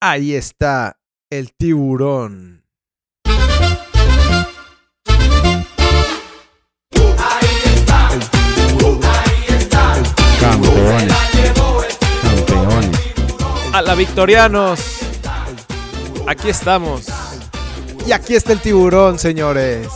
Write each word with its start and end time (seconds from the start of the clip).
Ahí 0.00 0.36
está 0.36 0.96
el 1.28 1.52
tiburón. 1.54 2.62
Campeones. 10.40 11.12
Campeones. 12.22 12.96
A 13.72 13.82
la 13.82 13.96
Victorianos. 13.96 15.00
Aquí 16.28 16.48
estamos. 16.48 17.08
Y 18.06 18.12
aquí 18.12 18.36
está 18.36 18.52
el 18.52 18.60
tiburón, 18.60 19.18
señores. 19.18 19.88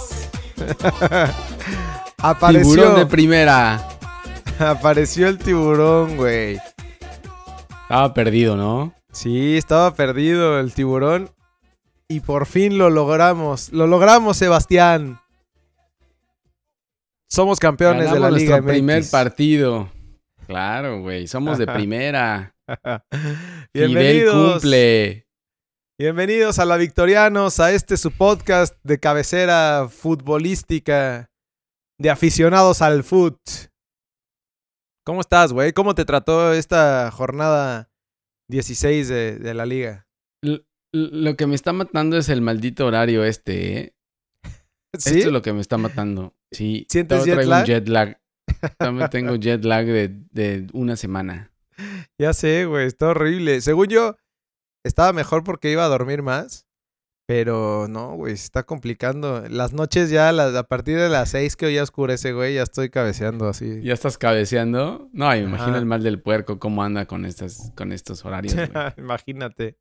Apareció. 2.19 2.75
Tiburón 2.75 2.97
de 2.97 3.07
primera. 3.07 3.89
Apareció 4.59 5.29
el 5.29 5.39
tiburón, 5.39 6.17
güey. 6.17 6.59
Estaba 7.85 8.13
perdido, 8.13 8.57
¿no? 8.57 8.93
Sí, 9.13 9.59
estaba 9.59 9.95
perdido 9.95 10.59
el 10.59 10.73
tiburón. 10.73 11.31
Y 12.09 12.21
por 12.21 12.47
fin 12.47 12.79
lo 12.79 12.89
logramos. 12.89 13.71
Lo 13.71 13.87
logramos, 13.87 14.39
Sebastián. 14.39 15.21
Somos 17.31 17.59
campeones 17.59 18.11
de 18.11 18.19
la 18.19 18.31
Liga 18.31 18.57
nuestro 18.57 18.73
primer 18.73 19.01
MX. 19.03 19.11
partido. 19.11 19.93
Claro, 20.47 21.01
güey. 21.01 21.27
Somos 21.27 21.59
de 21.59 21.67
primera. 21.67 22.55
Bienvenidos. 23.75 24.55
cumple. 24.55 25.27
Bienvenidos 25.99 26.59
a 26.59 26.65
la 26.65 26.79
Victorianos, 26.79 27.61
a 27.61 27.71
este 27.71 27.99
su 27.99 28.11
podcast 28.11 28.75
de 28.83 28.99
cabecera 28.99 29.89
futbolística 29.91 31.31
de 31.99 32.11
aficionados 32.11 32.81
al 32.81 33.05
foot. 33.05 33.39
¿Cómo 35.05 35.21
estás, 35.21 35.53
güey? 35.53 35.73
¿Cómo 35.73 35.95
te 35.95 36.05
trató 36.05 36.53
esta 36.55 37.11
jornada 37.11 37.92
16 38.53 39.09
de, 39.09 39.39
de 39.39 39.55
la 39.55 39.65
liga? 39.67 40.07
L- 40.45 40.65
lo 40.93 41.37
que 41.37 41.47
me 41.47 41.55
está 41.55 41.73
matando 41.73 42.19
es 42.19 42.29
el 42.29 42.43
maldito 42.43 42.87
horario 42.87 43.25
este, 43.25 43.79
¿eh? 43.79 43.95
¿Sí? 44.99 45.17
Esto 45.19 45.29
es 45.29 45.33
lo 45.33 45.41
que 45.43 45.53
me 45.55 45.61
está 45.61 45.79
matando. 45.79 46.35
Sí. 46.53 46.87
¿Sientes 46.91 47.25
jet 47.25 47.35
traigo 47.35 47.51
lag? 47.51 47.61
un 47.61 47.67
jet 47.67 47.89
lag. 47.89 48.21
Todavía 48.79 49.09
tengo 49.11 49.35
jet 49.37 49.65
lag 49.65 49.87
de, 49.87 50.09
de 50.31 50.67
una 50.75 50.97
semana. 50.97 51.51
Ya 52.21 52.35
sé, 52.35 52.67
güey, 52.67 52.87
está 52.87 53.09
horrible. 53.09 53.63
Según 53.63 53.87
yo, 53.89 54.17
estaba 54.85 55.13
mejor 55.15 55.43
porque 55.45 55.73
iba 55.73 55.85
a 55.85 55.89
dormir 55.89 56.23
más. 56.23 56.67
Pero 57.27 57.87
no, 57.89 58.15
güey, 58.17 58.37
se 58.37 58.45
está 58.45 58.65
complicando. 58.65 59.45
Las 59.49 59.73
noches 59.73 60.11
ya, 60.11 60.33
las- 60.33 60.55
a 60.55 60.65
partir 60.65 60.99
de 60.99 61.09
las 61.09 61.31
6 61.31 61.57
que 61.57 61.67
hoy 61.67 61.75
ya 61.77 61.83
oscurece, 61.85 62.33
güey, 62.33 62.55
ya 62.55 62.63
estoy 62.65 62.91
cabeceando 62.91 63.49
así. 63.49 63.81
¿Ya 63.83 63.95
estás 63.95 64.19
cabeceando? 64.19 65.09
No, 65.13 65.29
me 65.29 65.39
imagino 65.39 65.79
el 65.79 65.87
mal 65.87 66.03
del 66.03 66.21
puerco 66.21 66.59
cómo 66.59 66.83
anda 66.83 67.07
con, 67.07 67.25
estas, 67.25 67.73
con 67.77 67.93
estos 67.93 68.25
horarios, 68.25 68.55
güey. 68.55 68.69
Imagínate. 68.99 69.79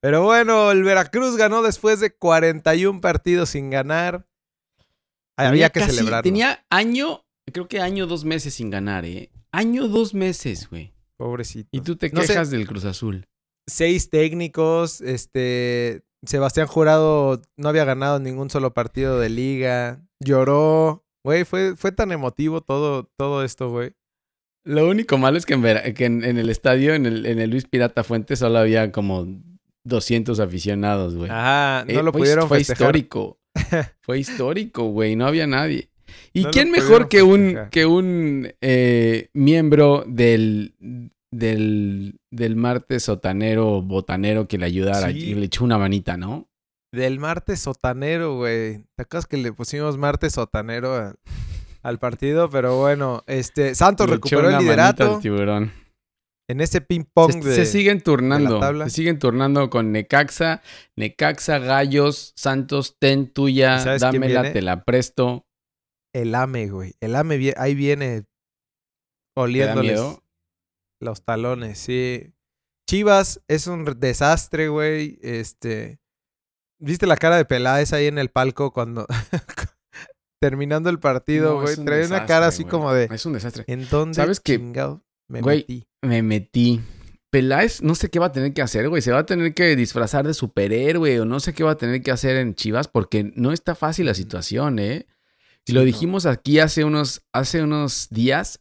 Pero 0.00 0.22
bueno, 0.24 0.70
el 0.70 0.82
Veracruz 0.82 1.36
ganó 1.36 1.62
después 1.62 2.00
de 2.00 2.14
41 2.14 3.00
partidos 3.00 3.50
sin 3.50 3.70
ganar. 3.70 4.26
Había 5.38 5.68
Tenía 5.70 5.70
que 5.70 5.92
celebrarlo. 5.92 6.22
Tenía 6.22 6.64
año, 6.70 7.24
creo 7.52 7.68
que 7.68 7.80
año, 7.80 8.06
dos 8.06 8.24
meses 8.24 8.54
sin 8.54 8.70
ganar, 8.70 9.04
¿eh? 9.04 9.30
Año, 9.52 9.88
dos 9.88 10.14
meses, 10.14 10.68
güey. 10.70 10.94
Pobrecito. 11.16 11.68
Y 11.72 11.80
tú 11.82 11.96
te 11.96 12.10
No 12.10 12.22
sé. 12.22 12.28
quejas 12.28 12.50
del 12.50 12.66
Cruz 12.66 12.84
Azul. 12.86 13.26
Seis 13.66 14.08
técnicos, 14.10 15.00
este... 15.00 16.02
Sebastián 16.24 16.66
Jurado 16.66 17.40
no 17.56 17.68
había 17.68 17.84
ganado 17.84 18.18
ningún 18.18 18.50
solo 18.50 18.72
partido 18.74 19.18
de 19.20 19.28
liga. 19.28 20.00
Lloró. 20.20 21.04
Güey, 21.24 21.44
fue, 21.44 21.74
fue 21.76 21.92
tan 21.92 22.12
emotivo 22.12 22.60
todo, 22.60 23.10
todo 23.16 23.42
esto, 23.44 23.70
güey. 23.70 23.92
Lo 24.64 24.88
único 24.88 25.18
malo 25.18 25.38
es 25.38 25.46
que 25.46 25.54
en, 25.54 25.62
Vera- 25.62 25.94
que 25.94 26.04
en, 26.06 26.24
en 26.24 26.38
el 26.38 26.50
estadio, 26.50 26.94
en 26.94 27.06
el, 27.06 27.26
en 27.26 27.38
el 27.40 27.50
Luis 27.50 27.66
Pirata 27.66 28.02
Fuentes, 28.04 28.38
solo 28.40 28.58
había 28.58 28.90
como 28.92 29.26
200 29.84 30.40
aficionados, 30.40 31.14
güey. 31.16 31.30
Ajá, 31.30 31.84
no 31.86 32.00
Eh, 32.00 32.02
lo 32.02 32.12
fue- 32.12 32.20
pudieron 32.22 32.48
Fue 32.48 32.58
festejar. 32.58 32.96
histórico. 32.96 33.38
fue 34.00 34.18
histórico, 34.18 34.84
güey. 34.90 35.14
No 35.16 35.26
había 35.26 35.46
nadie. 35.46 35.88
¿Y 36.32 36.44
No 36.44 36.50
quién 36.50 36.70
mejor 36.70 37.08
que 37.08 37.22
un, 37.22 37.56
que 37.70 37.86
un 37.86 38.52
eh, 38.60 39.28
miembro 39.34 40.04
del, 40.06 40.74
del, 41.32 42.18
del 42.32 42.56
martes 42.56 43.04
sotanero 43.04 43.82
botanero 43.82 44.48
que 44.48 44.58
le 44.58 44.66
ayudara 44.66 45.10
Sí. 45.10 45.18
y 45.30 45.34
le 45.34 45.46
echó 45.46 45.64
una 45.64 45.78
manita, 45.78 46.16
¿no? 46.16 46.48
Del 46.92 47.18
martes 47.18 47.60
sotanero, 47.60 48.36
güey. 48.36 48.78
¿Te 48.96 49.02
acuerdas 49.02 49.26
que 49.26 49.36
le 49.36 49.52
pusimos 49.52 49.98
martes 49.98 50.34
sotanero 50.34 50.94
a- 50.94 51.14
al 51.82 51.98
partido? 51.98 52.48
Pero 52.48 52.78
bueno, 52.78 53.22
este 53.26 53.74
Santos 53.74 54.08
Le 54.08 54.14
recuperó 54.14 54.48
el 54.50 54.58
liderato 54.58 55.18
tiburón. 55.18 55.72
en 56.48 56.60
ese 56.60 56.80
ping 56.80 57.02
pong 57.12 57.42
Se, 57.42 57.48
de 57.48 57.54
se 57.56 57.66
siguen 57.66 58.00
turnando. 58.00 58.60
Se 58.84 58.90
siguen 58.90 59.18
turnando 59.18 59.68
con 59.68 59.90
Necaxa, 59.92 60.62
Necaxa, 60.96 61.58
Gallos, 61.58 62.32
Santos, 62.36 62.96
ten 63.00 63.30
tuya, 63.32 63.78
¿Y 63.78 63.80
sabes 63.80 64.02
quién 64.02 64.22
dámela, 64.22 64.52
te 64.52 64.62
la 64.62 64.84
presto. 64.84 65.44
el 66.14 66.34
AME, 66.34 66.68
güey. 66.68 66.94
El 67.00 67.14
AME 67.16 67.52
ahí 67.58 67.74
viene 67.74 68.22
¿Te 68.22 68.26
da 69.36 69.42
oliéndoles? 69.42 70.00
Los 71.00 71.24
talones, 71.24 71.78
sí. 71.78 72.32
Chivas 72.88 73.42
es 73.48 73.66
un 73.66 73.84
desastre, 73.98 74.68
güey. 74.68 75.18
Este, 75.22 75.98
¿viste 76.78 77.06
la 77.06 77.16
cara 77.16 77.36
de 77.36 77.44
Peláez 77.44 77.92
ahí 77.92 78.06
en 78.06 78.18
el 78.18 78.30
palco 78.30 78.72
cuando 78.72 79.06
terminando 80.40 80.90
el 80.90 80.98
partido, 80.98 81.54
No, 81.54 81.60
güey? 81.62 81.78
un 81.78 81.84
Trae 81.84 82.06
una 82.06 82.26
cara 82.26 82.46
así 82.48 82.62
güey. 82.62 82.70
como 82.70 82.92
de 82.92 83.08
Es 83.10 83.26
un 83.26 83.32
desastre. 83.32 83.64
¿En 83.66 83.88
dónde 83.88 84.14
¿Sabes 84.14 84.40
qué? 84.40 84.58
me 84.58 85.40
Güey, 85.40 85.58
metí? 85.60 85.88
Me 86.02 86.22
metí. 86.22 86.80
Peláez 87.30 87.82
no 87.82 87.94
sé 87.94 88.08
qué 88.08 88.18
va 88.18 88.26
a 88.26 88.32
tener 88.32 88.54
que 88.54 88.62
hacer, 88.62 88.88
güey. 88.88 89.02
Se 89.02 89.10
va 89.12 89.18
a 89.20 89.26
tener 89.26 89.52
que 89.54 89.74
disfrazar 89.76 90.26
de 90.26 90.34
superhéroe 90.34 91.20
o 91.20 91.24
no 91.24 91.40
sé 91.40 91.52
qué 91.54 91.64
va 91.64 91.72
a 91.72 91.76
tener 91.76 92.02
que 92.02 92.12
hacer 92.12 92.36
en 92.36 92.54
Chivas 92.54 92.88
porque 92.88 93.32
no 93.34 93.52
está 93.52 93.74
fácil 93.74 94.06
la 94.06 94.14
situación, 94.14 94.78
¿eh? 94.78 95.06
Y 95.64 95.72
Sí, 95.72 95.72
lo 95.72 95.80
no. 95.80 95.86
dijimos 95.86 96.26
aquí 96.26 96.60
hace 96.60 96.84
unos, 96.84 97.26
hace 97.32 97.62
unos 97.62 98.08
días. 98.10 98.60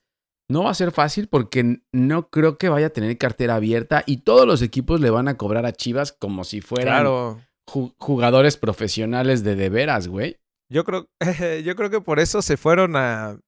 No 0.50 0.64
va 0.64 0.72
a 0.72 0.76
ser 0.76 0.92
fácil 0.92 1.28
porque 1.28 1.80
no 1.92 2.30
creo 2.30 2.58
que 2.58 2.70
vaya 2.70 2.88
a 2.88 2.92
tener 2.92 3.18
cartera 3.18 3.56
abierta 3.56 4.04
y 4.06 4.18
todos 4.18 4.46
los 4.46 4.62
equipos 4.62 5.02
le 5.02 5.10
van 5.10 5.28
a 5.28 5.38
cobrar 5.38 5.66
a 5.66 5.72
Chivas 5.74 6.12
como 6.12 6.44
si 6.44 6.62
fueran 6.62 6.94
Claro. 7.02 7.42
ju- 7.68 7.96
jugadores 7.98 8.56
profesionales 8.58 9.44
de 9.44 9.56
de 9.56 9.70
veras, 9.70 10.08
güey. 10.08 10.40
Yo 10.72 10.84
creo, 10.84 11.08
yo 11.64 11.76
creo 11.76 11.90
que 11.90 12.02
por 12.02 12.20
eso 12.20 12.42
se 12.44 12.58
fueron 12.58 12.96
a, 12.96 13.40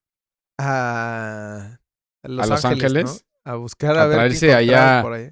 a 0.59 1.79
Los, 2.23 2.45
¿A 2.45 2.49
Los 2.49 2.65
Ángeles. 2.65 3.25
A 3.45 3.55
buscar 3.55 3.97
A 3.97 4.03
a, 4.03 4.09
traerse 4.11 4.53
allá 4.53 5.01
por 5.03 5.13
ahí. 5.13 5.29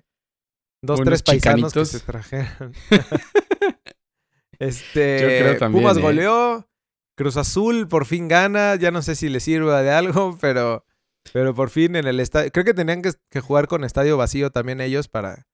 Dos, 0.83 1.01
tres 1.03 1.23
paisanos 1.23 1.73
que 1.73 1.83
se 1.85 1.99
trajeron. 1.99 2.73
este, 4.59 5.19
Yo 5.19 5.27
creo 5.27 5.57
también, 5.57 5.81
Pumas 5.83 5.97
¿eh? 5.97 6.01
goleó, 6.01 6.69
Cruz 7.17 7.37
Azul 7.37 7.87
por 7.87 8.05
fin 8.05 8.27
gana, 8.27 8.75
ya 8.75 8.91
no 8.91 9.01
sé 9.01 9.15
si 9.15 9.29
le 9.29 9.39
sirva 9.39 9.81
de 9.81 9.91
algo, 9.91 10.37
pero, 10.39 10.85
pero 11.33 11.53
por 11.55 11.69
fin 11.69 11.95
en 11.95 12.07
el 12.07 12.19
estadio, 12.19 12.51
creo 12.51 12.65
que 12.65 12.73
tenían 12.73 13.01
que, 13.01 13.11
que 13.29 13.39
jugar 13.41 13.67
con 13.67 13.83
estadio 13.83 14.17
vacío 14.17 14.51
también 14.51 14.81
ellos 14.81 15.07
para, 15.07 15.47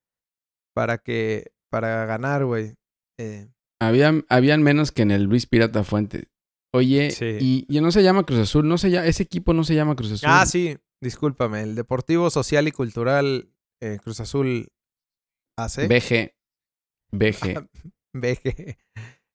para 0.74 0.98
que, 0.98 1.52
para 1.70 2.06
ganar, 2.06 2.46
güey. 2.46 2.76
Eh, 3.20 3.50
Habían, 3.82 4.26
habían 4.30 4.62
menos 4.62 4.92
que 4.92 5.02
en 5.02 5.12
el 5.12 5.24
Luis 5.24 5.48
Pirata 5.48 5.84
Fuente. 5.84 6.28
Oye, 6.74 7.12
Sí. 7.12 7.38
y, 7.40 7.66
y 7.68 7.82
no 7.82 7.92
se 7.92 8.04
llama 8.04 8.26
Cruz 8.26 8.40
Azul, 8.40 8.68
no 8.68 8.78
se 8.78 8.92
llama, 8.92 9.08
ese 9.08 9.24
equipo 9.24 9.54
no 9.54 9.64
se 9.64 9.76
llama 9.76 9.96
Cruz 9.96 10.12
Azul. 10.14 10.30
Ah, 10.32 10.46
sí, 10.46 10.78
discúlpame. 11.02 11.64
El 11.64 11.76
Deportivo 11.76 12.30
Social 12.30 12.68
y 12.68 12.72
Cultural 12.72 13.50
eh, 13.82 13.98
Cruz 14.04 14.20
Azul 14.20 14.68
AC. 15.58 15.88
BG. 15.88 16.34
BG. 17.12 17.68
BG. 18.14 18.78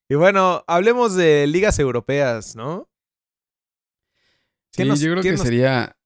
Y 0.08 0.14
bueno, 0.14 0.62
hablemos 0.68 1.14
de 1.16 1.46
ligas 1.48 1.78
europeas, 1.80 2.54
¿no? 2.56 2.88
¿Qué 4.72 4.82
Sí, 4.84 4.88
nos- 4.88 5.00
yo 5.00 5.10
creo 5.12 5.22
que 5.22 5.32
nos- 5.32 5.40
sería, 5.40 5.96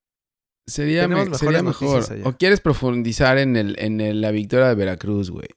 sería, 0.70 1.02
Tenemos 1.02 1.24
me- 1.26 1.30
mejores 1.30 1.40
sería 1.40 1.62
mejor. 1.62 2.12
allá. 2.12 2.28
O 2.28 2.36
quieres 2.38 2.60
profundizar 2.60 3.38
en, 3.38 3.56
el, 3.56 3.76
en 3.78 4.00
el- 4.00 4.20
la 4.20 4.30
victoria 4.30 4.68
de 4.68 4.74
Veracruz, 4.74 5.30
güey. 5.30 5.48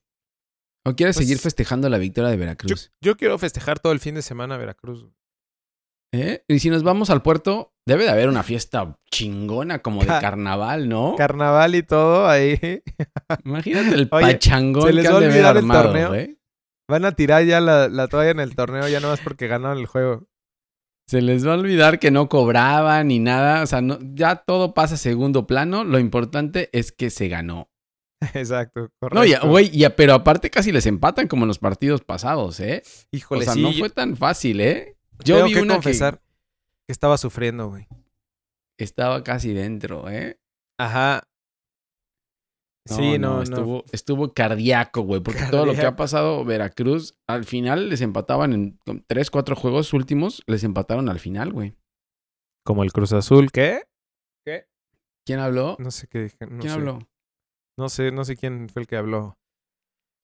O 0.85 0.96
quieres 0.96 1.16
Pues- 1.16 1.25
seguir 1.28 1.39
festejando 1.39 1.88
la 1.89 1.98
victoria 1.98 2.30
de 2.30 2.38
Veracruz. 2.38 2.92
yo 3.01 3.15
quiero 3.15 3.38
festejar 3.38 3.80
todo 3.80 3.94
el 3.94 4.00
fin 4.00 4.15
de 4.15 4.21
semana 4.21 4.56
a 4.56 4.57
Veracruz. 4.57 5.07
¿Eh? 6.13 6.44
Y 6.48 6.60
si 6.60 6.69
nos 6.69 6.83
vamos 6.83 7.10
al 7.10 7.24
puerto, 7.24 7.74
debe 7.88 8.04
de 8.04 8.12
haber 8.12 8.30
una 8.30 8.44
fiesta 8.44 9.00
chingona 9.12 9.80
como 9.80 10.01
de 10.01 10.07
Ca- 10.19 10.19
carnaval, 10.21 10.88
¿no? 10.88 11.16
Carnaval 11.18 11.74
y 11.75 11.81
todo 11.83 12.27
ahí. 12.27 12.59
Imagínate 13.45 13.95
el 13.95 14.09
Oye, 14.12 14.33
pachangón 14.33 14.83
¿se 14.88 14.94
les 14.94 15.04
que 15.04 15.07
han 15.07 15.19
de 15.21 15.25
haber 15.42 15.57
el 15.57 15.68
torneo? 15.68 16.09
güey. 16.09 16.39
Van 16.89 17.06
a 17.06 17.13
tirar 17.13 17.44
ya 17.45 17.62
la, 17.62 17.88
la 17.88 18.07
toalla 18.09 18.31
en 18.31 18.42
el 18.42 18.56
torneo 18.56 18.88
ya 18.89 19.00
nomás 19.00 19.21
porque 19.21 19.48
ganaron 19.48 19.80
el 19.80 19.86
juego. 19.88 20.27
Se 21.07 21.21
les 21.21 21.45
va 21.45 21.51
a 21.53 21.57
olvidar 21.57 22.00
que 22.00 22.11
no 22.11 22.29
cobraban 22.29 23.07
ni 23.09 23.19
nada. 23.19 23.63
O 23.63 23.67
sea, 23.67 23.81
no- 23.81 24.00
ya 24.13 24.38
todo 24.38 24.73
pasa 24.73 24.95
a 24.95 24.97
segundo 24.97 25.45
plano. 25.47 25.83
Lo 25.83 26.00
importante 26.00 26.69
es 26.71 26.91
que 26.91 27.09
se 27.09 27.27
ganó. 27.27 27.69
Exacto, 28.33 28.89
correcto. 29.00 29.19
No, 29.19 29.25
ya, 29.25 29.41
güey, 29.41 29.69
ya, 29.69 29.95
pero 29.95 30.13
aparte 30.13 30.50
casi 30.50 30.71
les 30.71 30.85
empatan 30.85 31.27
como 31.27 31.44
en 31.44 31.50
los 31.50 31.59
partidos 31.59 32.01
pasados, 32.01 32.59
¿eh? 32.61 32.81
Híjole, 33.11 33.41
o 33.41 33.44
sea, 33.44 33.53
sí, 33.53 33.61
no 33.61 33.71
yo 33.71 33.79
fue 33.79 33.89
tan 33.89 34.15
fácil, 34.15 34.61
¿eh? 34.61 34.95
Yo 35.25 35.35
tengo 35.35 35.47
vi 35.50 35.53
que 35.55 35.61
una 35.61 35.73
confesar 35.75 36.21
que 36.88 36.91
estaba 36.91 37.17
sufriendo, 37.17 37.69
güey. 37.69 37.88
que 38.77 38.83
estaba 38.85 39.23
casi 39.23 39.53
dentro, 39.53 40.09
¿eh? 40.09 40.39
Ajá. 40.77 41.23
Sí, 42.85 43.18
no, 43.18 43.35
no. 43.35 43.41
Estuvo, 43.44 43.83
estuvo 43.91 44.33
cardíaco, 44.33 45.01
güey. 45.01 45.21
Porque 45.21 45.44
todo 45.50 45.65
lo 45.65 45.74
que 45.74 45.85
ha 45.85 45.95
pasado 45.95 46.44
Veracruz, 46.44 47.15
al 47.27 47.45
final 47.45 47.89
les 47.89 48.01
empataban 48.01 48.53
en 48.53 48.80
tres, 49.07 49.31
cuatro 49.31 49.56
juegos 49.56 49.94
últimos, 49.94 50.44
les 50.47 50.63
empataron 50.63 51.07
al 51.07 51.19
final, 51.19 51.53
güey. 51.53 51.75
Como 52.65 52.83
el 52.83 52.91
Cruz 52.91 53.13
Azul. 53.13 53.51
¿Qué? 53.51 53.83
¿Qué? 54.45 54.65
¿Quién 55.25 55.39
habló? 55.39 55.77
No 55.80 55.91
sé 55.91 56.07
qué 56.07 56.24
dije. 56.24 56.38
No 56.41 56.59
¿Quién 56.59 56.74
sé. 56.74 56.80
habló? 56.80 57.00
No 57.77 57.89
sé, 57.89 58.12
no 58.12 58.25
sé 58.25 58.35
quién 58.35 58.69
fue 58.69 58.81
el 58.81 58.88
que 58.88 58.97
habló. 58.97 59.35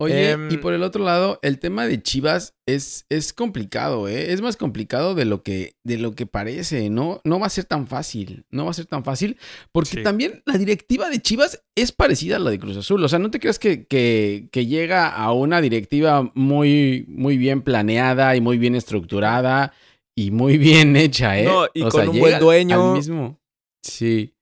Oye, 0.01 0.31
Em, 0.31 0.49
y 0.49 0.57
por 0.57 0.73
el 0.73 0.81
otro 0.83 1.03
lado, 1.03 1.39
el 1.41 1.59
tema 1.59 1.85
de 1.85 2.01
Chivas 2.01 2.55
es, 2.65 3.05
es 3.09 3.33
complicado, 3.33 4.07
¿eh? 4.07 4.31
Es 4.31 4.39
más 4.41 4.55
complicado 4.55 5.13
de 5.13 5.25
lo 5.25 5.43
que, 5.43 5.75
de 5.83 5.97
lo 5.97 6.13
que 6.15 6.25
parece. 6.25 6.89
No, 6.89 7.19
no 7.25 7.37
va 7.37 7.47
a 7.47 7.49
ser 7.49 7.65
tan 7.65 7.85
fácil. 7.85 8.45
No 8.49 8.63
va 8.63 8.71
a 8.71 8.73
ser 8.75 8.85
tan 8.85 9.03
fácil. 9.03 9.37
Porque 9.73 9.97
Sí. 9.97 10.03
también 10.03 10.41
la 10.45 10.57
directiva 10.57 11.09
de 11.09 11.21
Chivas 11.21 11.63
es 11.75 11.91
parecida 11.91 12.37
a 12.37 12.39
la 12.39 12.49
de 12.49 12.59
Cruz 12.59 12.77
Azul. 12.77 13.03
O 13.03 13.09
sea, 13.09 13.19
no 13.19 13.29
te 13.29 13.41
creas 13.41 13.59
que, 13.59 13.87
que, 13.87 14.47
que 14.53 14.65
llega 14.67 15.09
a 15.09 15.33
una 15.33 15.59
directiva 15.59 16.31
muy, 16.33 17.03
muy 17.09 17.37
bien 17.37 17.61
planeada 17.61 18.37
y 18.37 18.41
muy 18.41 18.57
bien 18.57 18.75
estructurada 18.75 19.73
y 20.17 20.31
muy 20.31 20.57
bien 20.57 20.95
hecha, 20.95 21.37
¿eh? 21.39 21.43
No, 21.43 21.65
y 21.73 21.81
O 21.81 21.89
con 21.89 22.01
sea, 22.03 22.09
un 22.09 22.19
buen 22.19 22.39
dueño. 22.39 22.93
mismo. 22.93 23.37
Sí. 23.85 24.33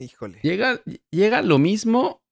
Híjole. 0.00 0.38
Llega, 0.42 0.80
llega 1.10 1.42
lo 1.42 1.58
mismo 1.58 2.22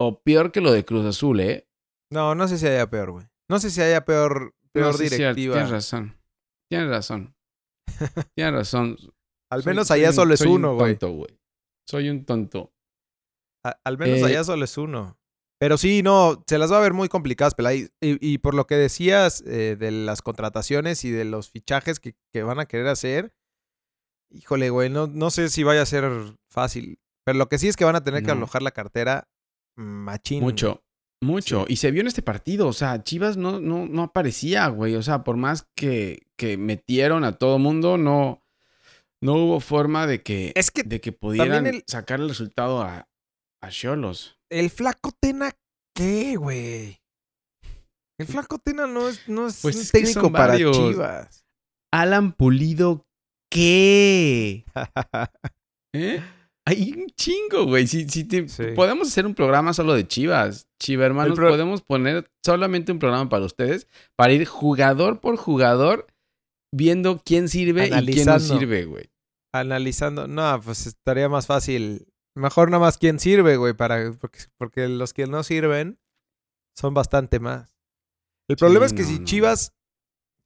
o 0.00 0.20
peor 0.22 0.52
que 0.52 0.60
lo 0.60 0.72
de 0.72 0.84
Cruz 0.84 1.06
Azul, 1.06 1.40
¿eh? 1.40 1.66
No, 2.12 2.34
no 2.34 2.46
sé 2.48 2.58
si 2.58 2.66
haya 2.66 2.88
peor, 2.88 3.10
güey. 3.12 3.26
No 3.48 3.58
sé 3.58 3.70
si 3.70 3.80
haya 3.80 4.04
peor, 4.04 4.54
peor 4.72 4.92
No, 4.92 4.98
cierto, 4.98 5.16
directiva. 5.16 5.54
Tienes 5.54 5.70
razón. 5.70 6.18
Tienes 6.70 6.88
razón. 6.90 7.34
Tienes 8.36 8.54
razón. 8.54 8.96
Al 9.50 9.64
menos 9.64 9.88
soy 9.88 10.00
allá 10.00 10.12
solo 10.12 10.34
es 10.34 10.40
soy 10.40 10.48
un 10.48 10.54
uno, 10.56 10.74
güey. 10.76 10.96
tonto, 10.96 11.14
güey. 11.16 11.38
Soy 11.88 12.08
un 12.08 12.24
tonto. 12.24 12.72
A- 13.64 13.78
Al 13.84 13.98
menos 13.98 14.18
Eh, 14.20 14.24
allá 14.24 14.44
solo 14.44 14.64
es 14.64 14.76
uno. 14.78 15.18
Pero 15.60 15.76
sí, 15.78 16.02
no, 16.02 16.42
se 16.48 16.58
las 16.58 16.72
va 16.72 16.78
a 16.78 16.80
ver 16.80 16.92
muy 16.92 17.08
complicadas, 17.08 17.54
Pelay. 17.54 17.88
Y, 18.00 18.32
y 18.32 18.38
por 18.38 18.54
lo 18.54 18.66
que 18.66 18.74
decías 18.74 19.42
eh, 19.46 19.76
de 19.78 19.90
las 19.92 20.20
contrataciones 20.22 21.04
y 21.04 21.10
de 21.10 21.24
los 21.24 21.50
fichajes 21.50 22.00
que, 22.00 22.16
que 22.32 22.42
van 22.42 22.58
a 22.58 22.66
querer 22.66 22.88
hacer, 22.88 23.32
híjole, 24.30 24.70
güey, 24.70 24.90
no, 24.90 25.06
no 25.06 25.30
sé 25.30 25.48
si 25.50 25.62
vaya 25.62 25.82
a 25.82 25.86
ser 25.86 26.10
fácil. 26.50 26.98
Pero 27.24 27.38
lo 27.38 27.48
que 27.48 27.58
sí 27.58 27.68
es 27.68 27.76
que 27.76 27.84
van 27.84 27.94
a 27.96 28.02
tener 28.02 28.24
que 28.24 28.32
alojar 28.32 28.62
la 28.62 28.72
cartera 28.72 29.28
machín. 29.76 30.42
Mucho. 30.42 30.82
Mucho. 31.22 31.64
Sí. 31.66 31.72
Y 31.74 31.76
se 31.76 31.90
vio 31.90 32.00
en 32.02 32.08
este 32.08 32.20
partido. 32.22 32.66
O 32.68 32.72
sea, 32.72 33.02
Chivas 33.02 33.36
no, 33.36 33.60
no, 33.60 33.86
no 33.86 34.02
aparecía, 34.02 34.66
güey. 34.68 34.96
O 34.96 35.02
sea, 35.02 35.24
por 35.24 35.36
más 35.36 35.66
que, 35.76 36.26
que 36.36 36.56
metieron 36.56 37.24
a 37.24 37.32
todo 37.38 37.58
mundo, 37.58 37.96
no, 37.96 38.42
no 39.22 39.34
hubo 39.34 39.60
forma 39.60 40.06
de 40.06 40.22
que, 40.22 40.52
Es 40.56 40.70
que 40.70 40.82
de 40.82 41.00
que 41.00 41.12
pudieran 41.12 41.66
el- 41.66 41.84
sacar 41.86 42.20
el 42.20 42.28
resultado 42.28 42.82
a, 42.82 43.08
a 43.62 43.68
Cholos. 43.70 44.36
el 44.50 44.68
flaco 44.70 45.12
Tena, 45.20 45.52
¿qué, 45.94 46.36
güey? 46.36 46.98
El 48.18 48.26
flaco 48.26 48.58
Tena 48.58 48.86
no 48.86 49.08
es, 49.08 49.28
no 49.28 49.46
es 49.46 49.60
Pues 49.62 49.76
un 49.76 49.82
es 49.82 49.90
técnico 49.92 50.30
para 50.32 50.48
varios. 50.48 50.76
Chivas. 50.76 51.44
Alan 51.92 52.32
Pulido, 52.32 53.06
¿qué? 53.50 54.64
¿Eh? 55.94 56.22
Hay 56.66 56.92
un 56.92 57.06
chingo, 57.16 57.64
güey. 57.66 57.86
Si, 57.86 58.08
si 58.08 58.24
te- 58.24 58.48
Sí. 58.48 58.66
Podemos 58.76 59.08
hacer 59.08 59.26
un 59.26 59.34
programa 59.34 59.72
solo 59.74 59.94
de 59.94 60.06
Chivas. 60.06 60.68
Chiva 60.80 61.06
hermanos, 61.06 61.36
pro- 61.36 61.48
podemos 61.50 61.82
poner 61.82 62.30
solamente 62.44 62.92
un 62.92 62.98
programa 62.98 63.28
para 63.28 63.44
ustedes 63.44 63.88
para 64.16 64.32
ir 64.32 64.44
jugador 64.46 65.20
por 65.20 65.36
jugador 65.36 66.06
viendo 66.74 67.20
quién 67.24 67.48
sirve 67.48 67.86
y 67.86 67.90
quién 67.90 68.26
no 68.26 68.32
sirve, 68.58 68.84
güey. 68.84 69.10
Analizando, 69.54 70.26
no, 70.28 70.60
pues 70.64 70.86
estaría 70.86 71.28
más 71.28 71.46
fácil. 71.46 72.06
Mejor 72.36 72.70
nada 72.70 72.80
más 72.80 72.96
quién 72.96 73.18
sirve, 73.18 73.56
güey, 73.56 73.74
para, 73.74 74.12
porque, 74.12 74.38
porque 74.56 74.88
los 74.88 75.12
que 75.12 75.26
no 75.26 75.42
sirven 75.42 75.98
son 76.78 76.94
bastante 76.94 77.38
más. 77.40 77.76
El 78.48 78.56
problema 78.56 78.86
es 78.86 78.92
que 78.94 79.02
no, 79.02 79.08
si 79.08 79.18
no. 79.18 79.24
Chivas 79.24 79.72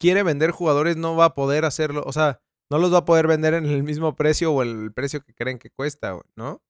quiere 0.01 0.23
vender 0.25 0.51
jugadores, 0.51 0.97
no 0.97 1.15
va 1.15 1.27
a 1.27 1.35
poder 1.35 1.65
hacerlo. 1.65 2.03
O 2.05 2.13
sea, 2.13 2.41
no 2.71 2.79
los 2.79 2.93
va 2.93 2.99
a 2.99 3.05
poder 3.05 3.27
vender 3.27 3.55
en 3.55 3.67
el 3.67 3.83
mismo 3.83 4.17
precio 4.17 4.53
o 4.53 4.63
el 4.63 4.93
precio 4.93 5.21
que 5.23 5.35
creen 5.35 5.59
que 5.59 5.71
cuesta, 5.71 6.13
güey, 6.13 6.25
¿no? 6.37 6.63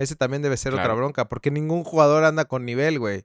Ese 0.00 0.16
también 0.16 0.42
debe 0.42 0.56
ser 0.56 0.74
otra 0.74 0.94
bronca, 0.94 1.28
porque 1.28 1.50
ningún 1.50 1.84
jugador 1.84 2.24
anda 2.24 2.46
con 2.46 2.64
nivel, 2.64 2.98
güey. 2.98 3.24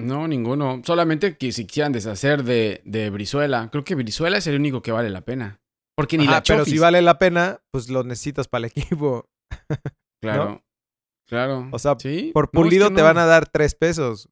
No, 0.00 0.28
ninguno. 0.28 0.80
Solamente 0.84 1.36
que 1.36 1.50
si 1.50 1.66
quisieran 1.66 1.92
deshacer 1.92 2.44
de, 2.44 2.82
de 2.84 3.10
Brizuela. 3.10 3.68
Creo 3.72 3.82
que 3.82 3.96
Brizuela 3.96 4.36
es 4.38 4.46
el 4.46 4.54
único 4.54 4.80
que 4.80 4.92
vale 4.92 5.10
la 5.10 5.22
pena. 5.22 5.60
Porque 5.96 6.16
ni 6.16 6.24
Ajá, 6.24 6.34
la 6.34 6.42
pero 6.44 6.58
Chofis. 6.60 6.74
si 6.74 6.78
vale 6.78 7.02
la 7.02 7.18
pena, 7.18 7.60
pues 7.72 7.88
lo 7.88 8.04
necesitas 8.04 8.46
para 8.46 8.66
el 8.66 8.72
equipo. 8.76 9.28
Claro. 10.22 10.62
Claro. 11.28 11.68
O 11.72 11.78
sea, 11.80 11.96
¿Sí? 11.98 12.30
Por 12.32 12.44
No, 12.44 12.46
es 12.46 12.52
que 12.52 12.58
pulido 12.58 12.94
te 12.94 13.02
van 13.02 13.18
a 13.18 13.26
dar 13.26 13.48
tres 13.48 13.74
pesos. 13.74 14.28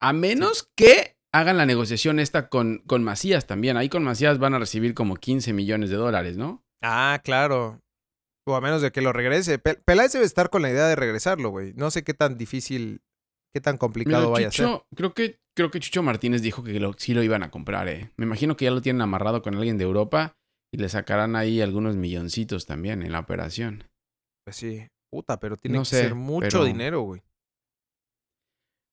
A 0.00 0.12
menos 0.12 0.68
que 0.76 1.16
hagan 1.34 1.56
la 1.56 1.66
negociación 1.66 2.18
esta 2.18 2.48
con, 2.48 2.78
con 2.86 3.02
Macías 3.04 3.46
también. 3.46 3.76
Ahí 3.76 3.88
con 3.88 4.04
Macías 4.04 4.38
van 4.38 4.54
a 4.54 4.58
recibir 4.58 4.94
como 4.94 5.16
15 5.16 5.52
millones 5.52 5.90
de 5.90 5.96
dólares, 5.96 6.36
¿no? 6.36 6.62
Ah, 6.82 7.20
claro. 7.24 7.80
O 8.46 8.56
a 8.56 8.60
menos 8.60 8.82
de 8.82 8.90
que 8.92 9.02
lo 9.02 9.12
regrese. 9.12 9.58
Pe- 9.58 9.74
Peláez 9.84 10.12
debe 10.12 10.24
estar 10.24 10.50
con 10.50 10.62
la 10.62 10.70
idea 10.70 10.86
de 10.88 10.96
regresarlo, 10.96 11.50
güey. 11.50 11.72
No 11.74 11.90
sé 11.90 12.02
qué 12.02 12.12
tan 12.12 12.36
difícil, 12.36 13.00
qué 13.54 13.60
tan 13.60 13.78
complicado 13.78 14.22
Mira, 14.24 14.32
vaya 14.32 14.48
a 14.48 14.52
ser. 14.52 14.68
Creo 14.96 15.14
que, 15.14 15.38
creo 15.56 15.70
que 15.70 15.78
Chucho 15.80 16.02
Martínez 16.02 16.42
dijo 16.42 16.62
que 16.64 16.78
lo- 16.80 16.94
sí 16.98 17.14
lo 17.14 17.22
iban 17.22 17.42
a 17.44 17.50
comprar, 17.50 17.88
eh. 17.88 18.10
Me 18.16 18.24
imagino 18.26 18.56
que 18.56 18.64
ya 18.64 18.70
lo 18.72 18.82
tienen 18.82 19.00
amarrado 19.02 19.42
con 19.42 19.54
alguien 19.54 19.78
de 19.78 19.84
Europa 19.84 20.34
y 20.74 20.78
le 20.78 20.88
sacarán 20.88 21.36
ahí 21.36 21.60
algunos 21.60 21.94
milloncitos 21.96 22.66
también 22.66 23.02
en 23.02 23.12
la 23.12 23.20
operación. 23.20 23.84
Pues 24.44 24.56
sí. 24.56 24.88
Puta, 25.10 25.38
pero 25.38 25.56
tiene 25.56 25.76
No 25.76 25.82
que 25.82 25.90
sé, 25.90 26.00
ser 26.02 26.14
mucho 26.14 26.48
pero- 26.50 26.64
dinero, 26.64 27.02
güey. 27.02 27.22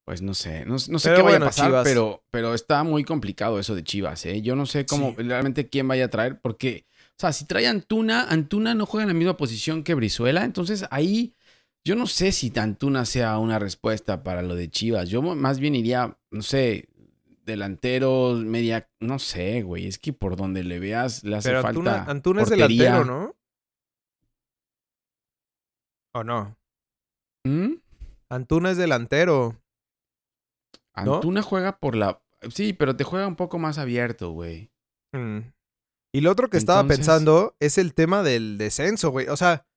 Pues 0.10 0.24
no 0.24 0.34
sé, 0.34 0.66
no, 0.66 0.72
no 0.72 0.80
sé 0.98 1.10
Pero 1.10 1.18
qué 1.18 1.22
vaya 1.22 1.34
bueno, 1.34 1.46
a 1.46 1.50
pasar, 1.50 1.68
Chivas. 1.68 1.84
pero, 1.88 2.24
pero 2.32 2.56
está 2.56 2.82
muy 2.84 3.04
complicado 3.04 3.60
eso 3.60 3.76
de 3.76 3.84
Chivas, 3.84 4.26
¿eh? 4.26 4.42
Yo 4.42 4.56
no 4.56 4.66
sé 4.66 4.88
cómo 4.88 5.14
Sí. 5.16 5.22
realmente 5.22 5.70
quién 5.70 5.88
vaya 5.88 6.06
a 6.06 6.08
traer, 6.10 6.42
porque, 6.42 6.88
o 7.12 7.20
sea, 7.20 7.32
si 7.32 7.46
trae 7.46 7.68
Antuna, 7.68 8.24
Antuna 8.24 8.74
no 8.74 8.88
juega 8.88 9.04
en 9.04 9.10
la 9.10 9.14
misma 9.14 9.38
posición 9.38 9.84
que 9.84 9.94
Brizuela, 9.94 10.46
entonces 10.46 10.84
ahí 10.90 11.36
yo 11.86 11.96
no 11.96 12.08
sé 12.08 12.32
si 12.32 12.52
Antuna 12.58 13.06
sea 13.06 13.38
una 13.38 13.60
respuesta 13.60 14.24
para 14.24 14.42
lo 14.42 14.56
de 14.56 14.72
Chivas. 14.72 15.10
Yo 15.10 15.22
más 15.22 15.60
bien 15.60 15.76
iría, 15.76 16.18
no 16.32 16.42
sé, 16.42 16.90
delanteros, 17.46 18.44
media, 18.44 18.90
no 19.00 19.20
sé, 19.20 19.62
güey, 19.62 19.86
es 19.86 20.00
que 20.00 20.12
por 20.12 20.36
donde 20.38 20.64
le 20.64 20.80
veas 20.80 21.24
le 21.24 21.36
hace 21.36 21.50
Pero 21.50 21.62
falta 21.62 21.80
Antuna, 21.82 22.04
Antuna 22.08 22.42
es 22.42 22.50
delantero, 22.50 23.06
¿no? 23.06 23.36
¿O 26.16 26.24
no? 26.24 26.58
¿Mm? 27.46 27.74
Antuna 28.30 28.72
es 28.72 28.78
delantero. 28.78 29.56
¿No? 31.04 31.16
Antuna 31.16 31.42
juega 31.42 31.78
por 31.80 31.96
la... 31.96 32.22
Sí, 32.54 32.74
pero 32.74 32.96
te 32.96 33.04
juega 33.04 33.28
un 33.28 33.36
poco 33.36 33.60
más 33.60 33.78
abierto, 33.78 34.32
güey. 34.32 34.72
Mm. 35.14 35.40
Y 36.14 36.22
lo 36.22 36.32
otro 36.32 36.50
que 36.50 36.58
estaba 36.58 36.88
pensando 36.88 37.56
es 37.60 37.78
el 37.78 37.94
tema 37.94 38.24
del 38.24 38.58
descenso, 38.58 39.12
güey. 39.12 39.28
O 39.28 39.38
sea, 39.38 39.68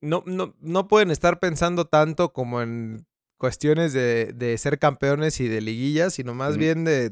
no, 0.00 0.24
no, 0.26 0.56
no 0.60 0.88
pueden 0.88 1.10
estar 1.10 1.38
pensando 1.38 1.84
tanto 1.86 2.32
como 2.32 2.62
en 2.62 3.06
cuestiones 3.38 3.92
de, 3.92 4.32
de 4.34 4.56
ser 4.58 4.78
campeones 4.78 5.38
y 5.40 5.48
de 5.48 5.60
liguillas, 5.60 6.14
sino 6.14 6.34
más 6.34 6.56
Mm. 6.56 6.58
bien 6.58 6.84
de, 6.84 7.10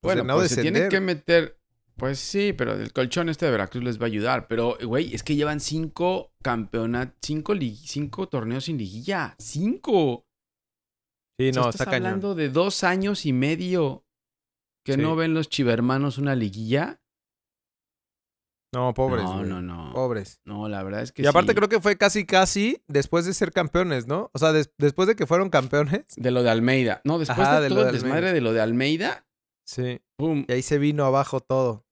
pues, 0.00 0.16
de 0.16 0.22
Bueno, 0.22 0.24
no 0.24 0.34
pues 0.40 0.50
se 0.50 0.62
tienen 0.62 0.88
que 0.88 1.00
meter. 1.00 1.58
Pues 1.96 2.20
sí, 2.20 2.52
pero 2.52 2.74
el 2.74 2.92
colchón 2.92 3.28
este 3.28 3.46
de 3.46 3.50
Veracruz 3.52 3.82
les 3.82 3.98
va 3.98 4.04
a 4.04 4.06
ayudar. 4.06 4.46
Pero, 4.46 4.76
güey, 4.84 5.12
es 5.14 5.22
que 5.24 5.34
llevan 5.34 5.58
cinco 5.58 6.32
campeonatos, 6.42 7.16
cinco, 7.22 7.54
cinco 7.84 8.28
torneos 8.28 8.66
sin 8.66 8.78
liguilla. 8.78 9.34
¡Cinco! 9.38 10.24
Sí, 11.38 11.50
O 11.50 11.52
sea, 11.52 11.62
no, 11.62 11.68
estás 11.70 11.80
está 11.82 11.84
cañón. 11.92 12.06
hablando 12.06 12.34
de 12.34 12.48
dos 12.48 12.82
años 12.84 13.24
y 13.26 13.32
medio 13.32 14.04
que 14.84 14.94
Sí. 14.94 15.00
no 15.00 15.14
ven 15.16 15.34
los 15.34 15.48
chivermanos 15.48 16.18
una 16.18 16.34
liguilla. 16.34 17.00
No, 18.74 18.92
pobres, 18.92 19.24
no, 19.24 19.38
güey. 19.38 19.48
no, 19.48 19.62
no. 19.62 19.92
Pobres. 19.94 20.40
No, 20.44 20.68
la 20.68 20.82
verdad 20.82 21.02
es 21.02 21.12
que 21.12 21.22
Y 21.22 21.26
aparte 21.26 21.52
sí. 21.52 21.56
creo 21.56 21.68
que 21.70 21.80
fue 21.80 21.96
casi, 21.96 22.26
casi 22.26 22.82
después 22.86 23.24
de 23.24 23.32
ser 23.32 23.50
campeones, 23.52 24.06
¿no? 24.06 24.30
O 24.34 24.38
sea, 24.38 24.52
des- 24.52 24.70
después 24.76 25.08
de 25.08 25.16
que 25.16 25.26
fueron 25.26 25.48
campeones. 25.48 26.04
De 26.16 26.30
lo 26.30 26.42
de 26.42 26.50
Almeida. 26.50 27.00
No, 27.04 27.18
después 27.18 27.38
Ajá, 27.48 27.56
de 27.60 27.62
de 27.64 27.68
lo 27.70 27.76
todo 27.76 27.84
de 27.84 27.90
el 27.90 27.94
desmadre 28.02 28.32
de 28.32 28.40
lo 28.42 28.52
de 28.52 28.60
Almeida, 28.60 29.26
Sí. 29.66 30.00
pum, 30.18 30.44
Y 30.48 30.52
ahí 30.52 30.62
se 30.62 30.78
vino 30.78 31.04
abajo 31.06 31.40
todo. 31.40 31.86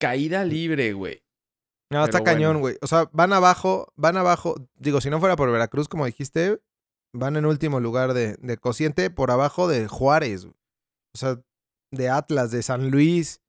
caída 0.00 0.44
libre, 0.44 0.92
güey. 0.94 1.22
No, 1.90 2.04
está 2.04 2.22
cañón, 2.24 2.60
güey. 2.60 2.76
O 2.82 2.86
sea, 2.86 3.08
van 3.12 3.32
abajo, 3.32 3.92
van 3.96 4.16
abajo. 4.16 4.54
Digo, 4.74 5.00
si 5.00 5.08
no 5.10 5.20
fuera 5.20 5.36
por 5.36 5.50
Veracruz, 5.52 5.88
como 5.88 6.04
dijiste, 6.06 6.60
van 7.16 7.36
en 7.36 7.46
último 7.46 7.80
lugar 7.80 8.14
de, 8.14 8.34
de 8.36 8.56
cociente 8.58 9.10
por 9.10 9.30
abajo 9.30 9.68
de 9.68 9.88
Juárez. 9.88 10.44
güey. 10.44 10.56
O 11.14 11.18
sea, 11.18 11.40
de 11.92 12.08
Atlas, 12.10 12.50
de 12.50 12.62
San 12.62 12.90
Luis, 12.90 13.40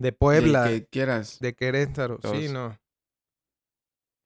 de 0.00 0.12
Puebla, 0.12 0.64
de, 0.64 0.80
que 0.82 0.86
quieras. 0.88 1.38
Sí, 1.40 2.20
Todos. 2.20 2.50
no. 2.50 2.78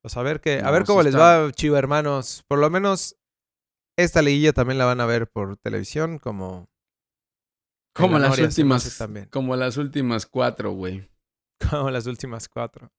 Pues 0.02 0.16
a 0.16 0.22
ver 0.22 0.40
qué, 0.40 0.58
a 0.58 0.62
No, 0.64 0.72
ver 0.72 0.84
cómo 0.84 1.02
les 1.02 1.14
está- 1.14 1.38
va, 1.38 1.52
Chiva 1.52 1.78
hermanos. 1.78 2.44
Por 2.48 2.58
lo 2.58 2.68
menos 2.70 3.16
esta 3.98 4.22
liguilla 4.22 4.52
también 4.52 4.78
la 4.78 4.84
van 4.84 5.00
a 5.00 5.06
ver 5.06 5.28
por 5.28 5.56
televisión, 5.58 6.18
como 6.18 6.66
Como 7.94 8.18
la 8.18 8.28
las 8.28 8.38
últimas. 8.38 8.98
también. 8.98 9.26
Como 9.30 9.54
las 9.54 9.76
últimas 9.76 10.26
cuatro, 10.26 10.72
güey. 10.72 11.08
como 11.70 11.90
las 11.90 12.06
últimas 12.06 12.48
cuatro. 12.48 12.90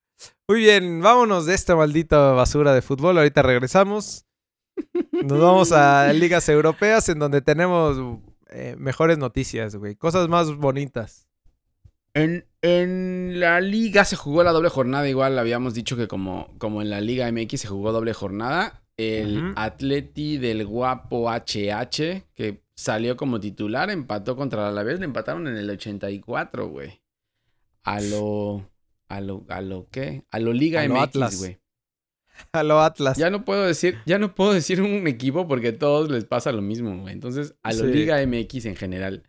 Muy 0.48 0.60
bien, 0.60 1.02
vámonos 1.02 1.46
de 1.46 1.56
esta 1.56 1.76
maldita 1.76 2.32
basura 2.32 2.74
de 2.74 2.82
fútbol. 2.82 3.18
Ahorita 3.18 3.42
regresamos. 3.42 4.26
Nos 5.12 5.40
vamos 5.40 5.72
a 5.72 6.12
ligas 6.14 6.48
europeas 6.50 7.08
en 7.10 7.20
donde 7.20 7.42
tenemos 7.42 8.20
eh, 8.50 8.76
mejores 8.78 9.18
noticias, 9.18 9.76
güey. 9.76 9.96
Cosas 9.96 10.28
más 10.30 10.56
bonitas. 10.56 11.28
En, 12.14 12.46
en, 12.62 13.40
la 13.40 13.60
liga 13.60 14.06
se 14.06 14.16
jugó 14.16 14.44
la 14.44 14.52
doble 14.52 14.70
jornada, 14.70 15.10
igual 15.10 15.40
habíamos 15.40 15.74
dicho 15.74 15.98
que 15.98 16.08
como, 16.08 16.54
como 16.60 16.82
en 16.82 16.92
la 16.92 17.02
liga 17.02 17.32
MX 17.32 17.62
se 17.62 17.68
jugó 17.68 17.92
doble 17.92 18.14
jornada. 18.14 18.84
El 18.96 19.54
Atleti 19.56 20.38
del 20.38 20.68
guapo 20.68 21.28
HH, 21.32 22.26
que 22.36 22.64
salió 22.76 23.18
como 23.18 23.40
titular, 23.40 23.90
empató 23.90 24.36
contra 24.36 24.62
la 24.62 24.70
Alavés, 24.70 25.00
le 25.00 25.06
empataron 25.06 25.48
en 25.48 25.58
el 25.58 25.70
84, 25.70 26.68
güey. 26.68 27.02
A 27.84 28.00
lo... 28.02 28.70
¿A 29.10 29.22
lo, 29.22 29.46
a 29.50 29.62
lo 29.62 29.88
qué? 29.90 30.24
A 30.32 30.40
lo 30.40 30.54
Liga 30.54 30.88
MX, 30.88 31.40
güey. 31.40 31.60
A 32.54 32.64
lo 32.64 32.82
Atlas. 32.82 33.18
Ya 33.18 33.30
no 33.30 33.46
puedo 33.46 33.66
decir, 33.66 33.98
ya 34.06 34.20
no 34.20 34.36
puedo 34.36 34.54
decir 34.54 34.82
un 34.82 35.08
equipo 35.08 35.48
porque 35.48 35.70
a 35.70 35.78
todos 35.78 36.10
les 36.10 36.26
pasa 36.26 36.52
lo 36.52 36.62
mismo, 36.62 36.98
güey. 37.00 37.14
Entonces, 37.14 37.56
a 37.64 37.74
lo 37.74 37.86
Liga 37.86 38.26
MX 38.26 38.66
en 38.66 38.76
general. 38.76 39.24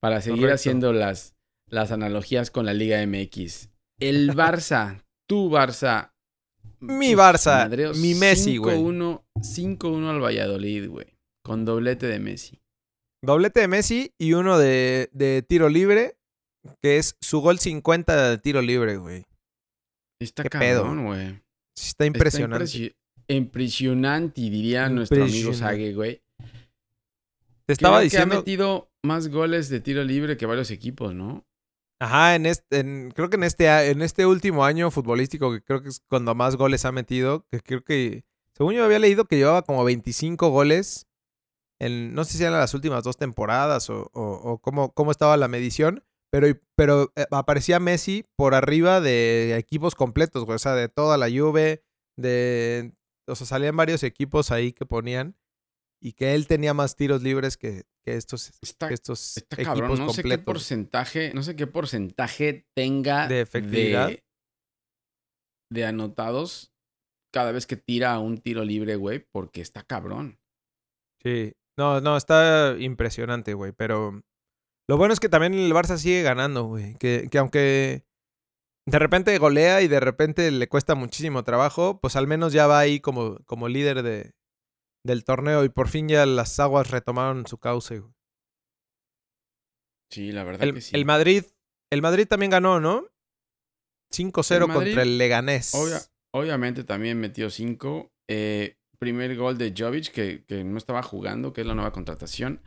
Para 0.00 0.20
seguir 0.20 0.50
haciendo 0.50 0.92
las, 0.92 1.34
las 1.68 1.90
analogías 1.90 2.50
con 2.50 2.66
la 2.66 2.74
Liga 2.74 3.04
MX. 3.04 3.70
El 4.00 4.30
Barça, 4.36 5.04
tu 5.28 5.50
Barça. 5.50 6.12
Mi 6.80 7.14
Barça, 7.14 7.68
mi 7.96 8.14
Messi, 8.14 8.56
güey. 8.56 8.76
5-1 8.76 10.08
al 10.08 10.22
Valladolid, 10.22 10.88
güey. 10.88 11.18
Con 11.44 11.64
doblete 11.64 12.06
de 12.06 12.20
Messi. 12.20 12.60
Doblete 13.24 13.60
de 13.60 13.68
Messi 13.68 14.14
y 14.16 14.34
uno 14.34 14.58
de, 14.58 15.10
de 15.12 15.42
tiro 15.42 15.68
libre, 15.68 16.16
que 16.80 16.98
es 16.98 17.16
su 17.20 17.40
gol 17.40 17.58
50 17.58 18.30
de 18.30 18.38
tiro 18.38 18.62
libre, 18.62 18.96
güey. 18.96 19.24
Está 20.20 20.44
cabrón, 20.44 21.04
güey. 21.04 21.40
Está 21.80 22.06
impresionante. 22.06 22.94
impresionante, 23.28 24.40
diría 24.40 24.88
nuestro 24.88 25.24
amigo 25.24 25.52
Sage, 25.52 25.94
güey. 25.94 26.22
Te 27.66 27.72
estaba 27.72 28.00
diciendo. 28.00 28.30
Que 28.30 28.36
ha 28.36 28.40
metido 28.40 28.90
más 29.02 29.28
goles 29.28 29.68
de 29.68 29.80
tiro 29.80 30.02
libre 30.02 30.36
que 30.36 30.46
varios 30.46 30.70
equipos, 30.70 31.14
¿no? 31.14 31.46
Ajá, 32.00 32.36
en 32.36 32.46
este, 32.46 33.10
creo 33.14 33.28
que 33.28 33.36
en 33.36 33.44
este, 33.44 33.90
en 33.90 34.02
este 34.02 34.24
último 34.24 34.64
año 34.64 34.90
futbolístico, 34.90 35.52
que 35.52 35.62
creo 35.62 35.82
que 35.82 35.88
es 35.88 36.00
cuando 36.08 36.34
más 36.34 36.56
goles 36.56 36.84
ha 36.84 36.92
metido, 36.92 37.44
que 37.50 37.60
creo 37.60 37.82
que, 37.82 38.24
según 38.52 38.74
yo 38.74 38.84
había 38.84 39.00
leído 39.00 39.24
que 39.24 39.36
llevaba 39.36 39.62
como 39.62 39.82
25 39.84 40.48
goles, 40.48 41.08
en, 41.80 42.14
no 42.14 42.24
sé 42.24 42.38
si 42.38 42.44
eran 42.44 42.60
las 42.60 42.74
últimas 42.74 43.02
dos 43.02 43.16
temporadas 43.16 43.90
o, 43.90 44.10
o, 44.12 44.58
cómo, 44.58 44.92
cómo, 44.92 45.10
estaba 45.10 45.36
la 45.36 45.48
medición, 45.48 46.04
pero, 46.30 46.46
pero 46.76 47.12
eh, 47.16 47.26
aparecía 47.30 47.80
Messi 47.80 48.24
por 48.36 48.54
arriba 48.54 49.00
de 49.00 49.56
equipos 49.56 49.94
completos, 49.94 50.44
güey. 50.44 50.56
O 50.56 50.58
sea, 50.58 50.74
de 50.74 50.88
toda 50.88 51.16
la 51.16 51.30
Juve, 51.30 51.82
de... 52.16 52.92
O 53.26 53.34
sea, 53.34 53.46
salían 53.46 53.76
varios 53.76 54.02
equipos 54.02 54.50
ahí 54.50 54.72
que 54.72 54.86
ponían. 54.86 55.36
Y 56.00 56.12
que 56.12 56.34
él 56.34 56.46
tenía 56.46 56.74
más 56.74 56.94
tiros 56.94 57.22
libres 57.22 57.56
que, 57.56 57.82
que 58.04 58.16
estos, 58.16 58.52
está, 58.62 58.88
estos 58.90 59.36
está 59.36 59.56
cabrón. 59.56 59.98
no 59.98 60.12
sé 60.12 60.22
qué 60.22 60.38
porcentaje, 60.38 61.32
no 61.34 61.42
sé 61.42 61.56
qué 61.56 61.66
porcentaje 61.66 62.68
tenga 62.76 63.26
de 63.26 63.40
efectividad. 63.40 64.12
De, 65.70 65.84
anotados 65.84 66.72
cada 67.34 67.50
vez 67.50 67.66
que 67.66 67.76
tira 67.76 68.16
un 68.20 68.38
tiro 68.38 68.64
libre, 68.64 68.94
güey, 68.94 69.26
porque 69.32 69.60
está 69.60 69.82
cabrón. 69.82 70.38
Sí. 71.20 71.52
No, 71.76 72.00
no, 72.00 72.16
está 72.16 72.76
impresionante, 72.78 73.54
güey. 73.54 73.72
Pero 73.72 74.22
lo 74.88 74.96
bueno 74.96 75.12
es 75.12 75.20
que 75.20 75.28
también 75.28 75.54
el 75.54 75.72
Barça 75.72 75.98
sigue 75.98 76.22
ganando, 76.22 76.64
güey. 76.64 76.94
Que, 76.94 77.28
que 77.30 77.38
aunque 77.38 78.04
de 78.86 78.98
repente 78.98 79.36
golea 79.38 79.82
y 79.82 79.88
de 79.88 80.00
repente 80.00 80.50
le 80.50 80.68
cuesta 80.68 80.94
muchísimo 80.94 81.44
trabajo, 81.44 82.00
pues 82.00 82.16
al 82.16 82.26
menos 82.26 82.54
ya 82.54 82.66
va 82.66 82.78
ahí 82.78 83.00
como, 83.00 83.38
como 83.44 83.68
líder 83.68 84.02
de, 84.02 84.32
del 85.04 85.24
torneo 85.24 85.64
y 85.64 85.68
por 85.68 85.88
fin 85.88 86.08
ya 86.08 86.24
las 86.24 86.58
aguas 86.58 86.90
retomaron 86.90 87.46
su 87.46 87.58
cauce. 87.58 87.98
Güey. 87.98 88.12
Sí, 90.10 90.32
la 90.32 90.44
verdad 90.44 90.62
el, 90.62 90.74
que 90.74 90.80
sí. 90.80 90.96
El 90.96 91.04
Madrid, 91.04 91.44
el 91.90 92.00
Madrid 92.00 92.26
también 92.26 92.50
ganó, 92.50 92.80
¿no? 92.80 93.06
5-0 94.14 94.72
contra 94.72 95.02
el 95.02 95.18
Leganés. 95.18 95.72
obviamente 96.32 96.82
también 96.84 97.20
metió 97.20 97.50
5. 97.50 98.10
Eh, 98.28 98.78
primer 98.98 99.36
gol 99.36 99.58
de 99.58 99.74
Jovic, 99.76 100.10
que, 100.12 100.44
que 100.46 100.64
no 100.64 100.78
estaba 100.78 101.02
jugando, 101.02 101.52
que 101.52 101.60
es 101.60 101.66
la 101.66 101.74
nueva 101.74 101.92
contratación. 101.92 102.62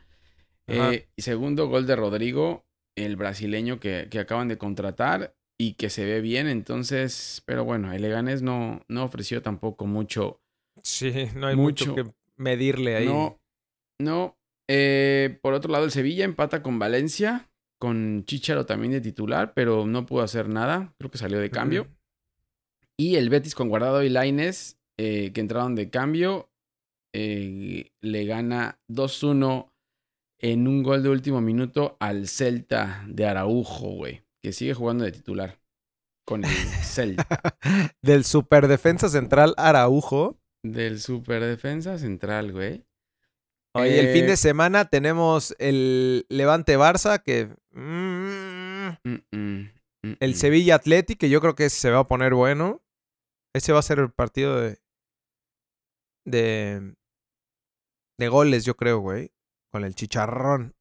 Eh, 0.72 1.08
y 1.16 1.22
segundo 1.22 1.68
gol 1.68 1.86
de 1.86 1.96
Rodrigo, 1.96 2.64
el 2.96 3.16
brasileño 3.16 3.78
que, 3.78 4.08
acaban 4.18 4.48
de 4.48 4.58
contratar 4.58 5.34
y 5.58 5.74
que 5.74 5.90
se 5.90 6.04
ve 6.04 6.20
bien. 6.20 6.48
Entonces, 6.48 7.42
pero 7.46 7.64
bueno, 7.64 7.92
el 7.92 8.02
Leganés 8.02 8.42
no, 8.42 8.82
no 8.88 9.04
ofreció 9.04 9.42
tampoco 9.42 9.86
mucho. 9.86 10.40
Sí, 10.82 11.28
no 11.36 11.46
hay 11.46 11.56
mucho, 11.56 11.94
que 11.94 12.04
medirle 12.36 12.96
ahí. 12.96 13.06
No, 13.06 13.40
no. 14.00 14.38
Eh, 14.68 15.38
por 15.42 15.54
otro 15.54 15.70
lado, 15.70 15.84
el 15.84 15.90
Sevilla 15.90 16.24
empata 16.24 16.62
con 16.62 16.78
Valencia, 16.78 17.50
con 17.78 18.24
Chicharo 18.24 18.64
también 18.64 18.92
de 18.92 19.00
titular, 19.00 19.52
pero 19.54 19.86
no 19.86 20.06
pudo 20.06 20.22
hacer 20.22 20.48
nada. 20.48 20.94
Creo 20.98 21.10
que 21.10 21.18
salió 21.18 21.38
de 21.38 21.50
cambio. 21.50 21.88
Y 22.96 23.16
el 23.16 23.28
Betis 23.28 23.54
con 23.54 23.68
Guardado 23.68 24.02
y 24.02 24.08
Laines, 24.08 24.78
eh, 24.96 25.32
que 25.32 25.40
entraron 25.40 25.74
de 25.74 25.90
cambio, 25.90 26.50
le 27.12 28.24
gana 28.24 28.80
2-1 28.88 29.71
en 30.42 30.66
un 30.66 30.82
gol 30.82 31.02
de 31.02 31.08
último 31.08 31.40
minuto 31.40 31.96
al 32.00 32.28
Celta 32.28 33.04
de 33.06 33.26
Araujo, 33.26 33.92
güey. 33.92 34.22
Que 34.42 34.52
sigue 34.52 34.74
jugando 34.74 35.04
de 35.04 35.12
titular. 35.12 35.60
Con 36.26 36.44
el 36.44 36.50
Celta. 36.82 37.40
Del 38.02 38.24
superdefensa 38.24 39.08
central 39.08 39.54
Araujo. 39.56 40.40
Del 40.64 41.00
superdefensa 41.00 41.96
central, 41.98 42.52
güey. 42.52 42.84
Oye, 43.74 44.00
el 44.00 44.12
fin 44.12 44.26
de 44.26 44.34
eh, 44.34 44.36
semana 44.36 44.84
tenemos 44.84 45.56
el 45.58 46.26
Levante 46.28 46.76
Barça, 46.76 47.22
que. 47.22 47.48
Mm, 47.70 48.90
mm, 49.02 49.22
mm, 49.32 50.16
el 50.20 50.34
Sevilla 50.34 50.74
Atleti, 50.74 51.16
que 51.16 51.30
yo 51.30 51.40
creo 51.40 51.54
que 51.54 51.70
se 51.70 51.90
va 51.90 52.00
a 52.00 52.08
poner 52.08 52.34
bueno. 52.34 52.82
Ese 53.54 53.72
va 53.72 53.78
a 53.78 53.82
ser 53.82 53.98
el 53.98 54.10
partido 54.10 54.60
de. 54.60 54.78
De. 56.26 56.94
De 58.18 58.28
goles, 58.28 58.64
yo 58.64 58.76
creo, 58.76 58.98
güey 58.98 59.32
con 59.72 59.84
el 59.84 59.94
chicharrón. 59.94 60.76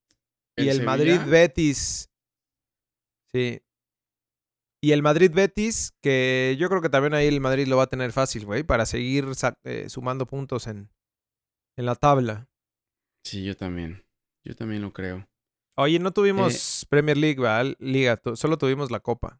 y 0.57 0.67
el 0.69 0.83
Madrid 0.83 1.19
Betis. 1.25 2.09
Sí. 3.31 3.61
Y 4.83 4.91
el 4.91 5.01
Madrid 5.01 5.31
Betis, 5.33 5.93
que 6.01 6.57
yo 6.59 6.67
creo 6.67 6.81
que 6.81 6.89
también 6.89 7.13
ahí 7.13 7.27
el 7.27 7.39
Madrid 7.39 7.67
lo 7.67 7.77
va 7.77 7.83
a 7.83 7.87
tener 7.87 8.11
fácil, 8.11 8.45
güey, 8.45 8.63
para 8.63 8.85
seguir 8.85 9.25
eh, 9.63 9.89
sumando 9.89 10.25
puntos 10.25 10.67
en, 10.67 10.89
en 11.77 11.85
la 11.85 11.95
tabla. 11.95 12.49
Sí, 13.23 13.43
yo 13.45 13.55
también. 13.55 14.03
Yo 14.43 14.55
también 14.55 14.81
lo 14.81 14.91
creo. 14.91 15.27
Oye, 15.77 15.99
no 15.99 16.11
tuvimos 16.11 16.83
eh, 16.83 16.87
Premier 16.89 17.15
League, 17.15 17.39
¿verdad? 17.39 17.75
Liga, 17.79 18.19
solo 18.35 18.57
tuvimos 18.57 18.91
la 18.91 18.99
Copa. 18.99 19.39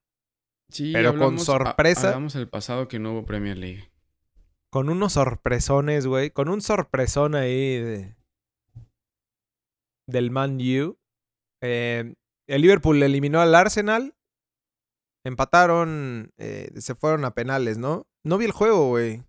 Sí, 0.70 0.94
pero 0.94 1.18
con 1.18 1.40
sorpresa. 1.40 2.10
Hablamos 2.10 2.36
el 2.36 2.48
pasado 2.48 2.88
que 2.88 3.00
no 3.00 3.12
hubo 3.12 3.26
Premier 3.26 3.58
League. 3.58 3.92
Con 4.70 4.90
unos 4.90 5.14
sorpresones, 5.14 6.08
güey. 6.08 6.30
Con 6.30 6.48
un 6.48 6.62
sorpresón 6.62 7.36
ahí 7.36 7.80
de, 7.80 8.16
del 10.12 10.32
Man 10.32 10.58
U. 10.58 10.98
Eh, 11.62 12.14
el 12.48 12.62
Liverpool 12.62 13.02
eliminó 13.02 13.42
al 13.42 13.56
Arsenal. 13.56 14.16
Empataron, 15.24 16.32
eh, 16.38 16.72
se 16.78 16.96
fueron 16.96 17.26
a 17.26 17.34
penales, 17.34 17.78
¿no? 17.78 18.08
No 18.24 18.38
vi 18.38 18.46
el 18.46 18.52
juego, 18.52 18.90
güey. 18.90 19.24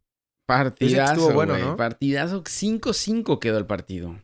Partidazo, 0.46 1.32
bueno, 1.32 1.56
¿no? 1.58 1.76
Partidazo 1.76 2.42
5-5 2.42 3.38
quedó 3.38 3.58
el 3.58 3.66
partido. 3.66 4.18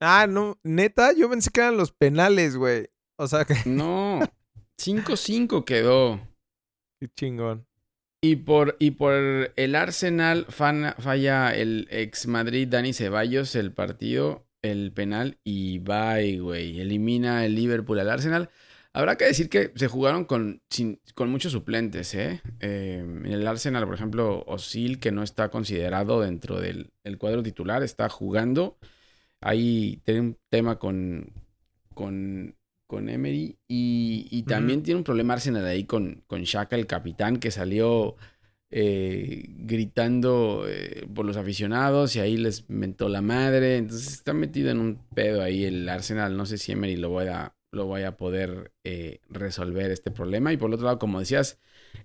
Ah, 0.00 0.26
no, 0.28 0.58
neta, 0.62 1.12
yo 1.12 1.28
pensé 1.28 1.50
que 1.50 1.60
eran 1.60 1.76
los 1.76 1.92
penales, 1.92 2.56
güey. 2.56 2.88
O 3.18 3.28
sea 3.28 3.44
que. 3.44 3.54
No, 3.66 4.20
5-5 4.80 5.64
quedó. 5.64 6.20
Qué 7.00 7.08
chingón. 7.08 7.66
Y 8.22 8.36
por, 8.36 8.76
y 8.78 8.92
por 8.92 9.14
el 9.56 9.74
Arsenal 9.74 10.46
falla 10.50 11.54
el 11.54 11.88
ex 11.90 12.26
Madrid 12.26 12.68
Dani 12.68 12.92
Ceballos 12.92 13.54
el 13.56 13.72
partido, 13.72 14.46
el 14.62 14.92
penal 14.92 15.38
y 15.44 15.78
bye, 15.78 16.38
güey. 16.40 16.80
Elimina 16.80 17.44
el 17.44 17.54
Liverpool 17.54 17.98
al 18.00 18.10
Arsenal. 18.10 18.50
Habrá 18.92 19.16
que 19.16 19.26
decir 19.26 19.48
que 19.48 19.72
se 19.76 19.86
jugaron 19.86 20.24
con, 20.24 20.62
con 21.14 21.30
muchos 21.30 21.52
suplentes, 21.52 22.12
¿eh? 22.14 22.40
¿eh? 22.58 22.98
En 22.98 23.26
el 23.26 23.46
Arsenal, 23.46 23.84
por 23.86 23.94
ejemplo, 23.94 24.44
Osil, 24.46 24.98
que 24.98 25.12
no 25.12 25.22
está 25.22 25.48
considerado 25.50 26.20
dentro 26.20 26.60
del 26.60 26.90
cuadro 27.18 27.42
titular, 27.42 27.82
está 27.82 28.08
jugando. 28.08 28.78
Ahí 29.40 30.00
tiene 30.04 30.20
un 30.20 30.38
tema 30.50 30.78
con, 30.78 31.32
con 31.94 32.56
con 32.90 33.08
Emery. 33.08 33.56
Y, 33.68 34.42
también 34.42 34.82
tiene 34.82 34.98
un 34.98 35.04
problema 35.04 35.34
Arsenal 35.34 35.64
ahí 35.64 35.84
con, 35.84 36.24
con 36.26 36.42
Shaka, 36.42 36.74
el 36.74 36.88
capitán, 36.88 37.36
que 37.38 37.52
salió 37.52 38.16
eh, 38.70 39.46
gritando 39.48 40.64
eh, 40.68 41.06
por 41.14 41.26
los 41.26 41.36
aficionados 41.36 42.14
y 42.16 42.20
ahí 42.20 42.36
les 42.36 42.68
mentó 42.70 43.08
la 43.08 43.20
madre. 43.22 43.76
Entonces 43.76 44.12
está 44.12 44.32
metido 44.32 44.70
en 44.70 44.78
un 44.78 44.98
pedo 45.14 45.42
ahí 45.42 45.64
el 45.64 45.88
Arsenal. 45.88 46.36
No 46.36 46.46
sé 46.46 46.58
si 46.58 46.72
Emery 46.72 46.96
lo 46.96 47.12
vaya, 47.12 47.54
lo 47.72 47.88
vaya 47.88 48.08
a 48.08 48.16
poder 48.16 48.72
eh, 48.84 49.20
resolver 49.28 49.90
este 49.90 50.10
problema. 50.10 50.52
Y 50.52 50.56
por 50.56 50.72
otro 50.72 50.86
lado, 50.86 50.98
como 50.98 51.20
decías, 51.20 51.58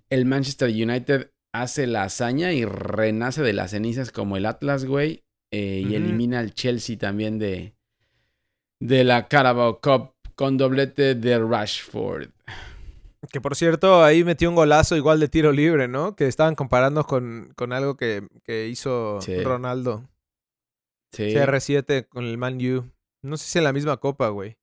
el 0.10 0.26
Manchester 0.26 0.70
United 0.70 1.32
hace 1.54 1.88
la 1.88 2.04
hazaña 2.04 2.52
y 2.54 2.66
renace 2.66 3.42
de 3.42 3.54
las 3.54 3.72
cenizas 3.72 4.12
como 4.12 4.36
el 4.38 4.46
Atlas, 4.46 4.86
güey. 4.86 5.24
eh, 5.52 5.86
y 5.88 5.96
elimina 5.96 6.40
al 6.40 6.54
Chelsea 6.54 6.98
también 6.98 7.40
de, 7.40 7.76
de 8.82 9.04
la 9.06 9.28
Carabao 9.28 9.80
Cup 9.80 10.12
con 10.36 10.58
doblete 10.58 11.16
de 11.16 11.40
Rashford. 11.40 12.30
Que 13.32 13.42
por 13.42 13.56
cierto, 13.56 14.04
ahí 14.04 14.24
metió 14.24 14.50
un 14.50 14.56
golazo 14.56 14.96
igual 14.96 15.20
de 15.20 15.28
tiro 15.28 15.52
libre, 15.52 15.88
¿no? 15.88 16.16
Que 16.16 16.28
estaban 16.28 16.56
comparando 16.56 17.04
con, 17.06 17.52
con 17.56 17.74
algo 17.74 17.96
que, 17.98 18.28
que 18.44 18.68
hizo 18.68 19.20
Sí. 19.22 19.42
Ronaldo. 19.44 20.08
Sí. 21.14 21.34
CR7 21.34 22.08
con 22.08 22.26
el 22.26 22.38
Man 22.38 22.58
U. 22.66 22.92
No 23.24 23.38
sé 23.38 23.48
si 23.48 23.58
en 23.58 23.64
la 23.64 23.74
misma 23.74 23.98
copa, 23.98 24.30
güey. 24.30 24.58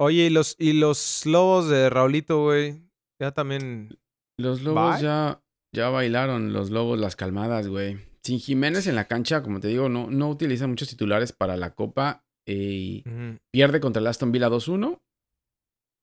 Oye, 0.00 0.24
¿y 0.26 0.30
los, 0.30 0.56
y 0.58 0.72
los 0.74 1.24
lobos 1.24 1.68
de 1.68 1.88
Raulito, 1.88 2.42
güey? 2.42 2.82
Ya 3.20 3.32
también. 3.32 3.96
Los 4.38 4.62
lobos 4.62 4.94
Bye. 4.96 5.02
ya, 5.02 5.40
ya 5.72 5.88
bailaron, 5.88 6.52
los 6.52 6.70
lobos, 6.70 6.98
las 6.98 7.16
calmadas, 7.16 7.68
güey. 7.68 7.98
Sin 8.22 8.40
Jiménez 8.40 8.86
en 8.86 8.96
la 8.96 9.06
cancha, 9.06 9.42
como 9.42 9.60
te 9.60 9.68
digo, 9.68 9.88
no, 9.88 10.08
no 10.10 10.28
utiliza 10.28 10.66
muchos 10.66 10.88
titulares 10.88 11.32
para 11.32 11.56
la 11.56 11.74
copa. 11.74 12.24
eh, 12.46 12.54
y 12.54 13.04
Ujú. 13.08 13.38
pierde 13.52 13.80
contra 13.80 14.00
el 14.00 14.06
Aston 14.06 14.32
Villa 14.32 14.50
2-1. 14.50 15.00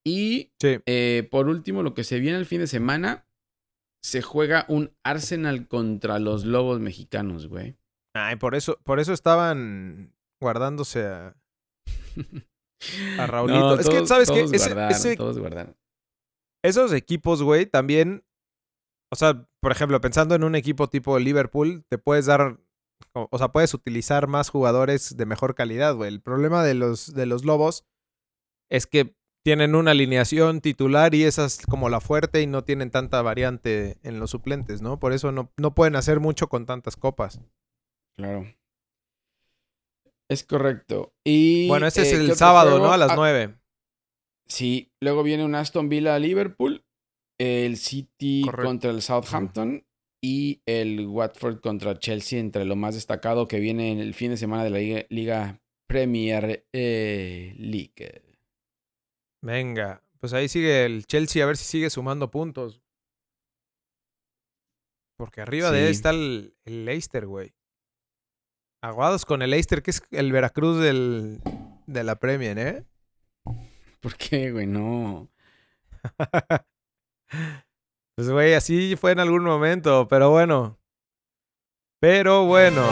Y 0.06 0.52
Sí. 0.60 0.80
eh, 0.86 1.28
por 1.32 1.48
último, 1.48 1.84
lo 1.84 1.94
que 1.94 2.04
se 2.04 2.20
viene 2.20 2.38
el 2.38 2.46
fin 2.46 2.60
de 2.60 2.68
semana, 2.68 3.28
se 4.04 4.22
juega 4.22 4.66
un 4.68 4.92
Arsenal 5.04 5.68
contra 5.68 6.18
los 6.20 6.46
lobos 6.46 6.80
mexicanos, 6.80 7.48
güey. 7.48 7.78
Ay, 8.16 8.36
por 8.38 8.56
eso, 8.56 8.80
por 8.84 9.00
eso 9.00 9.14
estaban 9.14 10.14
guardándose 10.42 11.06
a, 11.06 11.36
a 13.20 13.28
Raulito. 13.28 13.60
No, 13.60 13.74
es 13.80 13.88
que, 13.90 14.08
¿sabes 14.08 14.30
qué? 14.32 14.40
todos 14.40 14.54
Ese- 14.54 14.68
guardaron, 14.70 14.92
ese- 14.92 15.16
todos 15.16 15.40
guardaron. 15.40 15.78
esos 16.64 16.94
equipos, 16.94 17.44
güey, 17.44 17.66
también. 17.66 18.24
O 19.14 19.16
sea, 19.16 19.46
por 19.62 19.72
ejemplo, 19.72 20.00
pensando 20.02 20.36
en 20.36 20.44
un 20.44 20.56
equipo 20.56 20.88
tipo 20.90 21.20
Liverpool, 21.20 21.84
te 21.90 21.98
puedes 21.98 22.26
dar. 22.26 22.60
O, 23.14 23.28
o 23.32 23.38
sea, 23.38 23.50
puedes 23.52 23.74
utilizar 23.74 24.28
más 24.28 24.50
jugadores 24.50 25.18
de 25.18 25.26
mejor 25.26 25.54
calidad, 25.54 25.96
güey. 25.96 26.08
El 26.10 26.22
problema 26.22 26.64
de 26.64 26.76
los, 26.76 27.14
de 27.14 27.26
los 27.26 27.44
Lobos 27.46 27.84
es 28.72 28.88
que 28.88 29.16
tienen 29.44 29.76
una 29.76 29.92
alineación 29.92 30.62
titular 30.62 31.16
y 31.16 31.24
esa 31.24 31.46
es 31.46 31.66
como 31.66 31.90
la 31.90 32.00
fuerte 32.00 32.42
y 32.42 32.48
no 32.48 32.64
tienen 32.64 32.92
tanta 32.92 33.22
variante 33.22 33.98
en 34.04 34.20
los 34.20 34.32
suplentes, 34.32 34.82
¿no? 34.82 35.00
Por 35.00 35.14
eso 35.14 35.32
no, 35.32 35.52
no 35.58 35.74
pueden 35.74 35.96
hacer 35.96 36.20
mucho 36.20 36.48
con 36.48 36.66
tantas 36.66 36.96
copas. 36.96 37.42
Claro. 38.16 38.46
Es 40.30 40.44
correcto. 40.44 41.14
Y, 41.26 41.68
Bueno, 41.68 41.88
ese 41.88 42.04
es 42.04 42.14
eh, 42.14 42.18
¿qué 42.18 42.22
el 42.32 42.36
sábado, 42.36 42.72
juego? 42.72 42.88
¿no? 42.88 42.94
A 42.94 42.98
las 42.98 43.12
Ah, 43.12 43.16
nueve. 43.16 43.56
Sí, 44.48 44.92
luego 45.02 45.24
viene 45.24 45.44
un 45.46 45.56
Aston 45.56 45.90
Villa 45.90 46.18
Liverpool, 46.20 46.86
el 47.40 47.78
City 47.78 48.44
Correcto. 48.46 48.66
contra 48.66 48.92
el 48.92 49.02
Southampton 49.02 49.86
y 50.24 50.62
el 50.66 51.08
Watford 51.08 51.62
contra 51.62 51.98
Chelsea, 51.98 52.40
entre 52.40 52.66
lo 52.66 52.76
más 52.76 52.94
destacado 52.96 53.48
que 53.48 53.60
viene 53.60 53.92
en 53.92 54.00
el 54.00 54.14
fin 54.14 54.30
de 54.32 54.38
semana 54.38 54.64
de 54.64 54.70
la 54.70 54.78
Liga, 54.78 55.06
Liga 55.10 55.62
Premier 55.88 56.66
eh, 56.74 57.56
League. 57.58 58.22
Venga, 59.42 60.04
pues 60.20 60.34
ahí 60.34 60.48
sigue 60.48 60.86
el 60.86 61.06
Chelsea 61.06 61.44
a 61.44 61.48
ver 61.48 61.58
si 61.58 61.66
sigue 61.66 61.90
sumando 61.90 62.30
puntos. 62.30 62.82
Porque 65.18 65.42
arriba 65.42 65.72
de 65.72 65.86
él 65.86 65.92
está 65.92 66.12
el, 66.12 66.56
el 66.66 66.86
Leicester, 66.86 67.26
güey. 67.26 67.54
Aguados 68.84 69.26
con 69.26 69.42
el 69.42 69.52
Leicester, 69.52 69.84
que 69.84 69.92
es 69.92 70.04
el 70.12 70.32
Veracruz 70.32 70.80
del, 70.80 71.42
de 71.86 72.04
la 72.04 72.16
Premier, 72.18 72.58
¿eh? 72.58 72.86
¿Por 74.00 74.16
qué, 74.16 74.52
güey? 74.52 74.68
No. 74.68 75.30
Pues, 78.14 78.30
güey, 78.30 78.54
así 78.54 78.98
fue 78.98 79.14
en 79.14 79.20
algún 79.20 79.44
momento, 79.44 80.08
pero 80.08 80.30
bueno. 80.30 80.78
Pero 82.00 82.46
bueno. 82.46 82.86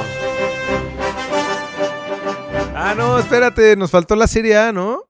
Ah, 2.74 2.96
no, 2.98 3.20
espérate, 3.20 3.76
nos 3.76 3.92
faltó 3.92 4.16
la 4.16 4.28
Serie 4.28 4.58
A, 4.58 4.72
¿no? 4.72 5.09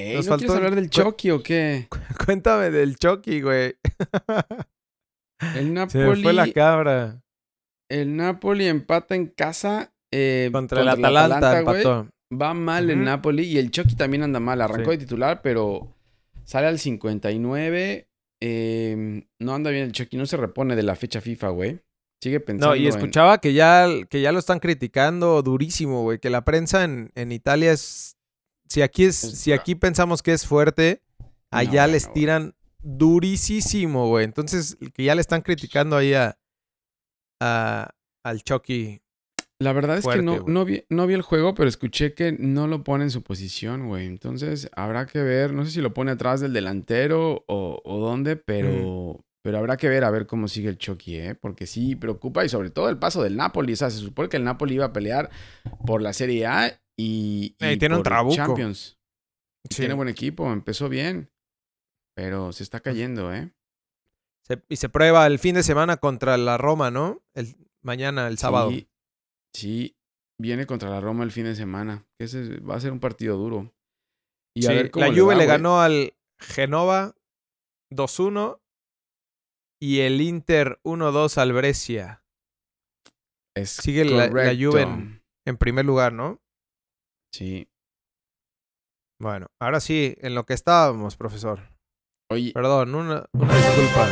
Ey, 0.00 0.16
Nos 0.16 0.26
¿No 0.26 0.36
quieres 0.36 0.46
faltó 0.46 0.52
el- 0.52 0.56
hablar 0.58 0.74
del 0.74 0.90
Chucky 0.90 1.30
o 1.30 1.42
qué? 1.42 1.88
Cuéntame 2.26 2.70
del 2.70 2.96
Chucky, 2.96 3.40
güey. 3.40 3.74
El 5.56 5.74
Napoli, 5.74 6.22
fue 6.22 6.32
la 6.32 6.52
cabra. 6.52 7.22
el 7.88 8.16
Napoli 8.16 8.66
empata 8.66 9.14
en 9.14 9.26
casa 9.26 9.92
eh, 10.12 10.50
Contra, 10.52 10.82
el 10.82 10.88
Atalanta, 10.88 11.60
güey. 11.62 11.82
empató. 11.82 12.08
Va 12.32 12.54
mal 12.54 12.90
el. 12.90 13.02
Napoli 13.04 13.42
y 13.44 13.58
el 13.58 13.70
Chucky 13.70 13.96
también 13.96 14.22
anda 14.22 14.38
mal. 14.40 14.60
Arrancó 14.60 14.90
Sí. 14.92 14.96
de 14.98 15.04
titular, 15.04 15.42
pero 15.42 15.96
sale 16.44 16.66
al 16.68 16.78
59. 16.78 18.06
eh, 18.42 19.24
no 19.38 19.54
anda 19.54 19.70
bien 19.70 19.84
el 19.84 19.92
Chucky, 19.92 20.16
no 20.16 20.26
se 20.26 20.36
repone 20.36 20.76
de 20.76 20.82
la 20.82 20.94
fecha 20.96 21.20
FIFA, 21.20 21.48
güey. 21.48 21.80
Sigue 22.22 22.38
pensando. 22.40 22.74
No, 22.74 22.76
y 22.76 22.86
en- 22.86 22.90
escuchaba 22.90 23.38
que 23.38 23.52
ya, 23.54 23.86
que 24.08 24.20
ya 24.20 24.30
lo 24.32 24.38
están 24.38 24.60
criticando 24.60 25.42
durísimo, 25.42 26.02
güey. 26.02 26.18
Que 26.18 26.30
la 26.30 26.44
prensa 26.44 26.84
en, 26.84 27.10
en 27.14 27.32
Italia 27.32 27.72
es. 27.72 28.16
Si 28.70 28.80
aquí 28.82 29.04
es, 29.04 29.22
Es- 29.24 29.38
si 29.38 29.52
aquí 29.52 29.74
pensamos 29.74 30.22
que 30.22 30.32
es 30.32 30.46
fuerte, 30.46 31.02
allá 31.50 31.86
No, 31.86 31.92
les 31.92 32.10
tiran 32.12 32.54
durísimo, 32.82 34.08
güey. 34.08 34.24
Entonces, 34.24 34.78
que 34.94 35.04
ya 35.04 35.14
le 35.14 35.20
están 35.20 35.42
criticando 35.42 35.96
ahí 35.96 36.14
a, 36.14 36.38
a- 37.42 37.90
al 38.24 38.42
Chucky. 38.42 39.02
La 39.58 39.74
verdad 39.74 39.98
es 39.98 40.04
fuerte, 40.04 40.20
que 40.20 40.24
no, 40.24 40.44
no, 40.46 40.64
vi, 40.64 40.84
no 40.88 41.06
vi 41.06 41.12
el 41.14 41.20
juego, 41.22 41.54
pero 41.54 41.68
escuché 41.68 42.14
que 42.14 42.32
no 42.32 42.66
lo 42.66 42.82
pone 42.82 43.04
en 43.04 43.10
su 43.10 43.22
posición, 43.22 43.88
güey. 43.88 44.06
Entonces 44.06 44.70
habrá 44.74 45.04
que 45.06 45.20
ver. 45.22 45.52
No 45.52 45.64
sé 45.66 45.70
si 45.72 45.80
lo 45.82 45.92
pone 45.92 46.12
atrás 46.12 46.40
del 46.40 46.54
delantero 46.54 47.44
o, 47.46 47.82
o 47.84 47.98
dónde, 47.98 48.36
pero, 48.36 49.22
pero 49.42 49.58
habrá 49.58 49.76
que 49.76 49.90
ver 49.90 50.04
a 50.04 50.10
ver 50.10 50.26
cómo 50.26 50.48
sigue 50.48 50.70
el 50.70 50.78
Chucky, 50.78 51.16
¿eh? 51.16 51.34
Porque 51.34 51.66
sí 51.66 51.94
preocupa 51.94 52.42
y 52.44 52.48
sobre 52.48 52.70
todo 52.70 52.88
el 52.88 52.96
paso 52.98 53.22
del 53.22 53.36
Napoli. 53.36 53.74
O 53.74 53.76
sea, 53.76 53.90
se 53.90 53.98
supone 53.98 54.30
que 54.30 54.38
el 54.38 54.44
Napoli 54.44 54.76
iba 54.76 54.86
a 54.86 54.92
pelear 54.94 55.28
por 55.84 56.00
la 56.00 56.14
Serie 56.14 56.46
A 56.46 56.80
y, 57.00 57.56
y 57.58 57.64
Eh, 57.64 57.76
tiene 57.78 57.96
un 57.96 58.02
trabuco. 58.02 58.34
Champions. 58.36 58.98
Sí. 59.70 59.78
Tiene 59.82 59.94
buen 59.94 60.08
equipo, 60.08 60.50
empezó 60.52 60.88
bien, 60.88 61.30
pero 62.16 62.52
se 62.52 62.62
está 62.62 62.80
cayendo, 62.80 63.32
¿eh? 63.32 63.52
Se- 64.46 64.62
y 64.68 64.76
se 64.76 64.88
prueba 64.88 65.26
el 65.26 65.38
fin 65.38 65.54
de 65.54 65.62
semana 65.62 65.96
contra 65.98 66.36
la 66.36 66.56
Roma, 66.58 66.90
¿no? 66.90 67.22
El, 67.34 67.54
mañana, 67.82 68.26
el 68.26 68.38
sábado. 68.38 68.70
Sí, 68.70 68.88
sí, 69.54 69.96
viene 70.40 70.66
contra 70.66 70.88
la 70.90 71.00
Roma 71.00 71.24
el 71.24 71.30
fin 71.32 71.44
de 71.44 71.54
semana. 71.54 72.06
Ese 72.20 72.58
va 72.60 72.76
a 72.76 72.80
ser 72.80 72.92
un 72.92 73.00
partido 73.00 73.36
duro. 73.36 73.72
Y 74.56 74.66
a 74.66 74.70
Sí, 74.70 74.74
ver 74.76 74.90
cómo 74.90 75.06
la 75.06 75.12
le 75.12 75.20
Juve 75.20 75.34
va, 75.34 75.40
le 75.40 75.46
ganó 75.46 75.80
al 75.80 76.14
Genova 76.40 77.14
2-1 77.92 78.60
y 79.80 80.00
el 80.00 80.20
Inter 80.20 80.80
1-2 80.84 81.38
al 81.38 81.52
Brescia. 81.52 82.24
Es 83.56 83.70
sigue 83.70 84.04
la- 84.04 84.28
la. 84.28 84.54
Juve 84.54 84.82
en- 84.82 85.22
En 85.46 85.56
primer 85.56 85.84
lugar, 85.84 86.12
¿no? 86.12 86.40
Sí. 87.32 87.68
Bueno, 89.20 89.46
ahora 89.60 89.80
sí, 89.80 90.14
en 90.20 90.34
lo 90.34 90.44
que 90.44 90.54
estábamos, 90.54 91.16
profesor. 91.16 91.60
Oye, 92.30 92.52
Perdón, 92.54 92.94
una, 92.94 93.24
una 93.32 93.54
disculpa. 93.54 94.08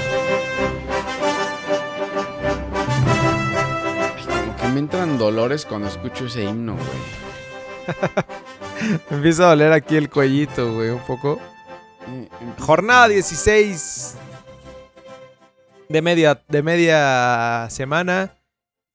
ay, 3.07 4.40
como 4.40 4.57
que 4.57 4.68
me 4.68 4.81
entran 4.81 5.18
dolores 5.18 5.64
cuando 5.64 5.88
escucho 5.88 6.26
ese 6.26 6.44
himno, 6.44 6.74
güey. 6.74 6.88
Empieza 9.11 9.44
a 9.44 9.48
doler 9.50 9.72
aquí 9.72 9.96
el 9.96 10.11
cuellito, 10.11 10.74
güey, 10.74 10.90
un 10.90 11.04
poco. 11.07 11.40
Eh, 12.07 12.28
empieza 12.40 12.64
Jornada 12.66 13.02
como- 13.04 13.14
16 13.14 14.16
de 15.88 16.02
media, 16.02 16.42
de 16.48 16.62
media 16.62 17.66
semana. 17.70 18.35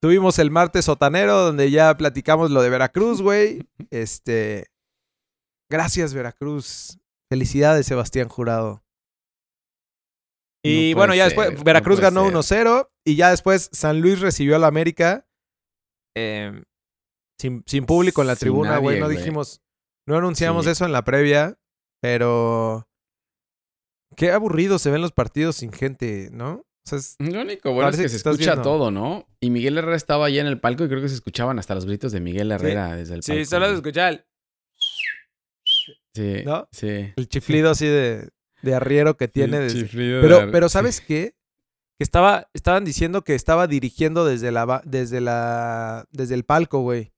Tuvimos 0.04 0.38
el 0.38 0.52
martes 0.52 0.84
sotanero, 0.84 1.38
donde 1.46 1.72
ya 1.72 1.96
platicamos 1.96 2.52
lo 2.52 2.62
de 2.62 2.70
Veracruz, 2.70 3.22
güey. 3.22 3.66
Este. 3.90 4.68
Gracias, 5.72 6.14
Veracruz. 6.14 7.00
Felicidades, 7.32 7.86
Sebastián 7.86 8.28
Jurado. 8.28 8.84
Y 10.62 10.92
No 10.92 10.98
bueno, 10.98 11.16
ya 11.16 11.30
ser, 11.30 11.38
después 11.38 11.64
Veracruz 11.64 12.02
ganó 12.02 12.44
ser. 12.44 12.68
1-0 12.68 12.90
y 13.06 13.16
ya 13.16 13.30
después 13.30 13.70
San 13.72 14.02
Luis 14.02 14.20
recibió 14.20 14.58
al 14.58 14.66
América 14.66 15.26
eh, 16.18 16.64
sin, 17.40 17.64
sin 17.66 17.86
público 17.86 18.20
en 18.20 18.28
la 18.28 18.36
Sin 18.36 18.42
tribuna, 18.42 18.80
güey. 18.80 19.00
No 19.00 19.08
dijimos, 19.08 19.62
no 20.06 20.18
anunciamos 20.18 20.66
Sí. 20.66 20.72
eso 20.72 20.84
en 20.84 20.92
la 20.92 21.06
previa, 21.06 21.58
pero 22.02 22.90
qué 24.18 24.34
aburrido 24.34 24.80
se 24.80 24.92
ven 24.92 25.02
los 25.02 25.14
partidos 25.14 25.56
sin 25.56 25.72
gente, 25.72 26.28
¿no? 26.34 26.66
O 26.86 26.90
sea, 26.90 27.00
es- 27.00 27.16
Lo 27.20 27.42
único 27.42 27.72
bueno 27.74 27.90
es 27.90 27.98
que 27.98 28.10
se 28.10 28.18
escucha 28.18 28.38
viendo. 28.56 28.62
todo, 28.64 28.92
¿no? 28.92 29.28
Y 29.40 29.50
Miguel 29.50 29.78
Herrera 29.78 29.96
estaba 29.96 30.26
allá 30.26 30.42
en 30.42 30.48
el 30.48 30.60
palco 30.60 30.84
y 30.84 30.88
creo 30.90 31.02
que 31.02 31.10
se 31.10 31.16
escuchaban 31.16 31.58
hasta 31.60 31.76
los 31.76 31.86
gritos 31.86 32.12
de 32.12 32.20
Miguel 32.20 32.52
Herrera 32.52 32.96
desde 32.96 33.16
el 33.16 33.22
palco. 33.22 33.58
güey. 33.60 33.74
escucha 33.76 34.10
el, 34.10 34.26
Sí, 36.16 36.44
¿no? 36.46 36.68
sí. 36.72 37.12
el 37.16 37.28
chiflido 37.28 37.72
así 37.72 37.88
de, 37.88 38.30
de 38.62 38.76
arriero 38.76 39.18
que 39.18 39.28
tiene. 39.28 39.58
El 39.58 39.64
desde- 39.64 39.80
chiflido 39.82 40.18
de 40.18 40.22
Pero, 40.22 40.52
pero 40.52 40.70
sí. 40.70 40.74
¿sabes 40.74 41.02
qué? 41.02 41.36
Que 41.98 42.04
estaba, 42.04 42.50
estaban 42.54 42.86
diciendo 42.86 43.24
que 43.24 43.34
estaba 43.36 43.68
dirigiendo 43.68 44.26
desde 44.26 44.52
la, 44.52 44.82
desde 44.86 45.22
la, 45.22 46.06
desde 46.12 46.36
el 46.36 46.44
palco, 46.44 46.82
güey. 46.82 47.14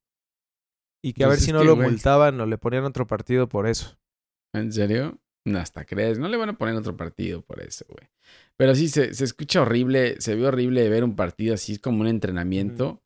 Y 1.04 1.13
que 1.13 1.23
a 1.23 1.28
Pues 1.28 1.39
ver 1.39 1.45
si 1.45 1.51
no 1.54 1.60
que, 1.60 1.65
lo 1.65 1.75
güey. 1.75 1.89
multaban 1.89 2.39
o 2.39 2.45
le 2.45 2.58
ponían 2.58 2.84
otro 2.86 3.06
partido 3.06 3.47
por 3.49 3.67
eso. 3.67 3.97
¿En 4.54 4.71
serio? 4.71 5.19
No, 5.45 5.60
hasta 5.60 5.86
crees. 5.86 6.17
No 6.17 6.27
le 6.27 6.38
van 6.38 6.49
a 6.49 6.58
poner 6.58 6.75
otro 6.75 6.97
partido 6.97 7.41
por 7.41 7.62
eso, 7.62 7.86
güey. 7.88 8.10
Pero 8.58 8.73
sí, 8.73 8.88
se, 8.88 9.13
se 9.13 9.23
escucha 9.23 9.62
horrible. 9.62 10.19
Se 10.19 10.36
ve 10.36 10.47
horrible 10.47 10.89
ver 10.89 11.03
un 11.03 11.15
partido 11.15 11.53
así. 11.53 11.73
Es 11.73 11.79
como 11.79 12.01
un 12.01 12.08
entrenamiento. 12.08 13.03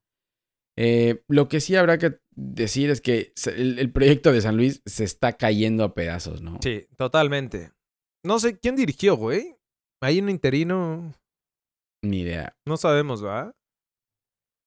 Eh, 0.78 1.23
lo 1.28 1.49
que 1.49 1.60
sí 1.60 1.75
habrá 1.75 1.97
que 1.97 2.19
decir 2.32 2.89
es 2.89 3.02
que 3.02 3.34
el, 3.58 3.80
el, 3.80 3.91
proyecto 3.91 4.32
de 4.32 4.39
San 4.39 4.56
Luis 4.56 4.82
se 4.86 5.04
está 5.04 5.34
cayendo 5.34 5.84
a 5.84 5.93
pedazos, 5.93 6.41
¿no? 6.41 6.58
Sí, 6.63 6.88
totalmente. 6.95 7.73
No 8.23 8.39
sé 8.39 8.58
quién 8.58 8.78
dirigió, 8.78 9.17
güey. 9.17 9.58
Hay 10.02 10.19
un 10.19 10.30
interino. 10.30 11.13
Ni 12.02 12.21
idea. 12.21 12.58
No 12.65 12.78
sabemos, 12.78 13.23
¿va? 13.23 13.54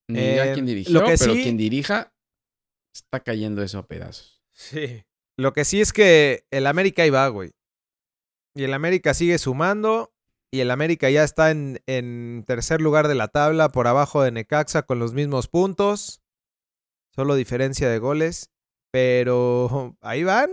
Ni 0.07 0.19
idea 0.19 0.53
quién 0.53 0.67
dirigió, 0.67 0.93
lo 0.93 1.07
que 1.07 1.15
pero 1.17 1.33
quien 1.33 1.57
dirija 1.57 2.13
está 2.93 3.21
cayendo 3.21 3.63
eso 3.63 3.79
a 3.79 3.87
pedazos. 3.87 4.43
Sí. 4.53 5.03
Lo 5.37 5.53
que 5.53 5.65
sí 5.65 5.81
es 5.81 5.93
que 5.93 6.45
el 6.51 6.67
América 6.67 7.01
ahí 7.03 7.09
va, 7.09 7.27
güey. 7.29 7.51
Y 8.55 8.63
el 8.63 8.73
América 8.73 9.13
sigue 9.13 9.37
sumando. 9.37 10.13
Y 10.51 10.59
el 10.59 10.69
América 10.69 11.09
ya 11.09 11.23
está 11.23 11.49
en, 11.49 11.81
en, 11.87 12.43
tercer 12.45 12.79
lugar 12.79 13.07
de 13.07 13.15
la 13.15 13.27
tabla, 13.27 13.69
por 13.69 13.87
abajo 13.87 14.21
de 14.21 14.31
Necaxa, 14.31 14.83
con 14.83 14.99
los 14.99 15.13
mismos 15.13 15.47
puntos. 15.47 16.21
Solo 17.15 17.33
diferencia 17.35 17.89
de 17.89 17.97
goles. 17.97 18.51
Pero 18.91 19.97
ahí 20.01 20.23
van. 20.23 20.51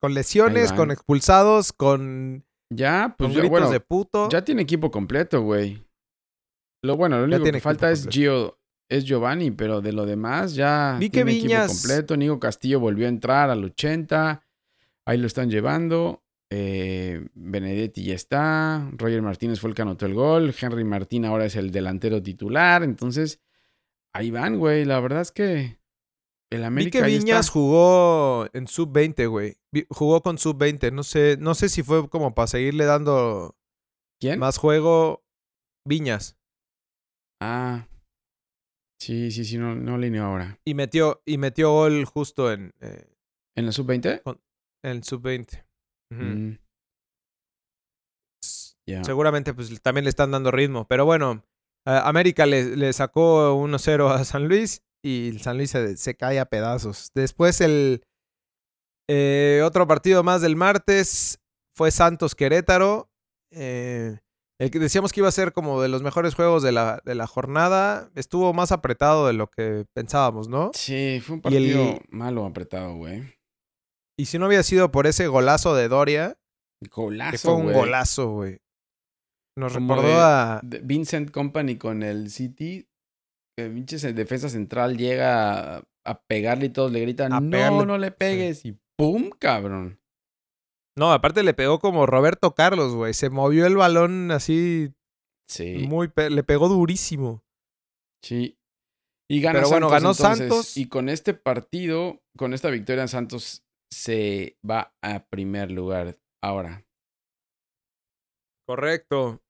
Con 0.00 0.14
lesiones, 0.14 0.72
con 0.72 0.90
expulsados, 0.90 1.72
con. 1.72 2.44
Ya, 2.70 3.14
pues 3.16 3.32
con 3.32 3.40
gritos 3.40 3.70
de 3.70 3.80
puto. 3.80 4.28
Ya 4.28 4.44
tiene 4.44 4.62
equipo 4.62 4.90
completo, 4.90 5.42
güey. 5.42 5.84
Lo 6.82 6.96
bueno, 6.96 7.18
lo 7.18 7.24
único 7.24 7.50
que 7.50 7.60
falta 7.60 7.90
es 7.90 8.06
Gio, 8.08 8.58
es 8.88 9.04
Giovanni, 9.04 9.50
pero 9.50 9.80
de 9.80 9.92
lo 9.92 10.06
demás 10.06 10.54
ya 10.54 10.96
Vi 11.00 11.10
que 11.10 11.24
Viñas... 11.24 11.70
equipo 11.70 11.80
completo. 11.80 12.16
Nico 12.16 12.38
Castillo 12.38 12.78
volvió 12.80 13.06
a 13.06 13.08
entrar 13.08 13.50
al 13.50 13.64
80. 13.64 14.42
Ahí 15.04 15.18
lo 15.18 15.26
están 15.26 15.50
llevando. 15.50 16.22
Eh, 16.50 17.28
Benedetti 17.34 18.04
ya 18.04 18.14
está. 18.14 18.88
Roger 18.92 19.22
Martínez 19.22 19.60
fue 19.60 19.70
el 19.70 19.76
que 19.76 19.82
anotó 19.82 20.06
el 20.06 20.14
gol. 20.14 20.54
Henry 20.58 20.84
Martín 20.84 21.24
ahora 21.24 21.46
es 21.46 21.56
el 21.56 21.70
delantero 21.70 22.22
titular. 22.22 22.82
Entonces, 22.82 23.40
ahí 24.12 24.30
van, 24.30 24.58
güey. 24.58 24.84
La 24.84 25.00
verdad 25.00 25.22
es 25.22 25.32
que 25.32 25.78
el 26.50 26.64
América. 26.64 27.04
Vi 27.04 27.12
que 27.12 27.18
Viñas 27.18 27.50
jugó 27.50 28.46
en 28.52 28.68
sub-20, 28.68 29.28
güey. 29.28 29.56
Jugó 29.88 30.22
con 30.22 30.38
sub-20. 30.38 30.92
No 30.92 31.02
sé, 31.02 31.36
no 31.40 31.54
sé 31.54 31.68
si 31.68 31.82
fue 31.82 32.08
como 32.08 32.34
para 32.34 32.46
seguirle 32.46 32.84
dando 32.84 33.56
¿Quién? 34.20 34.38
más 34.38 34.58
juego. 34.58 35.24
Viñas. 35.84 36.36
Ah. 37.40 37.88
Sí, 38.98 39.30
sí, 39.30 39.44
sí, 39.44 39.58
no, 39.58 39.74
no 39.74 39.96
alineó 39.96 40.24
ahora. 40.24 40.58
Y 40.64 40.74
metió, 40.74 41.22
y 41.26 41.38
metió 41.38 41.70
gol 41.72 42.04
justo 42.06 42.52
en. 42.52 42.72
Eh, 42.80 43.06
¿En 43.56 43.66
la 43.66 43.72
sub-20? 43.72 44.22
En 44.82 44.90
el 44.90 45.04
sub-20. 45.04 45.65
Uh 46.10 46.16
-huh. 46.16 46.36
mm. 46.36 46.58
yeah. 48.86 49.04
Seguramente 49.04 49.54
pues 49.54 49.80
también 49.82 50.04
le 50.04 50.10
están 50.10 50.30
dando 50.30 50.50
ritmo. 50.50 50.86
Pero 50.88 51.04
bueno, 51.04 51.44
uh, 51.86 51.90
América 51.90 52.46
le, 52.46 52.76
le 52.76 52.92
sacó 52.92 53.54
1-0 53.56 54.10
a 54.10 54.24
San 54.24 54.48
Luis 54.48 54.82
y 55.04 55.38
San 55.38 55.56
Luis 55.56 55.70
se, 55.70 55.96
se 55.96 56.16
cae 56.16 56.40
a 56.40 56.46
pedazos. 56.46 57.10
Después 57.14 57.60
el 57.60 58.02
eh, 59.08 59.62
otro 59.64 59.86
partido 59.86 60.22
más 60.22 60.42
del 60.42 60.56
martes 60.56 61.38
fue 61.76 61.90
Santos 61.90 62.34
Querétaro. 62.34 63.08
Eh, 63.52 64.18
el 64.58 64.70
que 64.70 64.78
decíamos 64.78 65.12
que 65.12 65.20
iba 65.20 65.28
a 65.28 65.32
ser 65.32 65.52
como 65.52 65.82
de 65.82 65.88
los 65.88 66.02
mejores 66.02 66.34
juegos 66.34 66.62
de 66.62 66.72
la, 66.72 67.00
de 67.04 67.14
la 67.14 67.26
jornada. 67.26 68.10
Estuvo 68.14 68.52
más 68.52 68.72
apretado 68.72 69.26
de 69.26 69.34
lo 69.34 69.48
que 69.48 69.84
pensábamos, 69.94 70.48
¿no? 70.48 70.70
Sí, 70.74 71.20
fue 71.24 71.36
un 71.36 71.42
partido 71.42 71.82
el... 71.82 72.00
malo 72.08 72.44
apretado, 72.46 72.96
güey. 72.96 73.22
Y 74.18 74.26
si 74.26 74.38
no 74.38 74.46
había 74.46 74.62
sido 74.62 74.90
por 74.90 75.06
ese 75.06 75.26
golazo 75.28 75.74
de 75.74 75.88
Doria. 75.88 76.38
Golazo, 76.90 77.30
que 77.32 77.38
fue 77.38 77.54
un 77.54 77.72
golazo, 77.72 78.30
güey. 78.32 78.58
Nos 79.58 79.72
Como 79.74 79.94
recordó 79.94 80.16
de- 80.16 80.22
a. 80.22 80.60
de 80.62 80.78
Vincent 80.80 81.30
Company 81.30 81.76
con 81.76 82.02
el 82.02 82.30
City. 82.30 82.88
Que 83.58 83.70
pinches 83.70 84.04
el 84.04 84.14
defensa 84.14 84.50
central 84.50 84.98
llega 84.98 85.76
a, 85.78 85.84
a 86.04 86.22
pegarle 86.28 86.66
y 86.66 86.68
todos 86.70 86.92
le 86.92 87.00
gritan: 87.00 87.32
A 87.32 87.40
No, 87.40 87.50
pegarle". 87.50 87.86
no 87.86 87.96
le 87.98 88.10
pegues. 88.10 88.64
Y 88.66 88.78
¡pum! 88.98 89.30
Cabrón. 89.38 89.98
No, 90.98 91.12
aparte 91.12 91.42
le 91.42 91.54
pegó 91.54 91.78
como 91.78 92.06
Roberto 92.06 92.54
Carlos, 92.54 92.94
güey. 92.94 93.14
Se 93.14 93.30
movió 93.30 93.66
el 93.66 93.76
balón 93.76 94.30
así 94.30 94.92
Sí. 95.48 95.86
muy. 95.88 96.08
pe- 96.08 96.30
Le 96.30 96.42
pegó 96.42 96.68
durísimo. 96.68 97.42
Sí. 98.22 98.58
Y 99.30 99.40
gana 99.40 99.58
Pero 99.60 99.68
bueno, 99.70 99.88
Santos, 99.88 100.02
ganó 100.02 100.12
entonces, 100.12 100.48
Santos. 100.48 100.76
Y 100.76 100.88
con 100.88 101.08
este 101.08 101.34
partido, 101.34 102.22
con 102.36 102.52
esta 102.54 102.68
victoria, 102.70 103.08
Santos 103.08 103.62
se 103.96 104.58
va 104.68 104.94
a 105.00 105.26
primer 105.26 105.70
lugar 105.70 106.18
ahora. 106.42 106.86
Correcto. 108.68 109.42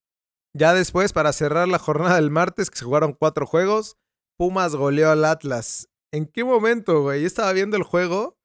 Ya 0.55 0.73
después, 0.73 1.13
para 1.13 1.33
cerrar 1.33 1.69
la 1.69 1.79
jornada 1.79 2.17
del 2.17 2.31
martes, 2.31 2.71
que 2.71 2.79
se 2.79 2.85
jugaron 2.85 3.13
cuatro 3.13 3.47
juegos, 3.47 3.99
Pumas 4.39 4.77
goleó 4.77 5.11
al 5.11 5.25
Atlas. 5.25 5.89
¿En 6.13 6.27
qué 6.27 6.45
momento, 6.45 7.03
güey? 7.03 7.23
Yo 7.23 7.27
estaba 7.27 7.53
viendo 7.53 7.77
el 7.77 7.83
juego 7.83 8.39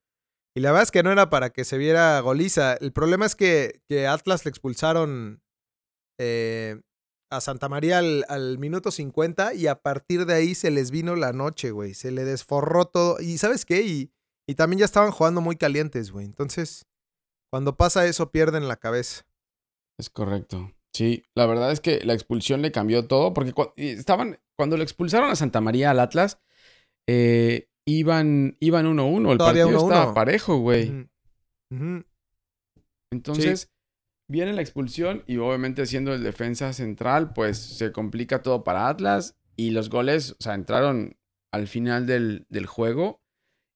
y 0.56 0.62
la 0.62 0.72
verdad 0.72 0.84
es 0.84 0.92
que 0.92 1.04
no 1.04 1.12
era 1.12 1.30
para 1.30 1.52
que 1.52 1.64
se 1.64 1.78
viera 1.78 2.20
goliza. 2.20 2.74
El 2.74 2.92
problema 2.92 3.26
es 3.26 3.36
que, 3.36 3.82
que 3.88 4.08
Atlas 4.08 4.44
le 4.44 4.50
expulsaron 4.50 5.44
eh, 6.20 6.82
a 7.30 7.42
Santa 7.42 7.70
María 7.70 8.00
al, 8.00 8.26
al 8.28 8.58
minuto 8.58 8.92
50 8.92 9.54
y 9.54 9.68
a 9.68 9.82
partir 9.82 10.26
de 10.26 10.34
ahí 10.34 10.56
se 10.56 10.72
les 10.72 10.90
vino 10.90 11.16
la 11.16 11.32
noche, 11.32 11.72
güey. 11.72 11.94
Se 11.94 12.12
le 12.12 12.26
desforró 12.26 12.86
todo. 12.86 13.22
¿Y 13.22 13.38
sabes 13.38 13.66
qué? 13.66 13.82
Y, 13.82 14.12
y 14.52 14.56
también 14.56 14.80
ya 14.80 14.86
estaban 14.86 15.12
jugando 15.12 15.42
muy 15.42 15.56
calientes, 15.56 16.12
güey. 16.12 16.26
Entonces, 16.26 16.86
cuando 17.52 17.76
pasa 17.78 18.06
eso, 18.06 18.32
pierden 18.32 18.68
la 18.68 18.76
cabeza. 18.78 19.24
Es 20.00 20.10
correcto. 20.10 20.72
Sí, 20.94 21.24
la 21.36 21.46
verdad 21.46 21.72
es 21.72 21.80
que 21.80 22.04
la 22.04 22.14
expulsión 22.14 22.62
le 22.62 22.72
cambió 22.72 23.08
todo, 23.08 23.34
porque 23.34 23.54
cu- 23.54 23.72
estaban, 23.78 24.40
cuando 24.58 24.76
lo 24.78 24.84
expulsaron 24.84 25.30
a 25.32 25.36
Santa 25.36 25.62
María 25.62 25.92
al 25.92 26.00
Atlas, 26.00 26.40
eh, 27.08 27.70
iban 27.88 28.58
iban 28.60 28.86
1-1, 28.86 29.32
el 29.32 29.38
Todavía 29.38 29.64
partido 29.64 29.80
1-1. 29.88 29.94
estaba 29.94 30.14
parejo, 30.14 30.58
güey. 30.58 31.08
Entonces, 33.12 33.72
viene 34.30 34.54
la 34.54 34.62
expulsión 34.62 35.24
y 35.28 35.38
obviamente 35.38 35.86
siendo 35.86 36.14
el 36.14 36.24
defensa 36.24 36.74
central, 36.74 37.34
pues 37.34 37.58
se 37.58 37.92
complica 37.92 38.42
todo 38.42 38.64
para 38.64 38.88
Atlas 38.90 39.36
y 39.56 39.72
los 39.72 39.90
goles, 39.90 40.32
o 40.32 40.36
sea, 40.44 40.54
entraron 40.56 41.18
al 41.54 41.68
final 41.68 42.06
del, 42.06 42.46
del 42.50 42.66
juego 42.66 43.21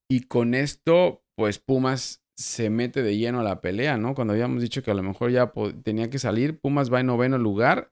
y 0.09 0.21
con 0.21 0.53
esto, 0.53 1.23
pues 1.35 1.59
Pumas 1.59 2.23
se 2.37 2.69
mete 2.69 3.01
de 3.01 3.17
lleno 3.17 3.39
a 3.39 3.43
la 3.43 3.61
pelea, 3.61 3.97
¿no? 3.97 4.13
Cuando 4.13 4.33
habíamos 4.33 4.61
dicho 4.61 4.83
que 4.83 4.91
a 4.91 4.95
lo 4.95 5.03
mejor 5.03 5.31
ya 5.31 5.53
tenía 5.83 6.09
que 6.09 6.19
salir, 6.19 6.59
Pumas 6.59 6.91
va 6.91 6.99
en 6.99 7.07
noveno 7.07 7.37
lugar 7.37 7.91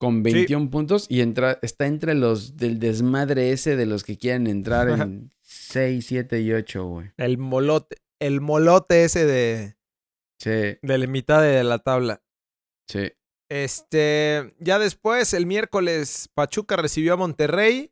con 0.00 0.22
21 0.22 0.70
puntos 0.70 1.06
y 1.08 1.20
entra, 1.20 1.58
está 1.62 1.86
entre 1.86 2.14
los 2.14 2.56
del 2.56 2.78
desmadre 2.78 3.52
ese 3.52 3.76
de 3.76 3.86
los 3.86 4.02
que 4.04 4.16
quieren 4.18 4.46
entrar 4.46 4.88
en 4.88 5.32
6, 5.42 6.04
7 6.06 6.40
y 6.40 6.52
8, 6.52 6.84
güey. 6.86 7.10
El 7.16 7.38
molote, 7.38 7.96
el 8.20 8.40
molote 8.40 9.04
ese 9.04 9.26
de, 9.26 9.76
Sí, 10.40 10.50
de 10.50 10.98
la 10.98 11.06
mitad 11.06 11.42
de 11.42 11.62
la 11.64 11.78
tabla. 11.78 12.22
sí. 12.88 13.12
Este, 13.50 14.54
ya 14.58 14.78
después, 14.78 15.32
el 15.34 15.46
miércoles, 15.46 16.28
Pachuca 16.34 16.76
recibió 16.76 17.12
a 17.12 17.16
Monterrey 17.18 17.90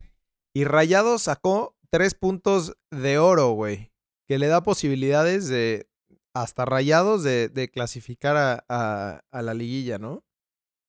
y 0.55 0.65
Rayado 0.65 1.19
sacó 1.19 1.77
tres 1.93 2.15
puntos 2.15 2.77
de 2.91 3.19
oro, 3.19 3.51
güey. 3.51 3.93
Que 4.27 4.39
le 4.39 4.47
da 4.47 4.63
posibilidades 4.63 5.49
de, 5.49 5.89
hasta 6.35 6.65
Rayados, 6.65 7.23
de, 7.23 7.71
clasificar 7.73 8.65
a, 8.69 9.23
la 9.31 9.55
liguilla, 9.55 9.99
¿no? 9.99 10.25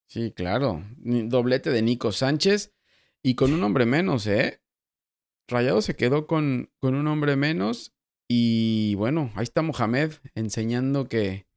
Sí, 0.08 0.32
claro. 0.32 0.84
Doblete 0.98 1.72
de 1.72 1.82
Nico 1.82 2.12
Sánchez 2.12 2.74
y 3.22 3.36
con 3.36 3.54
un 3.54 3.64
hombre 3.64 3.86
menos, 3.86 4.28
¿eh? 4.28 4.62
Rayado 5.48 5.82
se 5.82 5.96
quedó 5.96 6.26
con, 6.26 6.72
con 6.80 6.96
un 6.96 7.08
hombre 7.08 7.36
menos 7.36 7.94
y 8.30 8.96
bueno, 8.96 9.32
ahí 9.36 9.44
está 9.44 9.62
Mohamed 9.62 10.14
enseñando 10.36 11.08
que, 11.10 11.48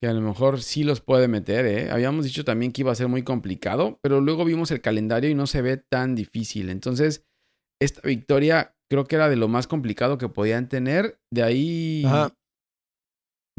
que 0.00 0.06
a 0.06 0.12
lo 0.12 0.20
mejor 0.20 0.62
sí 0.62 0.84
los 0.84 1.00
puede 1.00 1.26
meter, 1.26 1.66
¿eh? 1.66 1.90
Habíamos 1.90 2.24
dicho 2.24 2.44
también 2.44 2.70
que 2.70 2.82
iba 2.82 2.92
a 2.92 2.96
ser 2.96 3.08
muy 3.08 3.24
complicado, 3.24 3.98
pero 4.02 4.20
luego 4.20 4.44
vimos 4.44 4.70
el 4.70 4.80
calendario 4.80 5.30
y 5.30 5.34
no 5.34 5.48
se 5.48 5.62
ve 5.62 5.78
tan 5.78 6.14
difícil. 6.14 6.70
Entonces, 6.70 7.27
esta 7.80 8.00
victoria 8.02 8.74
creo 8.90 9.04
que 9.04 9.16
era 9.16 9.28
de 9.28 9.36
lo 9.36 9.48
más 9.48 9.66
complicado 9.66 10.18
que 10.18 10.28
podían 10.28 10.68
tener. 10.68 11.20
De 11.32 11.42
ahí 11.42 12.02
Ajá. 12.06 12.32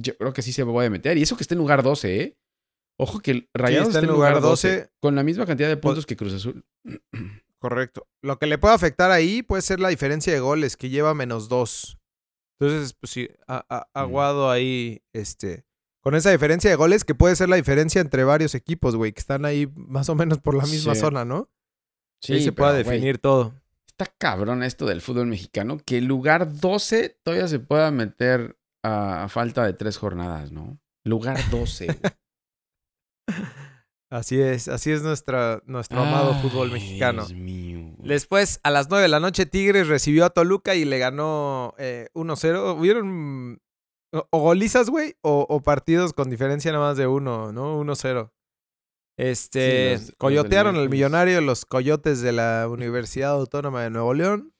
yo 0.01 0.15
creo 0.17 0.33
que 0.33 0.41
sí 0.41 0.53
se 0.53 0.65
puede 0.65 0.89
meter. 0.89 1.17
Y 1.17 1.21
eso 1.23 1.35
que 1.37 1.43
está 1.43 1.53
en 1.55 1.59
lugar 1.59 1.83
12, 1.83 2.21
¿eh? 2.21 2.37
Ojo 3.01 3.19
que 3.19 3.47
Rayados 3.53 3.89
está 3.89 3.99
está, 3.99 4.09
en 4.09 4.13
lugar 4.15 4.31
lugar 4.31 4.41
12, 4.43 4.67
12. 4.79 4.89
con 5.01 5.15
la 5.15 5.23
misma 5.23 5.45
cantidad 5.45 5.69
de 5.69 5.77
puntos 5.77 6.05
que 6.05 6.17
Cruz 6.17 6.33
Azul. 6.33 6.65
Correcto. 7.61 8.07
Lo 8.23 8.39
que 8.39 8.45
le 8.47 8.57
puede 8.57 8.73
afectar 8.75 9.11
ahí 9.11 9.41
puede 9.43 9.61
ser 9.61 9.79
la 9.79 9.89
diferencia 9.89 10.33
de 10.33 10.39
goles, 10.39 10.77
que 10.77 10.89
lleva 10.89 11.13
menos 11.13 11.49
dos. 11.49 11.97
Entonces, 12.59 12.93
pues 12.99 13.11
sí, 13.11 13.29
a- 13.47 13.65
a- 13.69 13.87
aguado 13.93 14.49
ahí, 14.49 15.01
este, 15.13 15.65
con 16.01 16.15
esa 16.15 16.29
diferencia 16.31 16.69
de 16.69 16.75
goles, 16.75 17.03
que 17.05 17.15
puede 17.15 17.35
ser 17.35 17.47
la 17.49 17.55
diferencia 17.57 18.01
entre 18.01 18.23
varios 18.25 18.53
equipos, 18.55 18.95
güey, 18.95 19.11
que 19.13 19.19
están 19.19 19.45
ahí 19.45 19.71
más 19.75 20.09
o 20.09 20.15
menos 20.15 20.39
por 20.39 20.55
la 20.55 20.65
misma 20.65 20.93
Sí. 20.95 21.01
zona, 21.01 21.23
¿no? 21.25 21.49
Sí, 22.21 22.33
ahí 22.33 22.41
se 22.43 22.51
puede 22.51 22.77
definir 22.83 23.17
todo. 23.17 23.53
Está 23.99 24.13
cabrón 24.17 24.63
esto 24.63 24.85
del 24.85 25.01
fútbol 25.01 25.27
mexicano, 25.27 25.77
que 25.85 25.97
el 25.97 26.05
lugar 26.05 26.59
12 26.59 27.19
todavía 27.23 27.47
se 27.47 27.59
pueda 27.59 27.91
meter 27.91 28.57
a, 28.83 29.25
a 29.25 29.29
falta 29.29 29.65
de 29.65 29.73
tres 29.73 29.97
jornadas, 29.97 30.51
¿no? 30.51 30.79
Lugar 31.05 31.37
12. 31.49 31.87
Así 34.11 34.41
es, 34.41 34.67
así 34.67 34.89
es 34.91 35.03
nuestra, 35.03 35.61
nuestro 35.67 35.99
amado 35.99 36.33
fútbol 36.41 36.69
Ay, 36.69 36.73
mexicano. 36.73 37.27
Dios 37.27 37.39
mío. 37.39 37.93
Después, 37.99 38.59
a 38.63 38.71
las 38.71 38.89
9 38.89 39.03
de 39.03 39.07
la 39.07 39.19
noche, 39.19 39.45
Tigres 39.45 39.87
recibió 39.87 40.25
a 40.25 40.31
Toluca 40.31 40.73
y 40.73 40.83
le 40.83 40.97
ganó 40.97 41.75
eh, 41.77 42.07
1-0. 42.15 42.75
Hubieron 42.75 43.61
o, 44.11 44.27
o 44.31 44.39
golizas, 44.39 44.89
güey, 44.89 45.13
o, 45.21 45.45
o 45.47 45.61
partidos 45.61 46.13
con 46.13 46.31
diferencia 46.31 46.71
nada 46.71 46.87
más 46.87 46.97
de 46.97 47.05
uno, 47.05 47.51
¿no? 47.51 47.79
1-0. 47.79 48.31
Este, 49.19 49.59
Sí, 49.69 49.91
los- 49.91 49.99
los 50.01 50.07
del 50.07 50.15
coyotearon 50.17 50.75
al 50.77 50.89
millonario 50.89 51.41
los 51.41 51.65
coyotes 51.65 52.21
de 52.21 52.31
la 52.31 52.67
Universidad 52.69 53.31
Autónoma 53.31 53.83
de 53.83 53.89
Nuevo 53.89 54.13
León. 54.13 54.53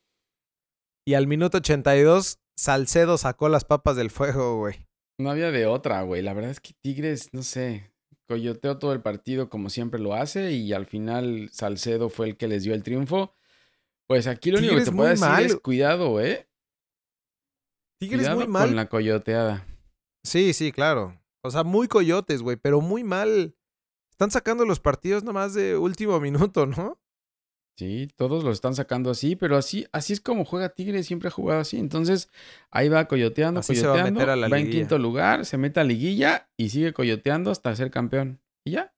Y 1.08 1.14
al 1.14 1.28
minuto 1.28 1.58
82, 1.60 2.40
Salcedo 2.58 3.18
sacó 3.18 3.48
las 3.50 3.64
papas 3.66 3.96
del 3.96 4.12
fuego, 4.12 4.58
güey. 4.58 4.86
No 5.20 5.32
había 5.32 5.52
de 5.52 5.66
otra, 5.66 6.02
güey. 6.04 6.22
La 6.22 6.34
verdad 6.34 6.52
es 6.52 6.60
que 6.60 6.74
Tigres, 6.82 7.30
no 7.34 7.42
sé, 7.44 7.94
coyoteó 8.28 8.78
todo 8.78 8.94
el 8.94 9.02
partido 9.02 9.50
como 9.50 9.70
siempre 9.70 10.00
lo 10.00 10.14
hace 10.14 10.52
y 10.52 10.72
al 10.74 10.86
final 10.86 11.50
Salcedo 11.52 12.10
fue 12.10 12.28
el 12.28 12.38
que 12.38 12.48
les 12.48 12.64
dio 12.64 12.74
el 12.74 12.84
triunfo. 12.84 13.34
Pues 14.08 14.28
aquí 14.28 14.52
lo 14.52 14.58
único 14.60 14.76
que 14.76 14.82
te 14.86 14.92
puedo 14.92 15.10
decir 15.10 15.28
mal. 15.28 15.46
es 15.46 15.56
cuidado, 15.58 16.20
¿eh? 16.22 16.48
Tigres 18.00 18.22
Cuidado 18.22 18.38
muy 18.40 18.48
mal. 18.48 18.68
con 18.68 18.76
la 18.76 18.90
coyoteada. 18.90 19.66
Sí, 20.26 20.54
sí, 20.54 20.72
claro. 20.72 21.20
O 21.44 21.52
sea, 21.52 21.64
muy 21.64 21.88
coyotes, 21.88 22.42
güey, 22.42 22.58
pero 22.58 22.82
muy 22.82 23.04
mal. 23.04 23.56
Están 24.20 24.32
sacando 24.32 24.66
los 24.66 24.82
partidos 24.82 25.24
nomás 25.24 25.54
de 25.54 25.78
último 25.78 26.20
minuto, 26.20 26.66
¿no? 26.66 27.00
Sí, 27.78 28.10
todos 28.18 28.44
lo 28.44 28.52
están 28.52 28.76
sacando 28.76 29.12
así, 29.12 29.38
pero 29.38 29.56
así, 29.56 29.88
así 29.94 30.12
es 30.12 30.20
como 30.20 30.44
juega 30.44 30.68
Tigres, 30.68 31.08
siempre 31.08 31.30
ha 31.30 31.32
jugado 31.32 31.62
así. 31.62 31.78
Entonces, 31.78 32.30
ahí 32.70 32.90
va 32.90 33.08
coyoteando, 33.08 33.62
Así 33.62 33.78
se 33.78 33.88
va 33.88 34.02
a 34.02 34.12
meter 34.12 34.30
a 34.30 34.36
la 34.36 34.50
va 34.50 34.60
en 34.60 34.70
quinto 34.70 34.98
lugar, 34.98 35.46
se 35.46 35.58
mete 35.58 35.80
a 35.80 35.86
liguilla 35.86 36.50
y 36.58 36.68
sigue 36.68 36.92
coyoteando 36.92 37.50
hasta 37.50 37.74
ser 37.78 37.92
campeón. 37.92 38.42
Y 38.66 38.72
ya. 38.72 38.94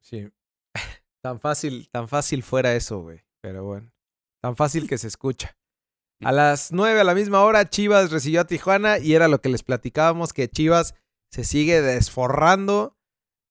Sí. 0.00 0.30
Tan 1.22 1.40
fácil, 1.40 1.90
tan 1.90 2.08
fácil 2.08 2.42
fuera 2.42 2.74
eso, 2.74 3.02
güey. 3.02 3.20
Pero 3.42 3.64
bueno. 3.64 3.92
Tan 4.40 4.56
fácil 4.56 4.88
que 4.88 4.96
se 4.96 5.08
escucha. 5.08 5.58
A 6.24 6.32
las 6.32 6.72
9 6.72 7.00
a 7.00 7.04
la 7.04 7.14
misma 7.14 7.42
hora, 7.42 7.68
Chivas 7.68 8.10
recibió 8.10 8.40
a 8.40 8.46
Tijuana 8.46 8.98
y 8.98 9.12
era 9.12 9.28
lo 9.28 9.42
que 9.42 9.50
les 9.50 9.62
platicábamos, 9.62 10.32
que 10.32 10.48
Chivas 10.48 10.94
se 11.30 11.44
sigue 11.44 11.82
desforrando. 11.82 12.97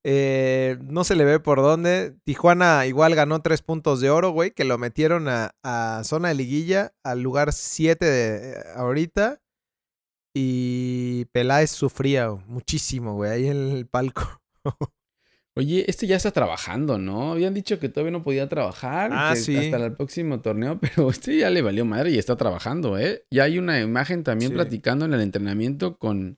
Eh, 0.04 0.78
no 0.84 1.04
se 1.04 1.16
le 1.16 1.26
ve 1.26 1.40
por 1.40 1.62
dónde. 1.62 2.16
Tijuana 2.24 2.86
igual 2.86 3.14
ganó 3.16 3.42
tres 3.42 3.62
puntos 3.62 4.00
de 4.00 4.10
oro, 4.10 4.30
güey, 4.32 4.52
que 4.52 4.64
lo 4.64 4.78
metieron 4.78 5.28
a, 5.28 5.52
a 5.64 6.02
zona 6.06 6.30
de 6.30 6.36
liguilla, 6.36 6.94
al 7.04 7.22
lugar 7.22 7.52
7 7.54 8.06
de 8.06 8.52
eh, 8.52 8.56
ahorita. 8.76 9.42
Y 10.34 11.26
Peláez 11.32 11.72
sufría 11.72 12.30
muchísimo, 12.32 13.16
güey, 13.16 13.32
ahí 13.32 13.48
en 13.48 13.72
el 13.72 13.88
palco. 13.88 14.42
Oye, 15.56 15.86
este 15.90 16.06
ya 16.06 16.16
está 16.18 16.30
trabajando, 16.30 17.00
¿no? 17.00 17.32
Habían 17.32 17.56
dicho 17.56 17.80
que 17.80 17.90
todavía 17.90 18.12
no 18.12 18.22
podía 18.22 18.48
trabajar, 18.48 19.10
Ah, 19.12 19.32
que 19.34 19.40
sí. 19.40 19.58
hasta 19.58 19.84
el 19.84 19.96
próximo 19.96 20.40
torneo, 20.42 20.80
pero 20.82 21.10
este 21.10 21.36
ya 21.38 21.50
le 21.50 21.64
valió 21.64 21.84
madre 21.84 22.12
y 22.12 22.20
está 22.20 22.36
trabajando, 22.38 23.00
¿eh? 23.00 23.26
Ya 23.32 23.46
hay 23.46 23.58
una 23.58 23.82
imagen 23.82 24.24
también 24.24 24.52
Sí. 24.52 24.56
platicando 24.56 25.06
en 25.06 25.14
el 25.16 25.22
entrenamiento 25.22 25.98
con, 25.98 26.38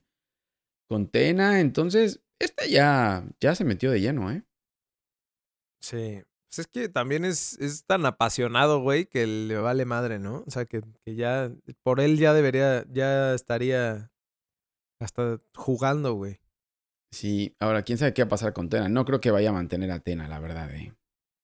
con 0.88 1.06
Tena, 1.08 1.60
entonces, 1.60 2.22
este 2.40 2.70
ya, 2.70 3.24
ya 3.40 3.54
se 3.54 3.64
metió 3.64 3.90
de 3.90 4.00
lleno, 4.00 4.30
¿eh? 4.30 4.42
Sí. 5.80 6.22
Pues 6.48 6.58
es 6.58 6.66
que 6.66 6.88
también 6.88 7.24
es, 7.24 7.56
es 7.60 7.84
tan 7.84 8.04
apasionado, 8.06 8.80
güey, 8.80 9.06
que 9.06 9.24
le 9.24 9.56
vale 9.58 9.84
madre, 9.84 10.18
¿no? 10.18 10.42
O 10.46 10.50
sea, 10.50 10.64
que, 10.64 10.82
que 11.04 11.14
ya, 11.14 11.52
por 11.84 12.00
él 12.00 12.18
ya 12.18 12.34
debería, 12.34 12.84
ya 12.90 13.34
estaría 13.34 14.10
hasta 15.00 15.40
jugando, 15.54 16.14
güey. 16.14 16.40
Sí, 17.12 17.54
ahora, 17.60 17.82
quién 17.82 17.98
sabe 17.98 18.14
qué 18.14 18.22
va 18.22 18.26
a 18.26 18.30
pasar 18.30 18.52
con 18.52 18.68
Tena. 18.68 18.88
No 18.88 19.04
creo 19.04 19.20
que 19.20 19.30
vaya 19.30 19.50
a 19.50 19.52
mantener 19.52 19.92
a 19.92 20.00
Tena, 20.00 20.26
la 20.26 20.40
verdad, 20.40 20.74
¿eh? 20.74 20.92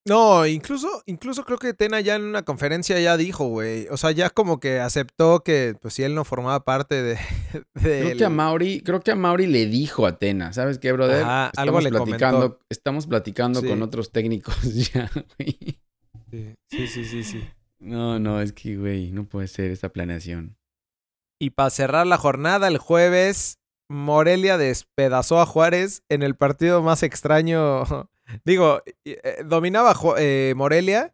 No, 0.07 0.45
incluso, 0.45 1.03
incluso 1.05 1.43
creo 1.43 1.57
que 1.57 1.73
Tena 1.73 1.99
ya 2.01 2.15
en 2.15 2.23
una 2.23 2.43
conferencia 2.43 2.99
ya 2.99 3.17
dijo, 3.17 3.47
güey. 3.47 3.87
O 3.91 3.97
sea, 3.97 4.11
ya 4.11 4.29
como 4.29 4.59
que 4.59 4.79
aceptó 4.79 5.43
que, 5.43 5.75
pues, 5.81 5.93
si 5.95 6.03
él 6.03 6.15
no 6.15 6.23
formaba 6.23 6.63
parte 6.63 7.01
de. 7.03 7.17
Creo 7.81 8.17
que 8.17 8.25
a 8.25 8.29
Mauri, 8.29 8.81
creo 8.81 9.01
que 9.01 9.11
a 9.11 9.15
Mauri 9.15 9.47
le 9.47 9.65
dijo 9.65 10.05
a 10.07 10.17
Tena, 10.17 10.53
¿sabes 10.53 10.79
qué, 10.79 10.91
brother? 10.91 11.23
Ajá, 11.23 11.51
algo 11.57 11.81
le 11.81 11.89
platicando, 11.89 12.59
estamos 12.69 13.07
platicando 13.07 13.61
Sí. 13.61 13.67
con 13.67 13.81
otros 13.83 14.11
técnicos 14.11 14.55
ya, 14.93 15.09
güey. 15.37 15.79
Sí, 16.31 16.55
sí, 16.69 16.87
sí, 16.87 17.05
sí, 17.05 17.23
sí. 17.23 17.43
No, 17.79 18.19
no, 18.19 18.41
es 18.41 18.53
que, 18.53 18.75
güey, 18.77 19.11
no 19.11 19.25
puede 19.25 19.47
ser 19.47 19.71
esta 19.71 19.89
planeación. 19.89 20.57
Y 21.39 21.51
para 21.51 21.69
cerrar 21.69 22.07
la 22.07 22.17
jornada, 22.17 22.67
el 22.67 22.77
jueves, 22.79 23.59
Morelia 23.89 24.57
despedazó 24.57 25.39
a 25.39 25.45
Juárez 25.45 26.01
en 26.09 26.23
el 26.23 26.35
partido 26.35 26.81
más 26.81 27.03
extraño. 27.03 27.83
Digo, 28.45 28.81
eh, 29.05 29.43
dominaba 29.45 29.93
eh, 30.17 30.53
Morelia 30.55 31.13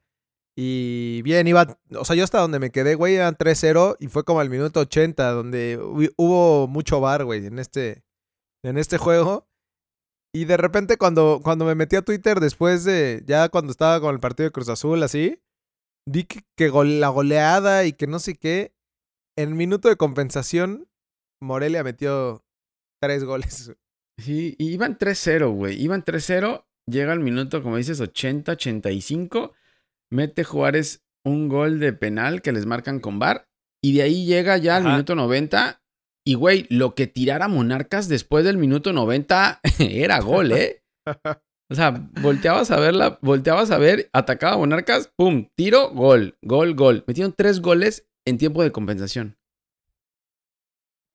y 0.57 1.21
bien, 1.23 1.47
iba. 1.47 1.79
O 1.97 2.05
sea, 2.05 2.15
yo 2.15 2.23
hasta 2.23 2.39
donde 2.39 2.59
me 2.59 2.71
quedé, 2.71 2.95
güey, 2.95 3.15
eran 3.15 3.35
3-0 3.35 3.97
y 3.99 4.07
fue 4.07 4.23
como 4.23 4.39
al 4.39 4.49
minuto 4.49 4.79
80, 4.81 5.31
donde 5.31 5.79
hu- 5.79 6.13
hubo 6.17 6.67
mucho 6.67 6.99
bar, 6.99 7.25
güey, 7.25 7.45
en 7.45 7.59
este, 7.59 8.03
en 8.63 8.77
este 8.77 8.97
juego. 8.97 9.47
Y 10.35 10.45
de 10.45 10.57
repente, 10.57 10.97
cuando, 10.97 11.41
cuando 11.43 11.65
me 11.65 11.75
metí 11.75 11.95
a 11.95 12.01
Twitter 12.01 12.39
después 12.39 12.83
de. 12.83 13.23
Ya 13.27 13.49
cuando 13.49 13.71
estaba 13.71 13.99
con 14.01 14.13
el 14.13 14.19
partido 14.19 14.47
de 14.47 14.51
Cruz 14.51 14.69
Azul, 14.69 15.01
así. 15.03 15.39
Vi 16.09 16.23
que, 16.25 16.41
que 16.57 16.69
la 16.69 17.09
goleada 17.09 17.85
y 17.85 17.93
que 17.93 18.07
no 18.07 18.19
sé 18.19 18.35
qué. 18.35 18.73
En 19.37 19.55
minuto 19.55 19.89
de 19.89 19.95
compensación, 19.95 20.87
Morelia 21.41 21.83
metió 21.83 22.43
tres 23.01 23.23
goles. 23.23 23.71
Sí, 24.19 24.55
y 24.59 24.71
iban 24.73 24.97
3-0, 24.97 25.51
güey. 25.55 25.81
Iban 25.81 26.03
3-0, 26.03 26.65
llega 26.87 27.13
el 27.13 27.19
minuto, 27.19 27.63
como 27.63 27.77
dices, 27.77 28.01
80-85. 28.01 29.51
Mete 30.11 30.43
Juárez 30.43 31.03
un 31.25 31.47
gol 31.47 31.79
de 31.79 31.93
penal 31.93 32.41
que 32.41 32.51
les 32.51 32.65
marcan 32.65 32.99
con 32.99 33.19
bar. 33.19 33.47
Y 33.81 33.93
de 33.93 34.03
ahí 34.03 34.25
llega 34.25 34.57
ya 34.57 34.77
al 34.77 34.83
Ajá. 34.83 34.91
minuto 34.93 35.15
90. 35.15 35.81
Y, 36.25 36.35
güey, 36.35 36.65
lo 36.69 36.95
que 36.95 37.07
tirara 37.07 37.47
Monarcas 37.47 38.07
después 38.07 38.45
del 38.45 38.57
minuto 38.57 38.93
90 38.93 39.59
era 39.79 40.19
gol, 40.19 40.51
¿eh? 40.51 40.83
O 41.71 41.75
sea, 41.75 42.07
volteabas 42.21 42.69
a 42.69 42.79
verla, 42.79 43.17
volteabas 43.21 43.71
a 43.71 43.79
ver, 43.79 44.07
atacaba 44.13 44.53
a 44.53 44.57
Monarcas, 44.57 45.11
pum, 45.15 45.47
tiro, 45.55 45.89
gol, 45.89 46.37
gol, 46.43 46.75
gol. 46.75 47.03
Metieron 47.07 47.33
tres 47.35 47.61
goles 47.61 48.05
en 48.27 48.37
tiempo 48.37 48.61
de 48.61 48.71
compensación. 48.71 49.37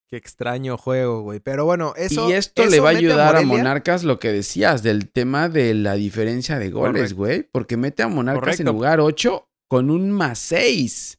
Qué 0.09 0.16
extraño 0.16 0.79
juego, 0.79 1.21
güey. 1.21 1.38
Pero 1.38 1.66
bueno, 1.66 1.92
eso. 1.97 2.31
y 2.31 2.33
esto 2.33 2.64
le 2.64 2.77
eso 2.77 2.83
va 2.83 2.90
a 2.90 2.92
ayudar 2.92 3.37
a, 3.37 3.42
Monarcas 3.42 4.05
lo 4.05 4.18
que 4.18 4.33
decías 4.33 4.83
del 4.83 5.11
tema 5.11 5.51
de 5.51 5.75
la 5.75 5.94
diferencia 5.94 6.59
de 6.59 6.71
goles, 6.71 7.12
Correcto. 7.12 7.16
güey. 7.16 7.42
Porque 7.42 7.77
mete 7.77 8.03
a 8.03 8.09
Monarcas 8.09 8.59
en 8.59 8.66
lugar 8.66 9.01
8 9.01 9.47
con 9.68 9.90
un 9.90 10.11
más 10.11 10.38
6. 10.38 11.18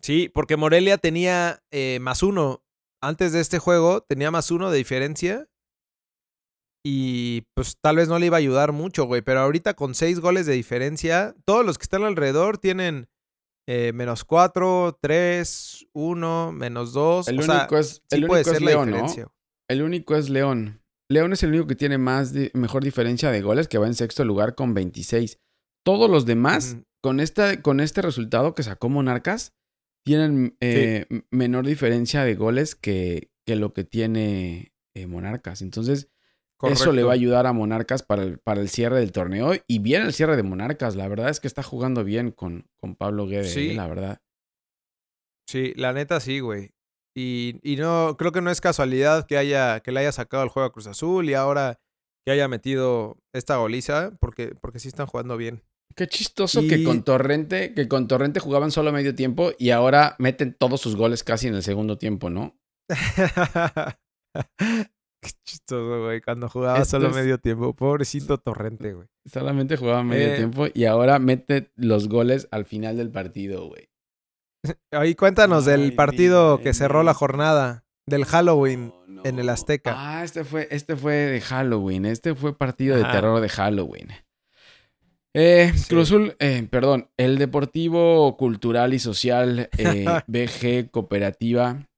Sí, 0.00 0.30
porque 0.32 0.56
Morelia 0.56 0.96
tenía 0.98 1.64
eh, 1.72 1.98
más 2.00 2.22
uno. 2.22 2.62
Antes 3.02 3.32
de 3.32 3.40
este 3.40 3.58
juego 3.58 4.02
tenía 4.02 4.30
más 4.30 4.52
uno 4.52 4.70
de 4.70 4.78
diferencia. 4.78 5.48
Y 6.86 7.46
pues 7.54 7.78
tal 7.80 7.96
vez 7.96 8.08
no 8.08 8.18
le 8.18 8.26
iba 8.26 8.36
a 8.36 8.38
ayudar 8.38 8.70
mucho, 8.70 9.06
güey. 9.06 9.22
Pero 9.22 9.40
ahorita 9.40 9.74
con 9.74 9.94
seis 9.96 10.20
goles 10.20 10.46
de 10.46 10.52
diferencia, 10.52 11.34
todos 11.44 11.66
los 11.66 11.78
que 11.78 11.82
están 11.84 12.04
alrededor 12.04 12.58
tienen 12.58 13.08
eh, 13.66 13.92
menos 13.94 14.24
cuatro, 14.24 14.98
tres, 15.00 15.86
uno, 15.94 16.52
menos 16.52 16.92
dos. 16.92 17.28
El 17.28 17.38
o 17.40 17.42
sea, 17.42 17.60
único 17.60 17.78
es, 17.78 18.02
sí 18.10 18.16
el 18.18 18.26
puede 18.26 18.42
único 18.42 18.50
es 18.50 18.56
ser 18.56 18.62
la 18.62 18.70
León, 18.70 18.90
¿no? 18.90 18.96
diferencia. 18.96 19.28
El 19.68 19.82
único 19.82 20.16
es 20.16 20.28
León. 20.28 20.80
León 21.10 21.32
es 21.32 21.42
el 21.42 21.50
único 21.50 21.66
que 21.66 21.74
tiene 21.74 21.98
más 21.98 22.32
di- 22.32 22.50
mejor 22.54 22.82
diferencia 22.84 23.30
de 23.30 23.40
goles, 23.42 23.68
que 23.68 23.78
va 23.78 23.86
en 23.86 23.94
sexto 23.94 24.24
lugar 24.24 24.54
con 24.54 24.74
26. 24.74 25.38
Todos 25.84 26.10
los 26.10 26.24
demás, 26.26 26.74
Ujú. 26.74 26.82
con, 27.02 27.20
esta, 27.20 27.60
con 27.62 27.80
este 27.80 28.02
resultado 28.02 28.54
que 28.54 28.62
sacó 28.62 28.88
Monarcas, 28.88 29.52
tienen 30.06 30.56
eh, 30.60 31.06
m- 31.10 31.24
menor 31.30 31.66
diferencia 31.66 32.24
de 32.24 32.34
goles 32.34 32.74
que, 32.74 33.30
que 33.46 33.56
lo 33.56 33.72
que 33.72 33.84
tiene 33.84 34.72
eh, 34.94 35.06
Monarcas. 35.06 35.62
Entonces, 35.62 36.08
eso 36.62 36.92
le 36.92 37.02
va 37.02 37.10
a 37.10 37.14
ayudar 37.14 37.46
a 37.46 37.52
Monarcas 37.52 38.02
para 38.02 38.22
el, 38.22 38.38
para 38.38 38.60
el 38.60 38.68
cierre 38.68 38.98
del 39.00 39.12
torneo. 39.12 39.52
Y 39.66 39.78
bien 39.80 40.02
el 40.02 40.12
cierre 40.12 40.36
de 40.36 40.42
Monarcas. 40.42 40.96
La 40.96 41.08
verdad 41.08 41.28
es 41.28 41.40
que 41.40 41.46
está 41.48 41.62
jugando 41.62 42.04
bien 42.04 42.30
con, 42.30 42.66
con 42.80 42.94
Pablo 42.94 43.26
Guede, 43.26 43.44
Sí. 43.48 43.70
eh, 43.70 43.74
la 43.74 43.86
verdad. 43.86 44.18
Sí, 45.48 45.74
la 45.76 45.92
neta 45.92 46.20
sí, 46.20 46.40
güey. 46.40 46.70
Y, 47.16 47.60
y 47.62 47.76
no, 47.76 48.16
creo 48.18 48.32
que 48.32 48.40
no 48.40 48.50
es 48.50 48.60
casualidad 48.60 49.26
que 49.26 49.36
haya, 49.36 49.80
que 49.80 49.92
le 49.92 50.00
haya 50.00 50.12
sacado 50.12 50.42
el 50.42 50.48
juego 50.48 50.66
a 50.66 50.72
Cruz 50.72 50.86
Azul 50.86 51.28
y 51.28 51.34
ahora 51.34 51.78
que 52.26 52.32
haya 52.32 52.48
metido 52.48 53.18
esta 53.34 53.56
goliza, 53.56 54.16
porque, 54.20 54.54
porque 54.60 54.78
sí 54.78 54.88
están 54.88 55.06
jugando 55.06 55.36
bien. 55.36 55.62
Qué 55.94 56.08
chistoso 56.08 56.62
que 56.62 56.82
con 56.82 57.04
Torrente, 57.04 57.72
que 57.74 57.86
con 57.86 58.08
Torrente 58.08 58.40
jugaban 58.40 58.72
solo 58.72 58.90
medio 58.90 59.14
tiempo 59.14 59.52
y 59.58 59.70
ahora 59.70 60.16
meten 60.18 60.56
todos 60.58 60.80
sus 60.80 60.96
goles 60.96 61.22
casi 61.22 61.46
en 61.46 61.54
el 61.54 61.62
segundo 61.62 61.98
tiempo, 61.98 62.30
¿no? 62.30 62.58
Qué 65.24 65.30
chistoso, 65.44 66.04
güey, 66.04 66.20
cuando 66.20 66.48
jugaba 66.48 66.78
Esto 66.78 66.98
solo 66.98 67.08
es- 67.08 67.14
medio 67.16 67.38
tiempo. 67.38 67.72
Pobrecito 67.74 68.38
Torrente, 68.38 68.92
güey. 68.92 69.08
Solamente 69.24 69.76
jugaban 69.76 70.06
medio 70.06 70.34
Eh. 70.34 70.36
tiempo 70.36 70.66
y 70.72 70.84
ahora 70.84 71.18
mete 71.18 71.70
los 71.76 72.08
goles 72.08 72.46
al 72.50 72.66
final 72.66 72.96
del 72.98 73.10
partido, 73.10 73.66
güey. 73.68 73.88
Ahí 74.92 75.14
cuéntanos 75.14 75.66
Ay, 75.66 75.72
del 75.80 75.94
partido 75.94 76.58
mira, 76.58 76.62
que 76.64 76.74
cerró 76.74 77.02
la 77.02 77.14
jornada. 77.14 77.84
del 78.06 78.26
Halloween 78.26 78.92
en 79.24 79.38
el 79.38 79.48
Azteca. 79.48 79.94
Ah, 79.96 80.24
este 80.24 80.44
fue, 80.44 80.68
este 80.70 80.94
fue 80.94 81.14
de 81.14 81.40
Halloween. 81.40 82.04
Este 82.04 82.34
fue 82.34 82.54
partido 82.56 82.96
de 82.98 83.04
terror 83.04 83.40
de 83.40 83.48
Halloween. 83.48 84.08
Eh, 85.36 85.72
Sí. 85.74 85.88
Cruz 85.88 86.08
Azul, 86.10 86.36
eh, 86.38 86.66
perdón, 86.70 87.08
el 87.16 87.38
Deportivo 87.38 88.36
Cultural 88.36 88.94
y 88.94 88.98
Social 88.98 89.68
eh, 89.78 90.04
BG 90.28 90.90
Cooperativa 90.90 91.88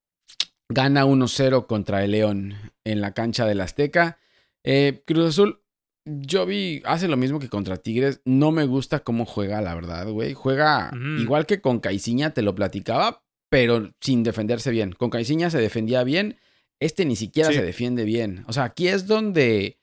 gana 0.68 1.04
1-0 1.06 1.66
contra 1.66 2.04
el 2.04 2.12
León 2.12 2.54
en 2.84 3.00
la 3.00 3.12
cancha 3.12 3.46
del 3.46 3.60
Azteca. 3.60 4.18
Eh, 4.64 5.02
Cruz 5.06 5.26
Azul, 5.28 5.60
yo 6.04 6.46
vi, 6.46 6.82
hace 6.84 7.08
lo 7.08 7.16
mismo 7.16 7.38
que 7.38 7.48
contra 7.48 7.76
Tigres. 7.76 8.20
No 8.24 8.50
me 8.52 8.64
gusta 8.66 9.00
cómo 9.00 9.24
juega, 9.26 9.60
la 9.60 9.74
verdad, 9.74 10.08
güey. 10.08 10.34
Juega 10.34 10.90
igual 11.18 11.46
que 11.46 11.60
con 11.60 11.80
Caiciña, 11.80 12.30
te 12.30 12.42
lo 12.42 12.54
platicaba, 12.54 13.24
pero 13.48 13.92
sin 14.00 14.22
defenderse 14.22 14.70
bien. 14.70 14.92
Con 14.92 15.10
Caiciña 15.10 15.50
se 15.50 15.58
defendía 15.60 16.04
bien. 16.04 16.36
Este 16.80 17.04
ni 17.04 17.16
siquiera 17.16 17.48
Sí. 17.50 17.56
se 17.56 17.62
defiende 17.62 18.04
bien. 18.04 18.44
O 18.48 18.52
sea, 18.52 18.64
aquí 18.64 18.88
es 18.88 19.06
donde 19.06 19.78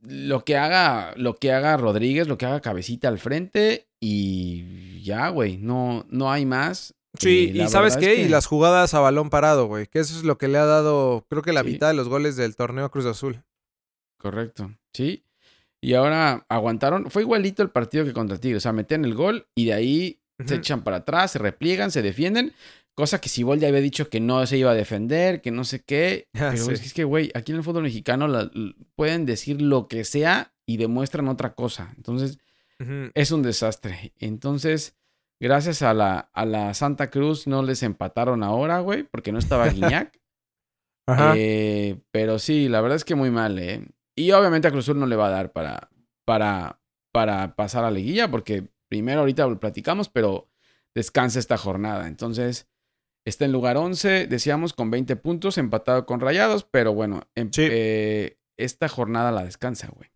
lo 0.00 0.44
que 0.44 0.56
haga, 0.56 1.14
lo 1.16 1.36
que 1.36 1.52
haga 1.52 1.76
Rodríguez, 1.76 2.26
lo 2.28 2.36
que 2.38 2.46
haga 2.46 2.60
Cabecita 2.60 3.08
al 3.08 3.18
frente 3.18 3.86
y 4.00 5.02
ya, 5.02 5.28
güey, 5.28 5.56
no, 5.56 6.04
no 6.10 6.30
hay 6.30 6.44
más. 6.46 6.94
Sí, 7.18 7.50
y 7.54 7.68
¿sabes 7.68 7.96
qué? 7.96 8.12
es 8.12 8.18
que- 8.18 8.22
Y 8.24 8.28
las 8.28 8.46
jugadas 8.46 8.94
a 8.94 9.00
balón 9.00 9.30
parado, 9.30 9.66
güey. 9.66 9.86
Que 9.86 9.98
eso 10.00 10.16
es 10.16 10.24
lo 10.24 10.38
que 10.38 10.48
le 10.48 10.58
ha 10.58 10.64
dado, 10.66 11.26
creo 11.28 11.42
que 11.42 11.52
la 11.52 11.62
Sí. 11.62 11.68
mitad 11.72 11.88
de 11.88 11.94
los 11.94 12.08
goles 12.08 12.36
del 12.36 12.56
torneo 12.56 12.90
Cruz 12.90 13.06
Azul. 13.06 13.42
Correcto, 14.18 14.72
sí. 14.92 15.24
Y 15.80 15.94
ahora 15.94 16.44
aguantaron. 16.48 17.10
Fue 17.10 17.22
igualito 17.22 17.62
el 17.62 17.70
partido 17.70 18.04
que 18.04 18.12
contra 18.12 18.38
Tigres. 18.38 18.58
O 18.58 18.62
sea, 18.62 18.72
meten 18.72 19.04
el 19.04 19.14
gol 19.14 19.46
y 19.54 19.66
de 19.66 19.74
ahí 19.74 20.20
se 20.44 20.56
echan 20.56 20.82
para 20.82 20.98
atrás, 20.98 21.30
se 21.32 21.38
repliegan, 21.38 21.90
se 21.90 22.02
defienden. 22.02 22.52
Cosa 22.94 23.20
que 23.20 23.28
Siboldi 23.28 23.66
había 23.66 23.80
dicho 23.82 24.08
que 24.08 24.20
no 24.20 24.44
se 24.46 24.56
iba 24.56 24.70
a 24.70 24.74
defender, 24.74 25.42
que 25.42 25.50
no 25.50 25.64
sé 25.64 25.82
qué. 25.84 26.28
Ah, 26.34 26.50
Pero 26.52 26.64
sí. 26.64 26.72
es 26.72 26.94
que, 26.94 27.04
güey, 27.04 27.30
aquí 27.34 27.52
en 27.52 27.58
el 27.58 27.64
fútbol 27.64 27.82
mexicano 27.82 28.26
la- 28.26 28.50
pueden 28.96 29.26
decir 29.26 29.60
lo 29.60 29.86
que 29.86 30.04
sea 30.04 30.54
y 30.64 30.78
demuestran 30.78 31.28
otra 31.28 31.54
cosa. 31.54 31.92
Entonces, 31.96 32.38
es 33.14 33.30
un 33.30 33.42
desastre. 33.42 34.12
Entonces, 34.18 34.94
gracias 35.40 35.82
a 35.82 35.94
la, 35.94 36.30
a 36.32 36.44
la 36.44 36.74
Santa 36.74 37.10
Cruz 37.10 37.46
no 37.46 37.62
les 37.62 37.82
empataron 37.82 38.42
ahora, 38.42 38.80
güey, 38.80 39.02
porque 39.04 39.32
no 39.32 39.38
estaba 39.38 39.68
Guiñac. 39.70 40.18
Ajá. 41.08 41.34
Eh, 41.36 42.00
pero 42.10 42.38
sí, 42.38 42.68
la 42.68 42.80
verdad 42.80 42.96
es 42.96 43.04
que 43.04 43.14
muy 43.14 43.30
mal, 43.30 43.58
¿eh? 43.58 43.86
Y 44.16 44.32
obviamente 44.32 44.66
a 44.68 44.70
Cruz 44.70 44.84
Azul 44.86 44.98
no 44.98 45.06
le 45.06 45.16
va 45.16 45.26
a 45.28 45.30
dar 45.30 45.52
para, 45.52 45.88
para, 46.26 46.80
para 47.12 47.54
pasar 47.54 47.84
a 47.84 47.90
liguilla, 47.90 48.30
porque 48.30 48.68
primero 48.88 49.20
ahorita 49.20 49.46
lo 49.46 49.60
platicamos, 49.60 50.08
pero 50.08 50.48
descansa 50.94 51.38
esta 51.38 51.56
jornada. 51.58 52.08
Entonces, 52.08 52.68
está 53.26 53.44
en 53.44 53.52
lugar 53.52 53.76
11, 53.76 54.26
decíamos, 54.26 54.72
con 54.72 54.90
20 54.90 55.14
puntos, 55.16 55.58
empatado 55.58 56.06
con 56.06 56.20
Rayados, 56.20 56.64
pero 56.64 56.94
bueno, 56.94 57.28
em- 57.36 57.52
Sí. 57.52 57.68
eh, 57.70 58.38
esta 58.58 58.88
jornada 58.88 59.30
la 59.32 59.44
descansa, 59.44 59.88
güey. 59.94 60.10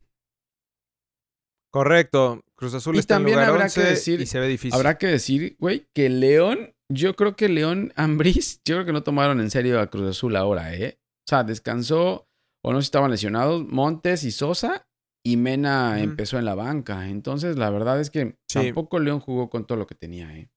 Correcto. 1.73 2.43
Cruz 2.57 2.75
Azul 2.75 2.97
Y 2.97 2.99
está 2.99 3.15
en 3.15 3.21
también 3.21 3.37
lugar 3.37 3.51
habrá 3.51 3.65
11 3.65 3.81
que 3.83 3.89
decir- 3.89 4.21
y 4.21 4.27
se 4.27 4.39
ve 4.41 4.49
difícil. 4.49 4.75
Habrá 4.75 4.99
que 4.99 5.07
decir, 5.07 5.57
güey, 5.59 5.87
que 5.95 6.09
León, 6.09 6.75
yo 6.93 7.15
creo 7.17 7.37
que 7.37 7.49
León 7.49 7.93
Ambriz, 7.97 8.61
yo 8.65 8.77
creo 8.77 8.87
que 8.87 8.93
no 8.93 9.03
tomaron 9.03 9.41
en 9.41 9.51
serio 9.51 9.81
a 9.81 9.87
Cruz 9.89 10.11
Azul 10.11 10.37
ahora, 10.37 10.75
¿eh? 10.75 10.99
O 11.01 11.31
sea, 11.31 11.45
descansó, 11.45 12.27
o 12.65 12.73
no 12.73 12.79
estaban 12.81 13.11
lesionados, 13.11 13.65
Montes 13.67 14.25
y 14.25 14.33
Sosa, 14.33 14.87
y 15.25 15.37
Mena 15.37 16.01
empezó 16.03 16.39
en 16.39 16.45
la 16.45 16.55
banca. 16.55 17.09
Entonces, 17.09 17.57
la 17.57 17.71
verdad 17.71 18.01
es 18.01 18.11
que 18.11 18.37
Sí. 18.49 18.59
tampoco 18.65 18.99
León 18.99 19.21
jugó 19.21 19.49
con 19.49 19.67
todo 19.67 19.79
lo 19.79 19.87
que 19.87 19.95
tenía, 19.95 20.37
¿eh? 20.37 20.51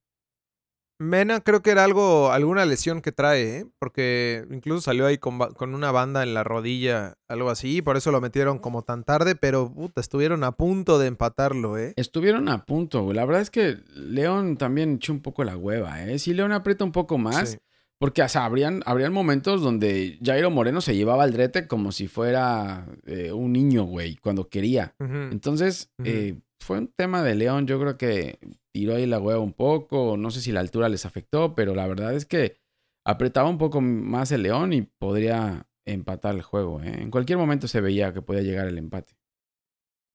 Mena 1.00 1.42
creo 1.42 1.62
que 1.62 1.72
era 1.72 1.84
algo, 1.84 2.32
alguna 2.32 2.66
lesión 2.66 3.02
que 3.02 3.12
trae, 3.12 3.58
¿eh? 3.58 3.66
Porque 3.80 4.46
incluso 4.52 4.82
salió 4.82 5.06
ahí 5.06 5.18
con, 5.18 5.42
una 5.74 5.92
banda 5.92 6.24
en 6.24 6.34
la 6.34 6.44
rodilla, 6.44 7.18
algo 7.28 7.50
así, 7.50 7.78
y 7.78 7.82
por 7.82 7.98
eso 7.98 8.12
lo 8.12 8.22
metieron 8.22 8.60
como 8.60 8.84
tan 8.84 9.04
tarde, 9.04 9.36
pero 9.36 9.74
puta, 9.74 10.02
estuvieron 10.02 10.44
a 10.44 10.54
punto 10.54 11.00
de 11.00 11.08
empatarlo, 11.08 11.78
¿eh? 11.78 11.94
Estuvieron 11.96 12.48
a 12.50 12.66
punto, 12.66 13.04
güey. 13.04 13.16
La 13.16 13.26
verdad 13.26 13.42
es 13.42 13.50
que 13.50 13.78
León 13.96 14.58
también 14.58 14.96
echó 14.96 15.14
un 15.14 15.22
poco 15.22 15.44
la 15.44 15.58
hueva, 15.58 16.04
¿eh? 16.04 16.20
Si 16.20 16.34
León 16.34 16.52
aprieta 16.52 16.84
un 16.84 16.92
poco 16.92 17.18
más, 17.18 17.52
Sí. 17.52 17.58
Porque, 18.04 18.22
o 18.22 18.28
sea, 18.28 18.44
habrían, 18.44 18.82
habrían 18.86 19.14
momentos 19.14 19.62
donde 19.62 20.20
Jairo 20.22 20.52
Moreno 20.52 20.82
se 20.82 20.94
llevaba 20.94 21.24
al 21.24 21.32
drete 21.32 21.68
como 21.70 21.94
si 21.94 22.10
fuera 22.10 22.86
eh, 23.06 23.32
un 23.32 23.54
niño, 23.54 23.86
güey, 23.86 24.18
cuando 24.18 24.50
quería. 24.50 24.94
Entonces, 25.00 25.90
eh, 26.04 26.36
fue 26.64 26.80
un 26.80 26.88
tema 26.88 27.24
de 27.24 27.36
León. 27.36 27.68
Yo 27.68 27.80
creo 27.80 27.98
que 27.98 28.40
tiró 28.74 28.96
ahí 28.96 29.06
la 29.06 29.20
hueva 29.20 29.40
un 29.40 29.54
poco. 29.54 30.18
No 30.18 30.32
sé 30.32 30.42
si 30.42 30.52
la 30.52 30.60
altura 30.62 30.90
les 30.90 31.06
afectó, 31.06 31.56
pero 31.56 31.76
la 31.76 31.88
verdad 31.88 32.14
es 32.14 32.26
que 32.26 32.58
apretaba 33.06 33.50
un 33.50 33.58
poco 33.58 33.82
más 33.82 34.32
el 34.32 34.44
León 34.44 34.74
y 34.74 34.82
podría 34.84 35.68
empatar 35.86 36.36
el 36.36 36.42
juego. 36.42 36.82
¿eh? 36.82 37.02
En 37.02 37.12
cualquier 37.12 37.38
momento 37.38 37.68
se 37.68 37.82
veía 37.82 38.14
que 38.14 38.22
podía 38.22 38.42
llegar 38.42 38.68
el 38.68 38.78
empate. 38.78 39.16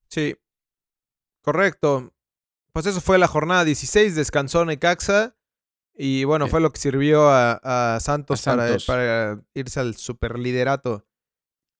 Sí. 0.08 0.36
Correcto. 1.42 2.14
Pues 2.72 2.86
eso 2.86 3.00
fue 3.00 3.18
la 3.18 3.28
jornada 3.28 3.64
16, 3.64 4.14
descansó 4.14 4.64
Necaxa. 4.64 5.34
Y 5.94 6.24
bueno, 6.24 6.44
Sí. 6.46 6.52
fue 6.52 6.60
lo 6.60 6.70
que 6.70 6.78
sirvió 6.78 7.28
a, 7.28 7.94
a 7.96 8.00
Santos, 8.00 8.46
A 8.46 8.52
para-. 8.56 8.76
Para, 8.86 9.42
irse 9.54 9.80
al 9.80 9.96
superliderato. 9.96 11.07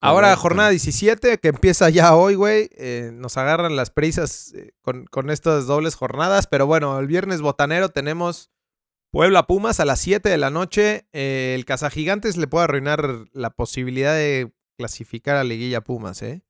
Ahora, 0.01 0.29
Correcto. 0.29 0.43
jornada 0.43 0.71
17, 0.71 1.39
que 1.39 1.49
empieza 1.49 1.91
ya 1.91 2.15
hoy, 2.15 2.35
güey. 2.37 2.71
eh, 2.77 3.11
nos 3.13 3.37
agarran 3.37 3.75
las 3.77 3.91
prisas 3.91 4.53
eh, 4.55 4.73
con, 4.81 5.07
con 5.07 5.29
estas 5.31 5.67
dobles 5.67 5.97
jornadas. 5.97 6.47
Pero 6.47 6.67
bueno, 6.67 6.99
el 7.01 7.07
viernes 7.09 7.41
botanero 7.41 7.89
tenemos 7.89 8.51
Puebla 9.11 9.47
Pumas 9.49 9.81
a 9.81 9.85
las 9.85 10.01
7 10.01 10.29
de 10.29 10.39
la 10.39 10.51
noche. 10.51 11.09
Eh, 11.13 11.55
el 11.57 11.65
Cazagigantes 11.65 12.37
le 12.37 12.47
puede 12.47 12.65
arruinar 12.65 13.27
la 13.33 13.51
posibilidad 13.51 14.15
de 14.15 14.53
clasificar 14.79 15.37
a 15.37 15.43
Liguilla 15.45 15.81
Pumas, 15.81 16.23
¿eh? 16.23 16.43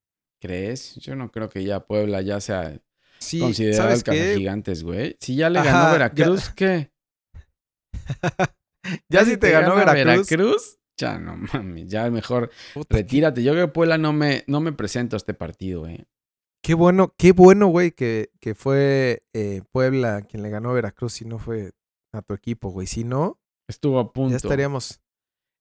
¿Crees? 0.42 0.96
Yo 0.96 1.16
no 1.16 1.30
creo 1.32 1.48
que 1.48 1.64
ya 1.64 1.80
Puebla 1.86 2.20
ya 2.20 2.40
sea 2.42 2.78
Sí, 3.18 3.40
considerado 3.40 3.82
¿sabes 3.82 3.98
el 4.00 4.04
qué? 4.04 4.34
Gigantes, 4.36 4.82
güey. 4.84 5.16
Si 5.20 5.34
ya 5.36 5.48
le 5.50 5.58
Ajá, 5.60 5.70
ganó 5.72 5.84
ya- 5.86 5.92
Veracruz, 5.92 6.50
¿qué? 6.50 6.90
Ya 9.10 9.24
si 9.24 9.36
te 9.36 9.50
ganó 9.50 9.74
gana 9.74 9.92
Veracruz. 9.92 10.77
Ya 10.98 11.18
no 11.18 11.36
mames, 11.54 11.88
ya 11.88 12.10
mejor 12.10 12.50
puta, 12.74 12.96
retírate. 12.96 13.42
Yo 13.42 13.54
que 13.54 13.68
Puebla 13.68 13.98
no 13.98 14.12
me, 14.12 14.44
no 14.46 14.60
me 14.60 14.72
presento 14.72 15.16
a 15.16 15.18
este 15.18 15.32
partido, 15.34 15.86
eh. 15.86 16.06
Qué 16.62 16.74
bueno, 16.74 17.14
qué 17.16 17.32
bueno, 17.32 17.68
güey, 17.68 17.92
que, 17.92 18.30
que 18.40 18.54
fue 18.54 19.22
eh, 19.32 19.62
Puebla 19.72 20.22
quien 20.22 20.42
le 20.42 20.50
ganó 20.50 20.70
a 20.70 20.74
Veracruz 20.74 21.22
y 21.22 21.24
no 21.24 21.38
fue 21.38 21.70
a 22.12 22.20
tu 22.22 22.34
equipo, 22.34 22.70
güey. 22.70 22.86
Si 22.88 23.04
no, 23.04 23.38
Estuvo 23.68 24.00
a 24.00 24.12
punto. 24.12 24.30
ya 24.32 24.36
estaríamos. 24.38 25.00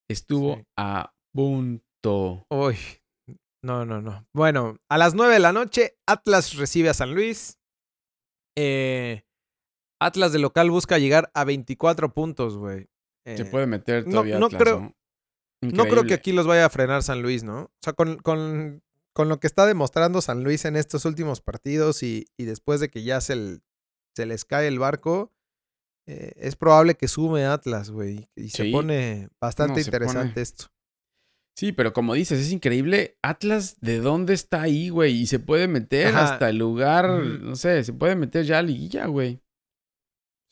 Estuvo 0.09 0.55
Sí. 0.55 0.63
a 0.77 1.13
punto. 1.33 2.45
Uy, 2.49 2.77
no, 3.63 3.85
no, 3.85 4.01
no. 4.01 4.25
Bueno, 4.33 4.77
a 4.89 4.97
las 4.97 5.13
9 5.13 5.33
de 5.35 5.39
la 5.39 5.53
noche, 5.53 5.97
Atlas 6.07 6.55
recibe 6.55 6.89
a 6.89 6.93
San 6.95 7.13
Luis. 7.13 7.59
Eh, 8.57 9.23
Atlas 10.01 10.31
de 10.31 10.39
local 10.39 10.71
busca 10.71 10.97
llegar 10.97 11.29
a 11.35 11.43
24 11.43 12.13
puntos, 12.13 12.57
güey. 12.57 12.87
Se 13.25 13.45
puede 13.45 13.67
meter 13.67 14.05
no- 14.05 14.11
todavía 14.11 14.39
no 14.39 14.45
Atlas, 14.47 14.61
creo- 14.61 14.79
¿no? 14.79 14.95
No 15.61 15.85
creo 15.85 16.05
que 16.05 16.13
aquí 16.13 16.31
los 16.33 16.45
vaya 16.47 16.65
a 16.65 16.69
frenar 16.69 17.01
San 17.03 17.21
Luis, 17.21 17.43
¿no? 17.43 17.61
O 17.63 17.71
sea, 17.81 17.93
con, 17.93 18.17
con, 18.17 18.83
con 19.13 19.27
lo 19.29 19.39
que 19.39 19.47
está 19.47 19.65
demostrando 19.65 20.21
San 20.21 20.43
Luis 20.43 20.65
en 20.65 20.75
estos 20.75 21.05
últimos 21.05 21.41
partidos 21.41 22.03
y, 22.03 22.27
y 22.37 22.45
después 22.45 22.79
de 22.79 22.89
que 22.89 23.03
ya 23.03 23.21
se, 23.21 23.59
se 24.15 24.25
les 24.25 24.45
cae 24.45 24.67
el 24.67 24.77
barco, 24.79 25.33
eh, 26.05 26.33
es 26.37 26.55
probable 26.55 26.95
que 26.95 27.07
sume 27.07 27.45
Atlas, 27.45 27.89
güey. 27.89 28.29
Y 28.35 28.49
se 28.49 28.65
Sí. 28.65 28.71
pone 28.71 29.29
bastante 29.41 29.81
No, 29.81 29.85
interesante 29.85 30.29
pone. 30.33 30.41
esto. 30.41 30.65
Sí, 31.57 31.71
pero 31.71 31.91
como 31.91 32.13
dices, 32.13 32.39
es 32.39 32.51
increíble. 32.51 33.17
Atlas, 33.23 33.77
¿de 33.81 33.97
dónde 33.99 34.35
está 34.35 34.61
ahí, 34.61 34.89
güey? 34.89 35.13
Y 35.21 35.25
se 35.25 35.39
puede 35.39 35.67
meter 35.67 36.09
Ajá. 36.09 36.33
hasta 36.33 36.49
el 36.49 36.57
lugar, 36.57 37.09
no 37.09 37.55
sé, 37.55 37.83
se 37.83 37.93
puede 37.93 38.15
meter 38.15 38.45
ya 38.45 38.59
a 38.59 38.61
liguilla, 38.61 39.07
güey. 39.07 39.41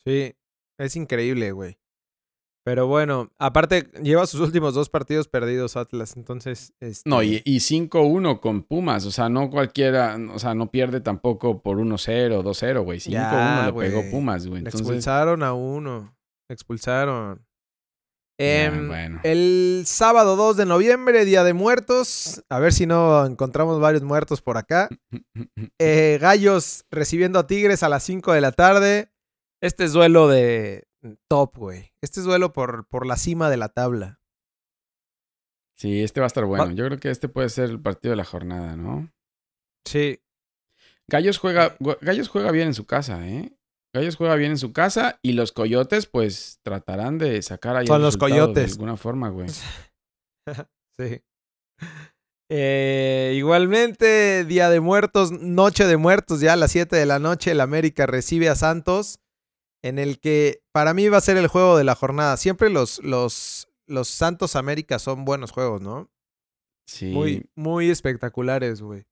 Sí, 0.04 0.34
es 0.78 0.96
increíble, 0.96 1.52
güey. 1.52 1.78
Pero 2.66 2.88
bueno, 2.88 3.30
aparte 3.38 3.88
lleva 4.02 4.26
sus 4.26 4.40
últimos 4.40 4.74
dos 4.74 4.90
partidos 4.90 5.28
perdidos 5.28 5.76
Atlas, 5.76 6.16
entonces... 6.16 6.72
No, 7.04 7.20
este, 7.20 7.48
y, 7.48 7.54
y 7.54 7.58
5-1 7.58 8.40
con 8.40 8.64
Pumas, 8.64 9.06
o 9.06 9.12
sea, 9.12 9.28
no 9.28 9.50
cualquiera, 9.50 10.18
o 10.34 10.40
sea, 10.40 10.52
no 10.52 10.68
pierde 10.72 11.00
tampoco 11.00 11.62
por 11.62 11.76
1-0, 11.76 12.42
2-0, 12.42 12.82
güey. 12.82 12.98
5-1 12.98 13.10
Ya, 13.10 13.66
le 13.66 13.72
pegó. 13.72 14.10
Pumas, 14.10 14.48
güey. 14.48 14.62
Le 14.62 14.68
Entonces, 14.70 14.80
expulsaron 14.80 15.44
a 15.44 15.52
uno. 15.52 16.12
Le 16.48 16.54
expulsaron. 16.54 17.46
Em, 18.36 18.88
bueno. 18.88 19.20
El 19.22 19.84
sábado 19.86 20.34
2 20.34 20.56
de 20.56 20.66
noviembre, 20.66 21.24
Día 21.24 21.44
de 21.44 21.54
Muertos. 21.54 22.42
A 22.48 22.58
ver 22.58 22.72
si 22.72 22.84
no 22.84 23.26
encontramos 23.26 23.78
varios 23.78 24.02
muertos 24.02 24.42
por 24.42 24.58
acá. 24.58 24.88
Eh, 25.78 26.18
Gallos 26.20 26.84
recibiendo 26.90 27.38
a 27.38 27.46
Tigres 27.46 27.84
a 27.84 27.88
las 27.88 28.02
5 28.02 28.32
de 28.32 28.40
la 28.40 28.50
tarde. 28.50 29.12
Este 29.62 29.84
es 29.84 29.92
duelo 29.92 30.26
de 30.26 30.85
top, 31.28 31.56
güey. 31.56 31.92
Este 32.02 32.20
es 32.20 32.26
duelo 32.26 32.52
por, 32.52 32.86
por 32.88 33.06
la 33.06 33.16
cima 33.16 33.48
de 33.50 33.56
la 33.56 33.68
tabla. 33.68 34.20
Sí, 35.76 36.02
este 36.02 36.20
va 36.20 36.26
a 36.26 36.28
estar 36.28 36.44
bueno. 36.44 36.70
Yo 36.72 36.86
creo 36.86 36.98
que 36.98 37.10
este 37.10 37.28
puede 37.28 37.48
ser 37.50 37.70
el 37.70 37.80
partido 37.80 38.10
de 38.12 38.16
la 38.16 38.24
jornada, 38.24 38.76
¿no? 38.76 39.12
Sí. 39.84 40.20
Gallos 41.08 41.38
juega, 41.38 41.76
Gu- 41.78 41.98
Gallos 42.00 42.28
juega 42.28 42.50
bien 42.50 42.68
en 42.68 42.74
su 42.74 42.86
casa, 42.86 43.26
¿eh? 43.28 43.52
Gallos 43.94 44.16
juega 44.16 44.34
bien 44.36 44.52
en 44.52 44.58
su 44.58 44.72
casa 44.72 45.18
y 45.22 45.32
los 45.34 45.52
Coyotes, 45.52 46.06
pues, 46.06 46.60
tratarán 46.62 47.18
de 47.18 47.40
sacar 47.42 47.76
ahí 47.76 47.86
Son 47.86 48.02
los 48.02 48.16
Coyotes. 48.16 48.66
de 48.66 48.72
alguna 48.72 48.96
forma, 48.96 49.28
güey. 49.28 49.48
sí. 50.98 51.22
Eh, 52.48 53.34
igualmente, 53.36 54.44
Día 54.44 54.70
de 54.70 54.80
Muertos, 54.80 55.32
Noche 55.32 55.86
de 55.86 55.96
Muertos, 55.96 56.40
ya 56.40 56.52
a 56.52 56.56
las 56.56 56.72
7 56.72 56.94
de 56.94 57.06
la 57.06 57.18
noche, 57.18 57.50
el 57.52 57.60
América 57.60 58.06
recibe 58.06 58.48
a 58.48 58.54
Santos, 58.54 59.18
en 59.82 59.98
el 59.98 60.18
que 60.20 60.62
para 60.72 60.94
mí 60.94 61.08
va 61.08 61.18
a 61.18 61.22
ser 61.22 61.36
el 61.36 61.46
juego 61.48 61.76
de 61.76 61.84
la 61.84 61.94
jornada. 61.94 62.36
Siempre 62.36 62.70
los, 62.70 63.02
los, 63.04 63.68
los 63.86 64.08
Santos 64.08 64.56
América 64.56 64.98
son 64.98 65.24
buenos 65.24 65.50
juegos, 65.52 65.80
¿no? 65.80 66.10
Sí. 66.88 67.06
Muy, 67.06 67.48
muy 67.54 67.90
espectaculares, 67.90 68.80
güey. 68.80 69.06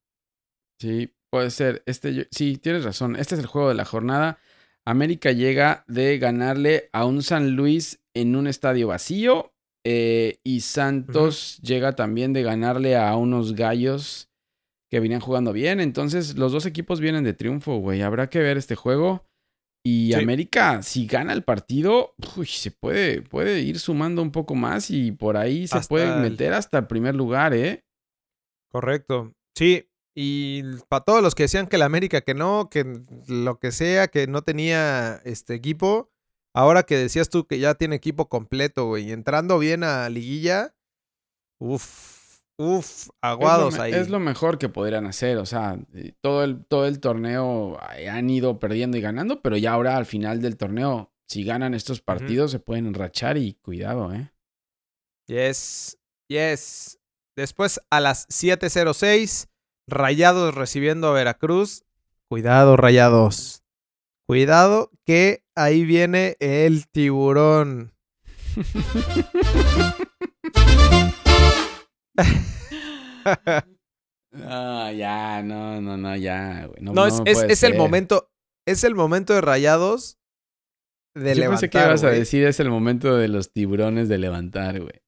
Sí, 0.80 1.12
puede 1.30 1.50
ser. 1.50 1.82
Este, 1.86 2.28
sí, 2.30 2.56
tienes 2.56 2.84
razón. 2.84 3.16
Este 3.16 3.34
es 3.34 3.40
el 3.40 3.46
juego 3.46 3.68
de 3.68 3.74
la 3.74 3.84
jornada. 3.84 4.38
América 4.86 5.32
llega 5.32 5.84
de 5.88 6.18
ganarle 6.18 6.90
a 6.92 7.04
un 7.06 7.22
San 7.22 7.56
Luis 7.56 8.00
en 8.14 8.36
un 8.36 8.46
estadio 8.46 8.88
vacío. 8.88 9.52
eh, 9.86 10.38
y 10.44 10.60
Santos 10.60 11.58
llega 11.62 11.94
también 11.94 12.32
de 12.32 12.42
ganarle 12.42 12.96
a 12.96 13.14
unos 13.16 13.54
gallos 13.54 14.30
que 14.90 15.00
venían 15.00 15.20
jugando 15.20 15.52
bien. 15.52 15.80
Entonces, 15.80 16.36
los 16.36 16.52
dos 16.52 16.64
equipos 16.66 17.00
vienen 17.00 17.24
de 17.24 17.32
triunfo, 17.34 17.76
güey. 17.78 18.02
Habrá 18.02 18.28
que 18.30 18.38
ver 18.40 18.56
este 18.56 18.76
juego. 18.76 19.26
Y 19.86 20.12
Sí. 20.12 20.14
América, 20.14 20.82
si 20.82 21.06
gana 21.06 21.32
el 21.34 21.44
partido, 21.44 22.14
uy, 22.36 22.46
se 22.46 22.70
puede, 22.70 23.20
puede 23.22 23.60
ir 23.60 23.78
sumando 23.78 24.22
un 24.22 24.30
poco 24.32 24.54
más 24.54 24.90
y 24.90 25.12
por 25.12 25.36
ahí 25.36 25.66
se 25.68 25.76
Hasta 25.78 25.88
puede 25.88 26.08
el- 26.08 26.30
meter 26.30 26.54
hasta 26.54 26.78
el 26.78 26.86
primer 26.86 27.14
lugar, 27.14 27.52
¿eh? 27.54 27.84
Correcto. 28.72 29.34
Sí, 29.56 29.88
y 30.16 30.62
para 30.88 31.04
todos 31.04 31.22
los 31.22 31.34
que 31.34 31.44
decían 31.44 31.66
que 31.66 31.76
el 31.76 31.82
América 31.82 32.22
que 32.22 32.34
no, 32.34 32.68
que 32.70 32.84
lo 33.28 33.58
que 33.58 33.72
sea, 33.72 34.08
que 34.08 34.26
no 34.26 34.42
tenía 34.42 35.20
este 35.24 35.54
equipo, 35.54 36.10
ahora 36.54 36.84
que 36.84 36.96
decías 36.96 37.28
tú 37.28 37.46
que 37.46 37.58
ya 37.58 37.74
tiene 37.74 37.96
equipo 37.96 38.28
completo, 38.28 38.86
güey, 38.86 39.08
y 39.08 39.12
entrando 39.12 39.58
bien 39.58 39.84
a 39.84 40.08
liguilla, 40.08 40.74
uff, 41.60 42.13
uff, 42.58 43.08
aguados 43.20 43.74
es 43.74 43.80
ahí. 43.80 43.92
Es 43.92 44.08
lo 44.08 44.20
mejor 44.20 44.58
que 44.58 44.68
podrían 44.68 45.06
hacer. 45.06 45.38
O 45.38 45.46
sea, 45.46 45.78
eh, 45.94 46.12
todo 46.20 46.44
el, 46.44 46.64
todo 46.64 46.86
el 46.86 47.00
torneo 47.00 47.78
eh, 47.96 48.08
han 48.08 48.30
ido 48.30 48.58
perdiendo 48.58 48.96
y 48.96 49.00
ganando, 49.00 49.42
pero 49.42 49.56
ya 49.56 49.72
ahora 49.72 49.96
al 49.96 50.06
final 50.06 50.40
del 50.40 50.56
torneo, 50.56 51.12
si 51.26 51.44
ganan 51.44 51.74
estos 51.74 52.00
partidos, 52.00 52.50
se 52.50 52.60
pueden 52.60 52.86
enrachar 52.86 53.36
y 53.36 53.54
cuidado, 53.54 54.12
¿eh? 54.12 54.30
Yes, 55.26 55.98
yes. 56.28 56.98
Después 57.36 57.80
a 57.90 58.00
las 58.00 58.28
7:06, 58.28 59.48
Rayados 59.86 60.54
recibiendo 60.54 61.08
a 61.08 61.12
Veracruz. 61.12 61.84
Cuidado, 62.28 62.76
Rayados. 62.76 63.62
Cuidado 64.26 64.90
que 65.04 65.44
ahí 65.54 65.84
viene 65.84 66.36
el 66.40 66.88
tiburón. 66.88 67.92
Ah, 74.36 74.90
ya, 74.92 75.42
no, 75.42 75.80
no, 75.80 75.96
no, 75.96 76.16
ya, 76.16 76.66
güey. 76.66 76.82
No, 76.82 76.92
No, 76.92 77.06
no 77.08 77.24
es, 77.26 77.62
el 77.62 77.76
momento. 77.76 78.30
Es 78.66 78.82
el 78.84 78.94
momento 78.94 79.32
de 79.34 79.40
Rayados 79.40 80.18
de 81.14 81.34
Yo 81.34 81.40
levantar. 81.42 81.60
pensé 81.60 81.70
que 81.70 81.78
ibas 81.78 82.02
a 82.04 82.10
decir 82.10 82.44
es 82.44 82.58
el 82.60 82.70
momento 82.70 83.16
de 83.16 83.28
los 83.28 83.52
tiburones 83.52 84.08
de 84.08 84.18
levantar, 84.18 84.80
güey. 84.80 85.00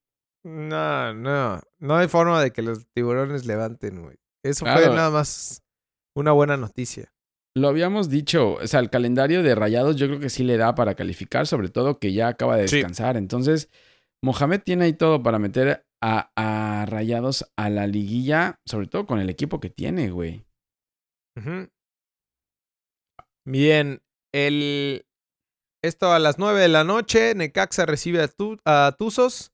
No, 0.45 1.13
no. 1.15 1.61
No 1.81 1.97
hay 1.97 2.07
forma 2.07 2.41
de 2.41 2.53
que 2.53 2.63
los 2.63 2.87
tiburones 2.95 3.47
levanten, 3.47 4.03
güey. 4.03 4.17
Eso 4.45 4.65
fue 4.65 4.89
nada 4.91 5.11
más 5.11 5.63
una 6.15 6.31
buena 6.33 6.57
noticia. 6.57 7.13
Lo 7.57 7.69
habíamos 7.69 8.09
dicho, 8.11 8.53
o 8.55 8.67
sea, 8.67 8.79
el 8.81 8.91
calendario 8.91 9.43
de 9.43 9.55
Rayados 9.55 9.97
yo 9.97 10.07
creo 10.07 10.21
que 10.21 10.29
sí 10.31 10.45
le 10.45 10.57
da 10.59 10.75
para 10.77 10.95
calificar, 10.95 11.47
sobre 11.49 11.69
todo 11.71 11.99
que 11.99 12.13
ya 12.13 12.29
acaba 12.29 12.57
de 12.57 12.69
Sí. 12.69 12.77
descansar. 12.77 13.17
Entonces, 13.17 13.71
Mohamed 14.23 14.61
tiene 14.63 14.85
ahí 14.85 14.93
todo 14.93 15.23
para 15.23 15.39
meter 15.41 15.85
a, 16.03 16.85
Rayados 16.89 17.51
a 17.57 17.69
la 17.71 17.87
liguilla, 17.87 18.61
sobre 18.67 18.87
todo 18.87 19.07
con 19.07 19.19
el 19.19 19.31
equipo 19.31 19.61
que 19.61 19.71
tiene, 19.71 20.11
güey. 20.11 20.45
Bien, 23.45 24.03
el... 24.33 25.07
esto 25.85 26.13
a 26.13 26.19
las 26.19 26.39
9 26.39 26.61
de 26.61 26.69
la 26.69 26.85
noche, 26.85 27.35
Necaxa 27.35 27.87
recibe 27.87 28.27
a 28.65 28.93
Tuzos. 28.93 29.53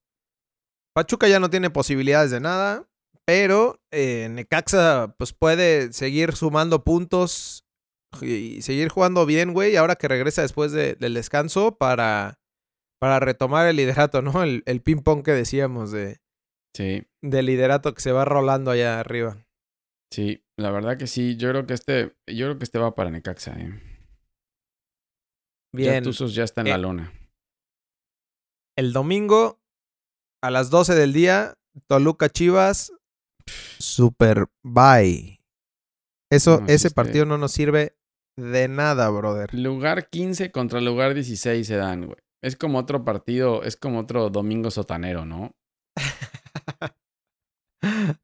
Pachuca 0.94 1.28
ya 1.28 1.40
no 1.40 1.50
tiene 1.50 1.70
posibilidades 1.70 2.30
de 2.30 2.40
nada, 2.40 2.86
pero 3.26 3.80
eh, 3.92 4.28
Necaxa 4.30 5.14
pues 5.18 5.32
puede 5.32 5.92
seguir 5.92 6.32
sumando 6.36 6.84
puntos 6.84 7.64
y 8.20 8.60
seguir 8.60 8.90
jugando 8.90 9.24
bien, 9.24 9.54
güey, 9.54 9.76
ahora 9.76 9.96
que 9.96 10.06
regresa 10.08 10.42
después 10.42 10.70
de- 10.72 10.96
del 10.96 11.14
descanso 11.14 11.76
para, 11.78 12.38
para 13.00 13.20
retomar 13.20 13.66
el 13.66 13.76
liderato, 13.76 14.20
¿no? 14.20 14.42
El, 14.42 14.62
el 14.66 14.82
ping-pong 14.82 15.22
que 15.24 15.32
decíamos 15.32 15.92
de, 15.92 16.20
Sí, 16.74 17.06
del 17.20 17.46
liderato 17.46 17.92
que 17.94 18.00
se 18.00 18.12
va 18.12 18.24
rolando 18.24 18.70
allá 18.70 18.98
arriba. 19.00 19.36
sí, 20.12 20.44
la 20.58 20.70
verdad 20.70 20.96
que 20.98 21.06
sí. 21.06 21.36
Yo 21.36 21.50
creo 21.50 21.66
que 21.66 21.74
este, 21.74 22.16
yo 22.26 22.46
creo 22.46 22.58
que 22.58 22.64
este 22.64 22.78
va 22.78 22.94
para 22.94 23.10
Necaxa, 23.10 23.52
eh. 23.58 23.80
Ya 25.74 25.90
Bien. 25.92 26.04
Tuzos 26.04 26.34
ya 26.34 26.44
está 26.44 26.60
en 26.60 26.68
la 26.68 26.74
Eh, 26.76 26.78
lona. 26.78 27.12
El 28.76 28.92
domingo 28.92 29.60
a 30.42 30.50
las 30.50 30.70
12 30.70 30.94
del 30.94 31.12
día, 31.12 31.54
Toluca 31.88 32.28
Chivas, 32.28 32.92
super 33.78 34.46
bye. 34.62 35.40
Eso, 36.30 36.60
No, 36.60 36.66
ese 36.68 36.90
partido 36.90 37.26
no 37.26 37.36
nos 37.38 37.52
sirve 37.52 37.96
de 38.38 38.68
nada, 38.68 39.08
brother. 39.10 39.52
Lugar 39.54 40.08
15 40.08 40.50
contra 40.52 40.80
lugar 40.80 41.14
16 41.14 41.66
se 41.66 41.76
dan, 41.76 42.06
güey. 42.06 42.18
Es 42.42 42.56
como 42.56 42.78
otro 42.78 43.04
partido, 43.04 43.62
es 43.62 43.76
como 43.76 44.00
otro 44.00 44.30
domingo 44.30 44.70
sotanero, 44.70 45.24
¿no? 45.26 45.54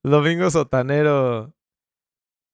Domingo 0.03 0.51
sotanero 0.51 1.55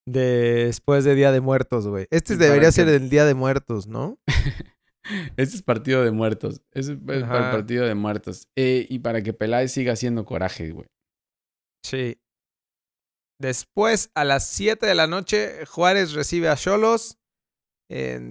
después 0.06 1.04
de 1.04 1.14
Día 1.14 1.32
de 1.32 1.40
Muertos, 1.40 1.86
güey. 1.86 2.06
Este 2.10 2.36
debería 2.36 2.72
ser 2.72 2.88
el 2.88 3.08
Día 3.08 3.24
de 3.24 3.34
Muertos, 3.34 3.86
¿no? 3.86 4.18
Este 5.36 5.56
es 5.56 5.62
partido 5.62 6.02
de 6.02 6.10
muertos. 6.12 6.62
Este 6.72 6.92
es 6.92 6.98
para 6.98 7.46
el 7.46 7.50
partido 7.52 7.84
de 7.84 7.94
muertos. 7.94 8.48
Eh, 8.56 8.86
y 8.88 9.00
para 9.00 9.22
que 9.22 9.34
Peláez 9.34 9.72
siga 9.72 9.92
haciendo 9.92 10.24
coraje, 10.24 10.70
güey. 10.70 10.86
Sí. 11.84 12.18
Después, 13.38 14.10
a 14.14 14.24
las 14.24 14.48
7 14.48 14.86
de 14.86 14.94
la 14.94 15.06
noche, 15.06 15.66
Juárez 15.66 16.12
recibe 16.12 16.48
a 16.48 16.56
Cholos. 16.56 17.18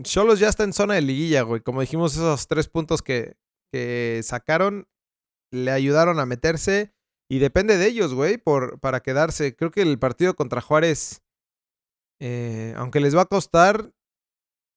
Cholos 0.02 0.40
ya 0.40 0.50
está 0.50 0.64
en 0.64 0.74
zona 0.74 0.96
de 0.96 1.02
liguilla, 1.02 1.44
güey. 1.44 1.62
Como 1.62 1.82
dijimos, 1.82 2.16
esos 2.16 2.48
tres 2.48 2.68
puntos 2.68 3.02
que, 3.02 3.38
que 3.72 4.22
sacaron 4.24 4.88
le 5.52 5.72
ayudaron 5.72 6.20
a 6.20 6.26
meterse. 6.26 6.93
Y 7.34 7.40
depende 7.40 7.78
de 7.78 7.88
ellos, 7.88 8.14
güey, 8.14 8.38
por, 8.38 8.80
para 8.80 9.00
quedarse. 9.00 9.56
Creo 9.56 9.72
que 9.72 9.82
el 9.82 9.98
partido 9.98 10.36
contra 10.36 10.62
Juárez, 10.62 11.24
eh, 12.20 12.74
aunque 12.78 13.00
les 13.00 13.16
va 13.16 13.22
a 13.22 13.26
costar, 13.26 13.92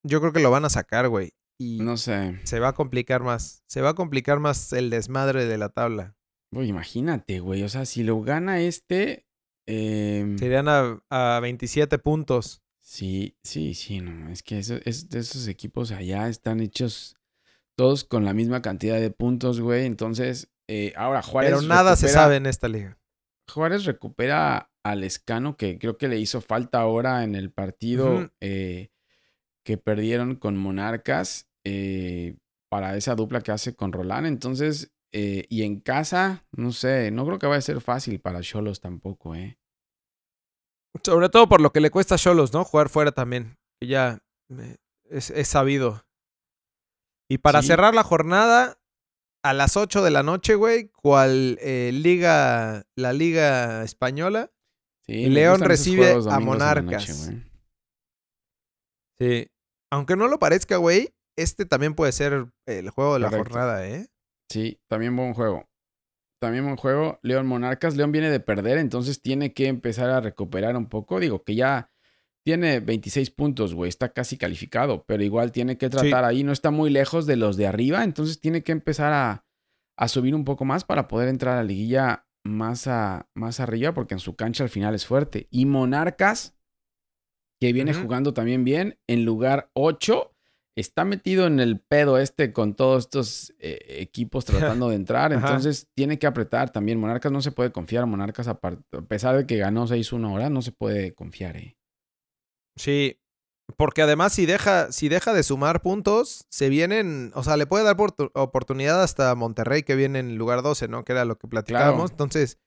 yo 0.02 0.20
creo 0.20 0.32
que 0.32 0.40
lo 0.40 0.50
van 0.50 0.64
a 0.64 0.70
sacar, 0.70 1.08
güey. 1.08 1.32
Y 1.58 1.80
No 1.80 1.96
sé. 1.96 2.40
se 2.44 2.58
va 2.60 2.68
a 2.68 2.72
complicar 2.74 3.22
más. 3.22 3.62
Se 3.66 3.80
va 3.80 3.90
a 3.90 3.94
complicar 3.94 4.40
más 4.40 4.72
el 4.72 4.88
desmadre 4.90 5.44
de 5.46 5.58
la 5.58 5.68
tabla. 5.68 6.16
Imagínate, 6.52 7.40
güey. 7.40 7.62
O 7.62 7.68
sea, 7.68 7.84
si 7.84 8.02
lo 8.02 8.20
gana 8.22 8.60
este. 8.60 9.26
eh, 9.66 10.36
Serían 10.38 10.68
a, 10.68 11.02
a 11.10 11.40
27 11.40 11.98
puntos. 11.98 12.62
Sí, 12.80 13.36
sí, 13.42 13.74
sí, 13.74 14.00
no. 14.00 14.30
Es 14.30 14.42
que 14.42 14.58
eso, 14.60 14.76
es, 14.84 15.08
de 15.10 15.18
esos 15.18 15.48
equipos 15.48 15.90
allá 15.90 16.28
están 16.28 16.60
hechos 16.60 17.16
todos 17.76 18.04
con 18.04 18.24
la 18.24 18.32
misma 18.32 18.62
cantidad 18.62 18.98
de 19.00 19.10
puntos, 19.10 19.60
güey. 19.60 19.84
Entonces, 19.84 20.48
eh, 20.68 20.92
ahora 20.96 21.22
Juárez. 21.22 21.50
Pero 21.52 21.62
nada 21.62 21.96
se 21.96 22.08
sabe 22.08 22.36
en 22.36 22.46
esta 22.46 22.68
liga. 22.68 22.98
Juárez 23.48 23.84
recupera 23.84 24.70
al 24.84 25.04
Escano, 25.04 25.56
que 25.56 25.78
creo 25.78 25.96
que 25.98 26.08
le 26.08 26.18
hizo 26.18 26.40
falta 26.40 26.80
ahora 26.80 27.24
en 27.24 27.34
el 27.34 27.50
partido 27.52 28.30
eh, 28.40 28.90
que 29.64 29.78
perdieron 29.78 30.36
con 30.36 30.56
Monarcas 30.56 31.48
eh, 31.64 32.36
para 32.68 32.96
esa 32.96 33.14
dupla 33.14 33.40
que 33.40 33.52
hace 33.52 33.74
con 33.74 33.92
Roland. 33.92 34.26
Entonces, 34.26 34.92
y 35.12 35.62
en 35.62 35.80
casa, 35.80 36.44
no 36.52 36.72
sé, 36.72 37.10
no 37.10 37.24
creo 37.24 37.38
que 37.38 37.46
vaya 37.46 37.58
a 37.58 37.62
ser 37.62 37.80
fácil 37.80 38.20
para 38.20 38.42
Cholos 38.42 38.80
tampoco, 38.80 39.34
¿eh? 39.34 39.58
Sobre 41.02 41.28
todo 41.30 41.48
por 41.48 41.60
lo 41.60 41.72
que 41.72 41.80
le 41.80 41.90
cuesta 41.90 42.16
a 42.16 42.18
Cholos, 42.18 42.52
¿no? 42.52 42.64
Jugar 42.64 42.88
fuera 42.90 43.12
también. 43.12 43.56
Ya 43.82 44.18
es, 45.08 45.30
es 45.30 45.48
sabido. 45.48 46.04
Y 47.30 47.38
para 47.38 47.62
Sí. 47.62 47.68
cerrar 47.68 47.94
la 47.94 48.02
jornada, 48.02 48.78
a 49.48 49.52
las 49.52 49.76
8 49.76 50.02
de 50.02 50.10
la 50.10 50.22
noche, 50.22 50.54
güey, 50.54 50.88
cual 50.90 51.58
eh, 51.60 51.90
liga, 51.92 52.84
la 52.96 53.12
liga 53.12 53.84
española. 53.84 54.50
Sí, 55.06 55.26
León 55.26 55.60
recibe 55.60 56.10
a 56.10 56.14
noche, 56.16 56.40
Monarcas. 56.40 57.30
Sí. 59.18 59.48
Aunque 59.90 60.16
no 60.16 60.28
lo 60.28 60.38
parezca, 60.38 60.76
güey, 60.78 61.14
este 61.36 61.64
también 61.64 61.94
puede 61.94 62.12
ser 62.12 62.48
el 62.66 62.90
juego 62.90 63.14
de 63.14 63.20
la 63.20 63.30
Correcto. 63.30 63.50
jornada, 63.52 63.86
¿eh? 63.86 64.08
Sí, 64.50 64.80
también 64.88 65.14
buen 65.16 65.32
juego. 65.34 65.64
También 66.40 66.64
buen 66.64 66.76
juego. 66.76 67.18
León 67.22 67.46
Monarcas. 67.46 67.96
León 67.96 68.12
viene 68.12 68.30
de 68.30 68.40
perder, 68.40 68.78
entonces 68.78 69.22
tiene 69.22 69.52
que 69.54 69.68
empezar 69.68 70.10
a 70.10 70.20
recuperar 70.20 70.76
un 70.76 70.88
poco. 70.88 71.20
Digo 71.20 71.42
que 71.44 71.54
ya 71.54 71.90
tiene 72.46 72.78
26 72.78 73.32
puntos, 73.32 73.74
güey. 73.74 73.88
Está 73.88 74.10
casi 74.10 74.38
calificado, 74.38 75.04
pero 75.04 75.24
igual 75.24 75.50
tiene 75.50 75.78
que 75.78 75.90
tratar 75.90 76.24
ahí. 76.24 76.44
No 76.44 76.52
está 76.52 76.70
muy 76.70 76.90
lejos 76.90 77.26
de 77.26 77.34
los 77.34 77.56
de 77.56 77.66
arriba, 77.66 78.04
entonces 78.04 78.38
tiene 78.38 78.62
que 78.62 78.70
empezar 78.70 79.12
a, 79.12 79.44
a 79.98 80.06
subir 80.06 80.32
un 80.32 80.44
poco 80.44 80.64
más 80.64 80.84
para 80.84 81.08
poder 81.08 81.28
entrar 81.28 81.54
a 81.54 81.62
la 81.62 81.64
liguilla 81.64 82.28
más, 82.44 82.86
a, 82.86 83.28
más 83.34 83.58
arriba 83.58 83.94
porque 83.94 84.14
en 84.14 84.20
su 84.20 84.36
cancha 84.36 84.62
al 84.62 84.70
final 84.70 84.94
es 84.94 85.06
fuerte. 85.06 85.48
Y 85.50 85.66
Monarcas, 85.66 86.56
que 87.60 87.72
viene 87.72 87.92
jugando 87.94 88.32
también 88.32 88.62
bien, 88.62 88.96
en 89.08 89.24
lugar 89.24 89.68
8, 89.72 90.32
está 90.76 91.04
metido 91.04 91.48
en 91.48 91.58
el 91.58 91.80
pedo 91.80 92.16
este 92.16 92.52
con 92.52 92.74
todos 92.74 93.06
estos 93.06 93.54
eh, 93.58 93.96
equipos 93.98 94.44
tratando 94.44 94.90
de 94.90 94.94
entrar. 94.94 95.32
Entonces 95.32 95.88
tiene 95.96 96.20
que 96.20 96.28
apretar 96.28 96.70
también. 96.70 97.00
Monarcas 97.00 97.32
no 97.32 97.42
se 97.42 97.50
puede 97.50 97.72
confiar. 97.72 98.06
Monarcas, 98.06 98.46
a, 98.46 98.52
a 98.52 99.02
pesar 99.08 99.36
de 99.36 99.46
que 99.48 99.56
ganó 99.56 99.88
6-1 99.88 100.28
ahora, 100.28 100.48
no 100.48 100.62
se 100.62 100.70
puede 100.70 101.12
confiar. 101.12 101.56
Eh. 101.56 101.75
Sí. 102.76 103.20
Porque 103.76 104.02
además, 104.02 104.32
si 104.32 104.46
deja, 104.46 104.92
si 104.92 105.08
deja 105.08 105.32
de 105.34 105.42
sumar 105.42 105.82
puntos, 105.82 106.46
se 106.50 106.68
vienen. 106.68 107.32
O 107.34 107.42
sea, 107.42 107.56
le 107.56 107.66
puede 107.66 107.84
dar 107.84 107.96
portu- 107.96 108.30
oportunidad 108.34 109.02
hasta 109.02 109.34
Monterrey, 109.34 109.82
que 109.82 109.96
viene 109.96 110.20
en 110.20 110.36
lugar 110.38 110.62
12, 110.62 110.86
¿no? 110.88 111.04
Que 111.04 111.12
era 111.12 111.24
lo 111.24 111.36
que 111.36 111.48
platicábamos. 111.48 112.10
Claro. 112.10 112.12
Entonces, 112.12 112.58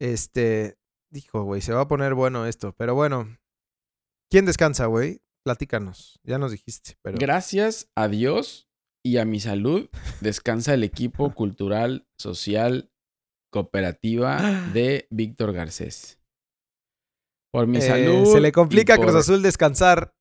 este. 0.00 0.76
Dijo, 1.10 1.42
güey, 1.44 1.62
se 1.62 1.72
va 1.72 1.82
a 1.82 1.88
poner 1.88 2.14
bueno 2.14 2.46
esto. 2.46 2.74
Pero 2.76 2.94
bueno. 2.94 3.38
¿Quién 4.30 4.44
descansa, 4.44 4.86
güey? 4.86 5.22
Platícanos. 5.44 6.20
Ya 6.22 6.36
nos 6.36 6.50
dijiste. 6.52 6.98
Pero... 7.02 7.16
Gracias 7.18 7.90
a 7.94 8.08
Dios 8.08 8.68
y 9.02 9.16
a 9.16 9.24
mi 9.24 9.40
salud, 9.40 9.88
descansa 10.20 10.74
el 10.74 10.84
equipo 10.84 11.30
cultural, 11.34 12.06
social, 12.18 12.90
cooperativa 13.50 14.68
de 14.74 15.06
Víctor 15.10 15.54
Garcés. 15.54 16.17
Por 17.52 17.66
mi 17.66 17.78
Eh, 17.78 17.82
salud. 17.82 18.26
se 18.32 18.40
le 18.40 18.52
complica 18.52 18.94
a 18.94 18.98
Cruz 18.98 19.14
Azul 19.14 19.42
descansar 19.42 20.12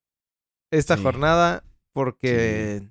esta 0.71 0.95
Sí. 0.97 1.03
jornada 1.03 1.63
porque 1.93 2.89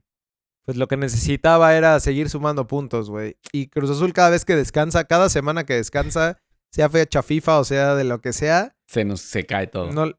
pues 0.65 0.77
lo 0.77 0.89
que 0.89 0.97
necesitaba 0.97 1.77
era 1.77 2.01
seguir 2.01 2.29
sumando 2.29 2.67
puntos, 2.67 3.09
güey. 3.09 3.37
Y 3.53 3.69
Cruz 3.69 3.89
Azul 3.91 4.13
cada 4.13 4.31
vez 4.31 4.45
que 4.45 4.57
descansa, 4.57 5.05
cada 5.05 5.29
semana 5.29 5.65
que 5.65 5.75
descansa, 5.75 6.43
sea 6.73 6.89
fecha 6.91 7.23
FIFA 7.23 7.61
o 7.61 7.65
sea 7.65 7.95
de 7.95 8.03
lo 8.05 8.21
que 8.21 8.33
sea, 8.33 8.77
Se 8.89 9.05
nos 9.05 9.21
se 9.21 9.47
cae 9.47 9.69
todo. 9.69 9.93
no, 9.93 10.13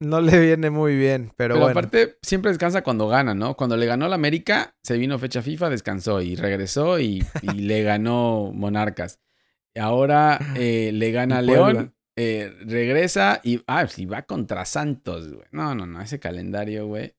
no 0.00 0.20
le 0.22 0.38
viene 0.40 0.70
muy 0.70 0.96
bien. 0.96 1.32
Pero, 1.36 1.54
Pero 1.54 1.66
bueno, 1.66 1.70
aparte, 1.78 2.16
siempre 2.22 2.50
descansa 2.50 2.82
cuando 2.82 3.06
gana, 3.08 3.34
¿no? 3.34 3.54
Cuando 3.56 3.76
le 3.76 3.84
ganó 3.86 4.08
la 4.08 4.14
América, 4.14 4.74
se 4.82 4.96
vino 4.96 5.18
fecha 5.18 5.42
FIFA, 5.42 5.68
descansó 5.70 6.20
y 6.22 6.36
regresó 6.36 6.98
y, 6.98 7.22
y 7.42 7.46
le 7.52 7.82
ganó 7.82 8.50
Monarcas. 8.54 9.20
Ahora 9.78 10.38
eh, 10.56 10.90
le 10.92 11.10
gana. 11.12 11.42
León, 11.42 11.94
eh, 12.16 12.52
regresa 12.60 13.40
y, 13.44 13.62
ah, 13.66 13.86
sí, 13.86 14.06
va 14.06 14.22
contra 14.22 14.64
Santos, 14.64 15.32
güey. 15.32 15.46
No, 15.52 15.74
no, 15.74 15.86
no, 15.86 16.00
ese 16.00 16.18
calendario, 16.18 16.86
güey. 16.86 17.14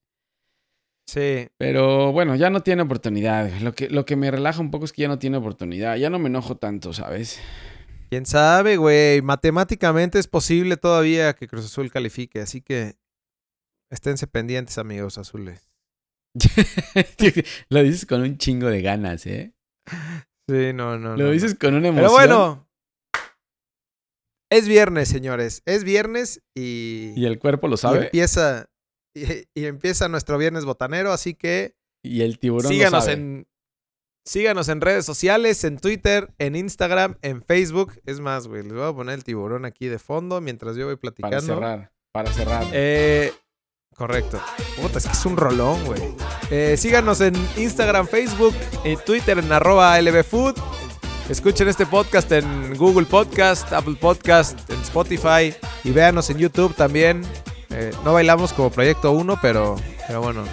sí. 1.07 1.47
Pero 1.57 2.11
bueno, 2.11 2.35
ya 2.35 2.49
no 2.49 2.61
tiene 2.61 2.81
oportunidad. 2.81 3.51
Lo 3.61 3.73
que, 3.73 3.89
lo 3.89 4.05
que 4.05 4.15
me 4.15 4.31
relaja 4.31 4.59
un 4.59 4.71
poco 4.71 4.85
es 4.85 4.93
que 4.93 5.03
ya 5.03 5.07
no 5.07 5.19
tiene 5.19 5.37
oportunidad. 5.37 5.97
Ya 5.97 6.09
no 6.09 6.17
me 6.19 6.29
enojo 6.29 6.57
tanto, 6.57 6.93
¿sabes? 6.93 7.39
Quién 8.09 8.25
sabe, 8.25 8.77
güey. 8.77 9.21
Matemáticamente 9.21 10.17
es 10.17 10.27
posible 10.27 10.77
todavía 10.77 11.33
que 11.33 11.47
Cruz 11.47 11.65
Azul 11.65 11.91
califique, 11.91 12.41
así 12.41 12.61
que 12.61 12.95
esténse 13.91 14.27
pendientes, 14.27 14.77
amigos 14.77 15.17
azules. 15.17 15.69
Lo 17.69 17.83
dices 17.83 18.05
con 18.05 18.21
un 18.21 18.37
chingo 18.37 18.67
de 18.67 18.81
ganas, 18.81 19.25
¿eh? 19.27 19.53
Sí, 20.49 20.71
no, 20.73 20.97
no. 20.97 21.17
Lo 21.17 21.25
no, 21.25 21.31
dices 21.31 21.55
con 21.55 21.75
una 21.75 21.89
emoción. 21.89 22.11
Pero 22.17 22.29
bueno. 22.29 22.66
Es 24.49 24.67
viernes, 24.67 25.09
señores. 25.09 25.61
Es 25.65 25.83
viernes 25.83 26.41
y, 26.55 27.13
Y 27.15 27.25
el 27.25 27.37
cuerpo 27.39 27.67
lo 27.67 27.75
y 27.75 27.77
sabe. 27.77 28.05
empieza 28.05 28.69
y, 29.15 29.25
y 29.53 29.65
empieza 29.65 30.07
nuestro 30.07 30.37
viernes 30.37 30.63
botanero, 30.65 31.11
así 31.11 31.33
que 31.33 31.75
Y 32.03 32.21
el 32.21 32.39
tiburón 32.39 32.71
síganos 32.71 32.93
lo 32.93 33.01
sabe. 33.01 33.13
en 33.13 33.47
síganos 34.25 34.67
en 34.69 34.81
redes 34.81 35.05
sociales, 35.05 35.63
en 35.63 35.77
Twitter, 35.77 36.33
en 36.37 36.55
Instagram, 36.55 37.17
en 37.21 37.41
Facebook. 37.41 37.93
Es 38.05 38.19
más, 38.19 38.47
güey, 38.47 38.63
les 38.63 38.73
voy 38.73 38.87
a 38.87 38.93
poner 38.93 39.15
el 39.15 39.23
tiburón 39.23 39.65
aquí 39.65 39.87
de 39.87 39.99
fondo 39.99 40.39
mientras 40.41 40.75
yo 40.75 40.85
voy 40.85 40.97
platicando. 40.97 41.37
Para 41.59 41.71
cerrar. 41.71 41.91
Para 42.11 42.33
cerrar. 42.33 42.65
Eh, 42.73 43.33
correcto. 43.95 44.39
Puta, 44.81 44.97
es 44.99 45.05
que 45.07 45.13
es 45.13 45.25
un 45.25 45.37
rolón, 45.37 45.83
güey. 45.85 46.01
Eh, 46.51 46.75
síganos 46.77 47.21
en 47.21 47.35
Instagram, 47.57 48.07
Facebook, 48.07 48.53
en 48.83 48.99
Twitter 49.05 49.37
en 49.39 49.51
arroba 49.51 49.99
lbfood. 50.01 50.55
Escuchen 51.29 51.67
este 51.67 51.85
podcast 51.85 52.31
en 52.31 52.77
Google 52.77 53.05
Podcast, 53.05 53.73
Apple 53.73 53.97
Podcast, 53.99 54.57
en 54.69 54.79
Spotify 54.79 55.53
y 55.83 55.91
véanos 55.91 56.29
en 56.29 56.37
YouTube 56.37 56.73
también. 56.73 57.21
Eh, 57.69 57.91
no 58.05 58.13
bailamos 58.13 58.53
como 58.53 58.69
Proyecto 58.69 59.11
1, 59.11 59.37
pero, 59.41 59.75
pero 60.07 60.21
bueno, 60.21 60.45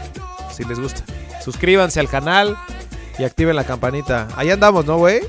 si 0.51 0.65
les 0.65 0.81
gusta. 0.81 1.05
Suscríbanse 1.41 2.01
al 2.01 2.09
canal 2.09 2.57
y 3.21 3.23
activen 3.23 3.55
la 3.55 3.63
campanita. 3.63 4.27
Ahí 4.35 4.51
andamos, 4.51 4.85
¿no, 4.85 4.99
güey? 4.99 5.21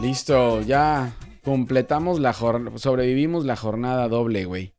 Listo, 0.00 0.62
ya 0.62 1.12
completamos 1.44 2.18
la 2.18 2.32
jornada. 2.32 2.78
Sobrevivimos 2.78 3.44
la 3.44 3.56
jornada 3.56 4.08
doble, 4.08 4.46
güey. 4.46 4.72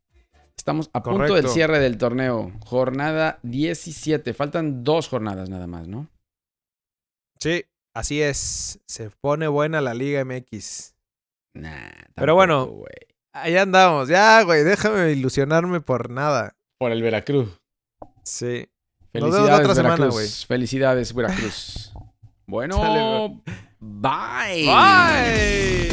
Estamos 0.57 0.89
a 0.91 1.03
punto 1.03 1.35
del 1.35 1.49
cierre 1.49 1.79
del 1.79 1.99
torneo. 1.99 2.51
Jornada 2.65 3.37
17. 3.43 4.33
Faltan 4.33 4.83
dos 4.83 5.07
jornadas 5.07 5.51
nada 5.51 5.67
más, 5.67 5.87
¿no? 5.87 6.07
Sí, 7.39 7.63
Así 7.93 8.21
es, 8.21 8.79
se 8.87 9.09
pone 9.21 9.47
buena 9.47 9.81
la 9.81 9.93
Liga 9.93 10.23
MX. 10.23 10.93
Nah, 11.55 11.89
Pero 12.15 12.35
bueno, 12.35 12.65
wey. 12.65 12.93
ahí 13.33 13.57
andamos. 13.57 14.07
Ya, 14.09 14.41
güey, 14.43 14.63
déjame 14.63 15.11
ilusionarme 15.11 15.81
por 15.81 16.09
nada. 16.09 16.55
Por 16.77 16.91
el 16.91 17.01
Veracruz. 17.01 17.49
Sí. 18.23 18.67
Felicidades, 19.11 19.49
Nos 19.49 19.59
otra 19.71 19.83
Veracruz. 19.83 20.15
semana. 20.15 20.45
Felicidades, 20.47 21.13
Veracruz. 21.13 21.91
bueno, 22.47 23.41
bye. 23.79 24.65
Bye. 24.65 24.65
bye. 24.65 25.89